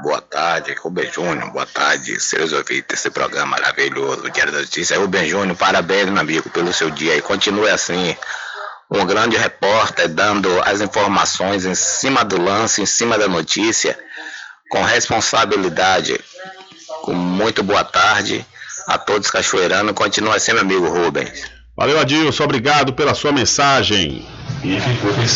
Boa 0.02 0.20
tarde, 0.20 0.74
Rubem 0.74 1.08
Júnior. 1.12 1.52
Boa 1.52 1.66
tarde, 1.66 2.18
seus 2.18 2.52
ouvintes 2.52 2.86
desse 2.88 3.10
programa 3.10 3.56
maravilhoso, 3.58 4.28
Diário 4.28 4.52
da 4.52 4.58
Notícia. 4.58 4.98
Rubem 4.98 5.28
Júnior, 5.28 5.56
parabéns, 5.56 6.10
meu 6.10 6.20
amigo, 6.20 6.50
pelo 6.50 6.72
seu 6.72 6.90
dia 6.90 7.16
e 7.16 7.22
continue 7.22 7.70
assim. 7.70 8.16
Um 8.90 9.04
grande 9.04 9.36
repórter 9.36 10.08
dando 10.08 10.48
as 10.64 10.80
informações 10.80 11.64
em 11.64 11.74
cima 11.74 12.24
do 12.24 12.40
lance, 12.40 12.80
em 12.80 12.86
cima 12.86 13.18
da 13.18 13.26
notícia, 13.26 13.98
com 14.70 14.82
responsabilidade. 14.82 16.20
Com 17.02 17.12
muito 17.12 17.62
boa 17.62 17.84
tarde 17.84 18.44
a 18.86 18.96
todos 18.96 19.30
cachoeiranos. 19.30 19.92
Continua 19.92 20.36
assim, 20.36 20.52
meu 20.52 20.62
amigo 20.62 20.88
Rubens. 20.88 21.44
Valeu, 21.76 22.00
Adilson, 22.00 22.44
obrigado 22.44 22.92
pela 22.94 23.14
sua 23.14 23.32
mensagem. 23.32 24.26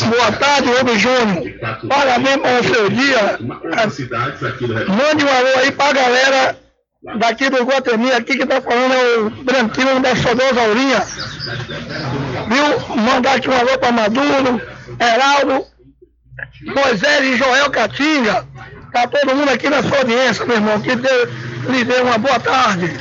Boa 0.08 0.32
tarde, 0.32 0.68
Rubem 0.70 0.98
Júnior. 0.98 1.44
Parabéns 1.88 2.36
para 2.38 2.60
o 2.60 2.64
seu 2.64 2.88
dia. 2.88 3.38
Mande 4.88 5.24
um 5.24 5.28
alô 5.28 5.58
aí 5.58 5.72
pra 5.72 5.92
galera 5.92 6.56
daqui 7.18 7.48
do 7.50 7.64
Guatemi, 7.64 8.12
aqui 8.12 8.36
que 8.36 8.46
tá 8.46 8.60
falando 8.60 8.92
é 8.94 9.18
o 9.18 9.30
Branquinho 9.30 10.00
da 10.00 10.14
Sodosaurinha. 10.16 11.06
Viu? 12.50 12.96
Mandar 12.96 13.36
aqui 13.36 13.48
um 13.48 13.56
alô 13.56 13.78
pra 13.78 13.92
Maduro, 13.92 14.60
Heraldo, 14.98 15.66
Moisés 16.62 17.24
e 17.24 17.36
Joel 17.36 17.70
Catinga. 17.70 18.46
Tá 18.92 19.06
todo 19.06 19.36
mundo 19.36 19.50
aqui 19.50 19.70
na 19.70 19.82
sua 19.84 19.98
audiência, 19.98 20.44
meu 20.44 20.56
irmão. 20.56 20.80
Que 20.80 20.96
Deus 20.96 21.30
lhe 21.68 21.84
dê 21.84 22.00
uma 22.00 22.18
boa 22.18 22.40
tarde. 22.40 22.92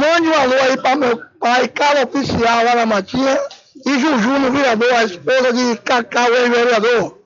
Mande 0.00 0.28
um 0.28 0.34
alô 0.34 0.54
aí 0.54 0.76
para 0.76 0.96
meu 0.96 1.20
pai, 1.38 1.68
cara 1.68 2.04
oficial 2.04 2.64
lá 2.64 2.74
na 2.74 2.86
Matinha, 2.86 3.38
e 3.86 3.98
Juju 3.98 4.38
no 4.38 4.50
vereador, 4.50 4.92
a 4.92 5.04
esposa 5.04 5.52
de 5.52 5.76
Cacau, 5.76 6.34
ex-vereador. 6.34 7.18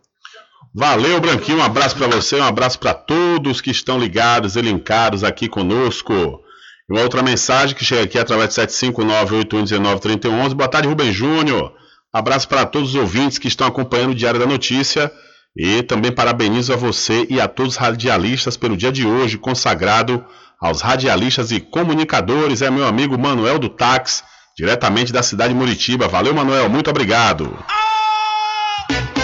Valeu, 0.75 1.21
Branquinho. 1.21 1.59
Um 1.59 1.63
abraço 1.63 1.97
para 1.97 2.09
você, 2.09 2.37
um 2.37 2.45
abraço 2.45 2.79
para 2.79 2.93
todos 2.93 3.61
que 3.61 3.71
estão 3.71 3.99
ligados 3.99 4.57
e 4.57 4.61
linkados 4.61 5.25
aqui 5.25 5.49
conosco. 5.49 6.44
E 6.89 6.93
uma 6.93 7.03
outra 7.03 7.23
mensagem 7.23 7.75
que 7.75 7.85
chega 7.85 8.03
aqui 8.03 8.19
através 8.19 8.51
de 8.51 8.61
759-8119-3111. 8.61 10.55
Boa 10.55 10.69
tarde, 10.69 10.87
Rubem 10.87 11.13
Júnior. 11.13 11.73
Abraço 12.13 12.47
para 12.47 12.67
todos 12.67 12.91
os 12.91 12.95
ouvintes 12.95 13.39
que 13.39 13.49
estão 13.49 13.67
acompanhando 13.67 14.11
o 14.11 14.15
Diário 14.15 14.39
da 14.39 14.47
Notícia. 14.47 15.11
E 15.57 15.83
também 15.83 16.13
parabenizo 16.13 16.73
a 16.73 16.77
você 16.77 17.27
e 17.31 17.41
a 17.41 17.49
todos 17.49 17.75
os 17.75 17.79
radialistas 17.79 18.57
pelo 18.57 18.77
dia 18.77 18.93
de 18.93 19.07
hoje, 19.07 19.39
consagrado 19.39 20.25
aos 20.61 20.81
radialistas 20.81 21.53
e 21.53 21.61
comunicadores, 21.61 22.61
é 22.61 22.71
meu 22.71 22.87
amigo 22.87 23.17
Manuel 23.19 23.59
do 23.59 23.69
Táxi, 23.69 24.23
diretamente 24.57 25.13
da 25.13 25.23
cidade 25.23 25.53
de 25.53 25.59
Muritiba. 25.59 26.09
Valeu, 26.09 26.35
Manuel, 26.35 26.69
muito 26.69 26.91
obrigado. 26.91 27.57
Ficou 28.91 29.24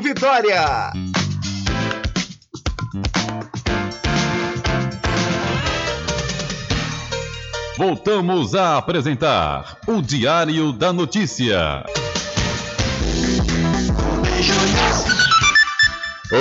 Vitória. 0.00 0.92
Voltamos 7.76 8.54
a 8.54 8.76
apresentar 8.76 9.76
o 9.86 10.00
Diário 10.00 10.72
da 10.72 10.92
Notícia. 10.92 11.84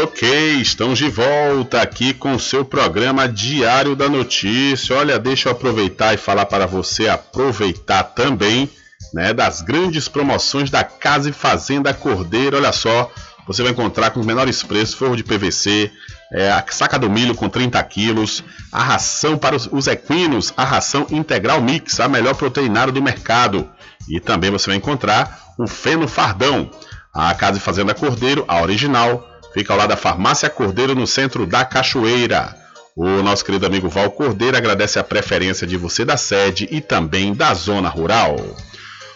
Ok, 0.04 0.62
estamos 0.62 1.00
de 1.00 1.10
volta 1.10 1.82
aqui 1.82 2.14
com 2.14 2.34
o 2.34 2.40
seu 2.40 2.64
programa 2.64 3.28
Diário 3.28 3.96
da 3.96 4.08
Notícia. 4.08 4.96
Olha, 4.96 5.18
deixa 5.18 5.50
eu 5.50 5.54
aproveitar 5.54 6.14
e 6.14 6.18
falar 6.18 6.46
para 6.46 6.68
você 6.68 7.10
aproveitar 7.10 8.04
também, 8.04 8.70
né, 9.14 9.34
das 9.34 9.62
grandes 9.62 10.08
promoções 10.08 10.70
da 10.70 10.84
Casa 10.84 11.30
e 11.30 11.34
Fazenda 11.34 11.94
Cordeiro. 11.94 12.56
Olha 12.56 12.72
só, 12.72 13.12
você 13.52 13.64
vai 13.64 13.72
encontrar 13.72 14.12
com 14.12 14.20
os 14.22 14.26
menores 14.26 14.64
preços 14.64 14.96
forro 14.96 15.16
de 15.16 15.24
PVC, 15.24 15.92
é, 16.32 16.50
a 16.50 16.64
saca 16.70 16.98
do 16.98 17.10
milho 17.10 17.36
com 17.36 17.50
30 17.50 17.84
quilos, 17.84 18.44
a 18.72 18.82
ração 18.82 19.38
para 19.38 19.56
os, 19.56 19.68
os 19.72 19.88
equinos, 19.88 20.54
a 20.56 20.64
ração 20.64 21.06
integral 21.12 21.62
mix, 21.62 22.00
a 22.00 22.08
melhor 22.08 22.36
proteinária 22.36 22.94
do 22.94 23.02
mercado. 23.02 23.70
E 24.10 24.20
também 24.20 24.50
você 24.50 24.68
vai 24.68 24.78
encontrar 24.78 25.54
o 25.60 25.68
feno 25.68 26.08
fardão. 26.08 26.72
A 27.14 27.34
Casa 27.34 27.58
e 27.58 27.62
Fazenda 27.62 27.94
Cordeiro, 27.94 28.46
a 28.48 28.62
original, 28.62 29.28
fica 29.54 29.74
ao 29.74 29.80
lado 29.80 29.90
da 29.90 29.98
Farmácia 29.98 30.50
Cordeiro, 30.50 30.96
no 30.96 31.06
centro 31.06 31.46
da 31.46 31.66
Cachoeira. 31.66 32.56
O 32.96 33.22
nosso 33.22 33.44
querido 33.44 33.66
amigo 33.66 33.90
Val 33.90 34.12
Cordeiro 34.12 34.56
agradece 34.56 34.98
a 34.98 35.04
preferência 35.04 35.68
de 35.68 35.76
você 35.76 36.06
da 36.06 36.16
sede 36.16 36.68
e 36.72 36.80
também 36.80 37.34
da 37.34 37.54
zona 37.54 37.90
rural. 37.90 38.38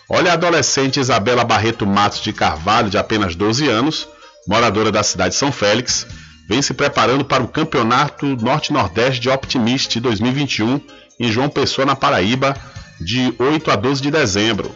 Olha 0.09 0.31
a 0.31 0.33
adolescente 0.33 0.99
Isabela 0.99 1.43
Barreto 1.43 1.85
Matos 1.85 2.21
de 2.21 2.31
Carvalho, 2.31 2.89
de 2.89 2.97
apenas 2.97 3.35
12 3.35 3.67
anos, 3.67 4.07
moradora 4.47 4.91
da 4.91 5.03
cidade 5.03 5.31
de 5.31 5.39
São 5.39 5.51
Félix, 5.51 6.05
vem 6.47 6.61
se 6.61 6.73
preparando 6.73 7.25
para 7.25 7.43
o 7.43 7.47
Campeonato 7.47 8.25
Norte-Nordeste 8.25 9.19
de 9.19 9.29
Optimist 9.29 9.99
2021 9.99 10.79
em 11.19 11.31
João 11.31 11.49
Pessoa, 11.49 11.85
na 11.85 11.95
Paraíba, 11.95 12.55
de 12.99 13.33
8 13.39 13.71
a 13.71 13.75
12 13.75 14.01
de 14.01 14.11
dezembro. 14.11 14.73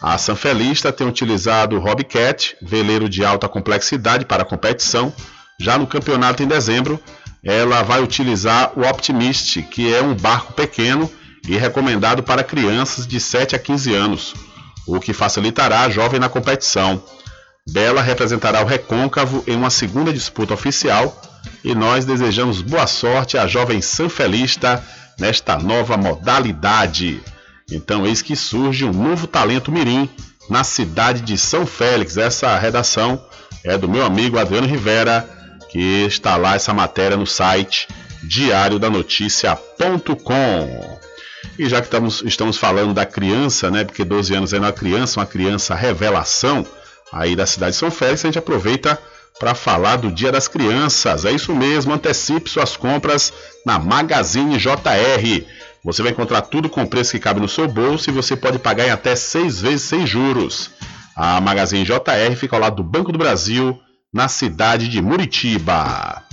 A 0.00 0.16
Sanfelista 0.16 0.92
tem 0.92 1.06
utilizado 1.06 1.76
o 1.76 1.80
Hobbycat, 1.80 2.56
veleiro 2.62 3.08
de 3.08 3.24
alta 3.24 3.48
complexidade 3.48 4.24
para 4.24 4.42
a 4.42 4.46
competição. 4.46 5.12
Já 5.60 5.76
no 5.76 5.86
campeonato 5.86 6.42
em 6.42 6.46
dezembro, 6.46 7.00
ela 7.42 7.82
vai 7.82 8.00
utilizar 8.00 8.72
o 8.76 8.88
Optimist, 8.88 9.62
que 9.62 9.92
é 9.92 10.00
um 10.00 10.14
barco 10.14 10.52
pequeno 10.52 11.10
e 11.48 11.56
recomendado 11.56 12.22
para 12.22 12.44
crianças 12.44 13.06
de 13.06 13.18
7 13.18 13.56
a 13.56 13.58
15 13.58 13.94
anos, 13.94 14.34
o 14.86 15.00
que 15.00 15.12
facilitará 15.12 15.80
a 15.80 15.90
jovem 15.90 16.20
na 16.20 16.28
competição. 16.28 17.02
Bela 17.70 18.00
representará 18.00 18.62
o 18.62 18.66
Recôncavo 18.66 19.44
em 19.46 19.54
uma 19.54 19.68
segunda 19.68 20.10
disputa 20.12 20.54
oficial 20.54 21.20
e 21.62 21.74
nós 21.74 22.06
desejamos 22.06 22.62
boa 22.62 22.86
sorte 22.86 23.36
à 23.36 23.46
jovem 23.46 23.82
sanfelista 23.82 24.82
nesta 25.18 25.58
nova 25.58 25.94
modalidade. 25.96 27.20
Então, 27.70 28.06
eis 28.06 28.22
que 28.22 28.34
surge 28.34 28.86
um 28.86 28.92
novo 28.92 29.26
talento 29.26 29.70
mirim 29.70 30.08
na 30.48 30.64
cidade 30.64 31.20
de 31.20 31.36
São 31.36 31.66
Félix. 31.66 32.16
Essa 32.16 32.58
redação 32.58 33.22
é 33.62 33.76
do 33.76 33.86
meu 33.86 34.06
amigo 34.06 34.38
Adriano 34.38 34.66
Rivera, 34.66 35.28
que 35.68 36.06
está 36.06 36.36
lá 36.36 36.54
essa 36.54 36.72
matéria 36.72 37.18
no 37.18 37.26
site 37.26 37.86
diariodanoticia.com. 38.22 40.98
E 41.58 41.68
já 41.68 41.80
que 41.80 41.88
estamos, 41.88 42.22
estamos 42.24 42.56
falando 42.56 42.94
da 42.94 43.04
criança, 43.04 43.70
né? 43.70 43.84
Porque 43.84 44.04
12 44.04 44.34
anos 44.34 44.54
é 44.54 44.58
uma 44.58 44.72
criança, 44.72 45.20
uma 45.20 45.26
criança 45.26 45.74
revelação 45.74 46.64
aí 47.12 47.34
da 47.34 47.46
cidade 47.46 47.72
de 47.72 47.78
São 47.78 47.90
Félix, 47.90 48.24
a 48.24 48.28
gente 48.28 48.38
aproveita 48.38 48.98
para 49.38 49.54
falar 49.54 49.96
do 49.96 50.10
Dia 50.10 50.32
das 50.32 50.48
Crianças. 50.48 51.24
É 51.24 51.30
isso 51.30 51.54
mesmo, 51.54 51.92
antecipe 51.92 52.50
suas 52.50 52.76
compras 52.76 53.32
na 53.64 53.78
Magazine 53.78 54.58
JR. 54.58 55.44
Você 55.84 56.02
vai 56.02 56.12
encontrar 56.12 56.42
tudo 56.42 56.68
com 56.68 56.84
preço 56.84 57.12
que 57.12 57.18
cabe 57.18 57.40
no 57.40 57.48
seu 57.48 57.68
bolso 57.68 58.10
e 58.10 58.12
você 58.12 58.36
pode 58.36 58.58
pagar 58.58 58.86
em 58.86 58.90
até 58.90 59.14
seis 59.14 59.60
vezes 59.60 59.82
sem 59.82 60.06
juros. 60.06 60.70
A 61.14 61.40
Magazine 61.40 61.84
JR 61.84 62.36
fica 62.36 62.56
ao 62.56 62.62
lado 62.62 62.76
do 62.76 62.84
Banco 62.84 63.12
do 63.12 63.18
Brasil, 63.18 63.78
na 64.12 64.28
cidade 64.28 64.88
de 64.88 65.00
Muritiba. 65.00 66.27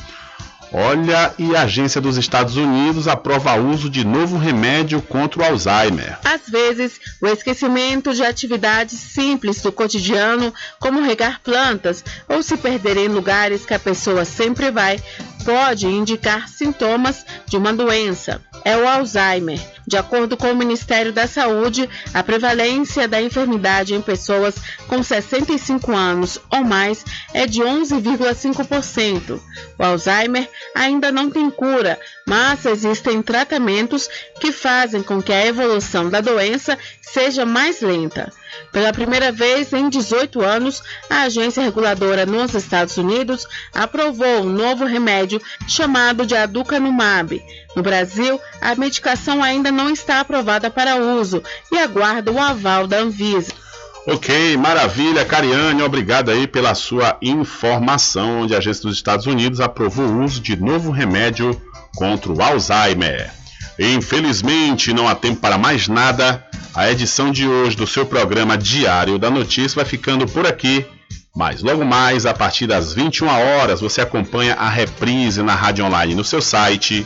Olha, 0.78 1.34
e 1.40 1.56
a 1.56 1.62
Agência 1.62 2.02
dos 2.02 2.18
Estados 2.18 2.58
Unidos 2.58 3.08
aprova 3.08 3.56
uso 3.56 3.90
de 3.90 4.04
novo 4.04 4.38
remédio 4.38 5.02
contra 5.02 5.42
o 5.42 5.46
Alzheimer. 5.46 6.20
Às 6.22 6.50
vezes, 6.50 7.00
o 7.22 7.28
esquecimento 7.28 8.14
de 8.14 8.22
atividades 8.26 9.00
simples 9.00 9.62
do 9.62 9.72
cotidiano, 9.72 10.54
como 10.78 11.02
regar 11.02 11.40
plantas 11.42 12.04
ou 12.28 12.44
se 12.44 12.58
perder 12.58 12.98
em 12.98 13.08
lugares 13.08 13.66
que 13.66 13.74
a 13.74 13.80
pessoa 13.80 14.26
sempre 14.26 14.70
vai, 14.70 15.02
pode 15.46 15.88
indicar 15.88 16.50
sintomas 16.50 17.26
de 17.48 17.56
uma 17.56 17.72
doença. 17.72 18.42
É 18.66 18.76
o 18.76 18.88
Alzheimer. 18.88 19.60
De 19.86 19.96
acordo 19.96 20.36
com 20.36 20.52
o 20.52 20.56
Ministério 20.56 21.14
da 21.14 21.28
Saúde, 21.28 21.88
a 22.12 22.24
prevalência 22.24 23.08
da 23.08 23.22
enfermidade 23.22 23.94
em 23.94 24.02
pessoas 24.02 24.56
com 24.88 25.04
65 25.04 25.96
anos 25.96 26.40
ou 26.52 26.64
mais 26.64 27.06
é 27.32 27.46
de 27.46 27.62
11,5%. 27.62 29.40
O 29.78 29.84
Alzheimer 29.84 30.50
ainda 30.74 31.12
não 31.12 31.30
tem 31.30 31.52
cura, 31.52 32.00
mas 32.26 32.66
existem 32.66 33.22
tratamentos 33.22 34.10
que 34.42 34.52
fazem 34.52 35.04
com 35.04 35.22
que 35.22 35.32
a 35.32 35.46
evolução 35.46 36.10
da 36.10 36.20
doença 36.20 36.76
seja 37.04 37.46
mais 37.46 37.82
lenta. 37.82 38.34
Pela 38.72 38.92
primeira 38.92 39.32
vez 39.32 39.72
em 39.74 39.90
18 39.90 40.42
anos, 40.42 40.82
a 41.10 41.24
agência 41.24 41.62
reguladora 41.62 42.26
nos 42.26 42.54
Estados 42.56 42.98
Unidos 42.98 43.48
aprovou 43.74 44.42
um 44.42 44.50
novo 44.50 44.86
remédio 44.86 45.42
chamado 45.68 46.26
de 46.26 46.36
aducanumab. 46.36 47.44
No 47.76 47.84
Brasil, 47.84 48.40
a 48.62 48.74
medicação 48.76 49.44
ainda 49.44 49.72
não 49.72 49.90
está 49.90 50.22
aprovada 50.22 50.70
para 50.70 50.96
uso 50.96 51.44
e 51.72 51.78
aguarda 51.78 52.32
o 52.32 52.40
aval 52.40 52.88
da 52.88 53.00
Anvisa. 53.00 53.54
Ok, 54.08 54.56
maravilha, 54.56 55.26
Cariane, 55.26 55.82
obrigado 55.82 56.30
aí 56.30 56.46
pela 56.46 56.76
sua 56.76 57.18
informação, 57.22 58.42
onde 58.42 58.54
a 58.54 58.60
agência 58.60 58.84
dos 58.84 58.96
Estados 58.96 59.26
Unidos 59.26 59.60
aprovou 59.60 60.06
o 60.06 60.24
uso 60.24 60.40
de 60.40 60.56
novo 60.56 60.92
remédio 60.92 61.60
contra 61.96 62.32
o 62.32 62.42
Alzheimer. 62.42 63.32
Infelizmente, 63.80 64.94
não 64.94 65.08
há 65.08 65.16
tempo 65.16 65.42
para 65.42 65.58
mais 65.58 65.88
nada. 65.88 66.46
A 66.74 66.92
edição 66.92 67.32
de 67.32 67.48
hoje 67.48 67.76
do 67.76 67.88
seu 67.88 68.06
programa 68.06 68.58
Diário 68.58 69.18
da 69.18 69.30
Notícia 69.32 69.76
vai 69.76 69.86
ficando 69.86 70.28
por 70.28 70.46
aqui. 70.46 70.86
Mas 71.36 71.62
logo 71.62 71.84
mais, 71.84 72.26
a 72.26 72.34
partir 72.34 72.68
das 72.68 72.94
21 72.94 73.28
horas, 73.28 73.82
você 73.82 74.02
acompanha 74.02 74.54
a 74.54 74.70
reprise 74.70 75.42
na 75.42 75.56
rádio 75.56 75.84
online 75.84 76.16
no 76.16 76.24
seu 76.24 76.42
site 76.42 77.06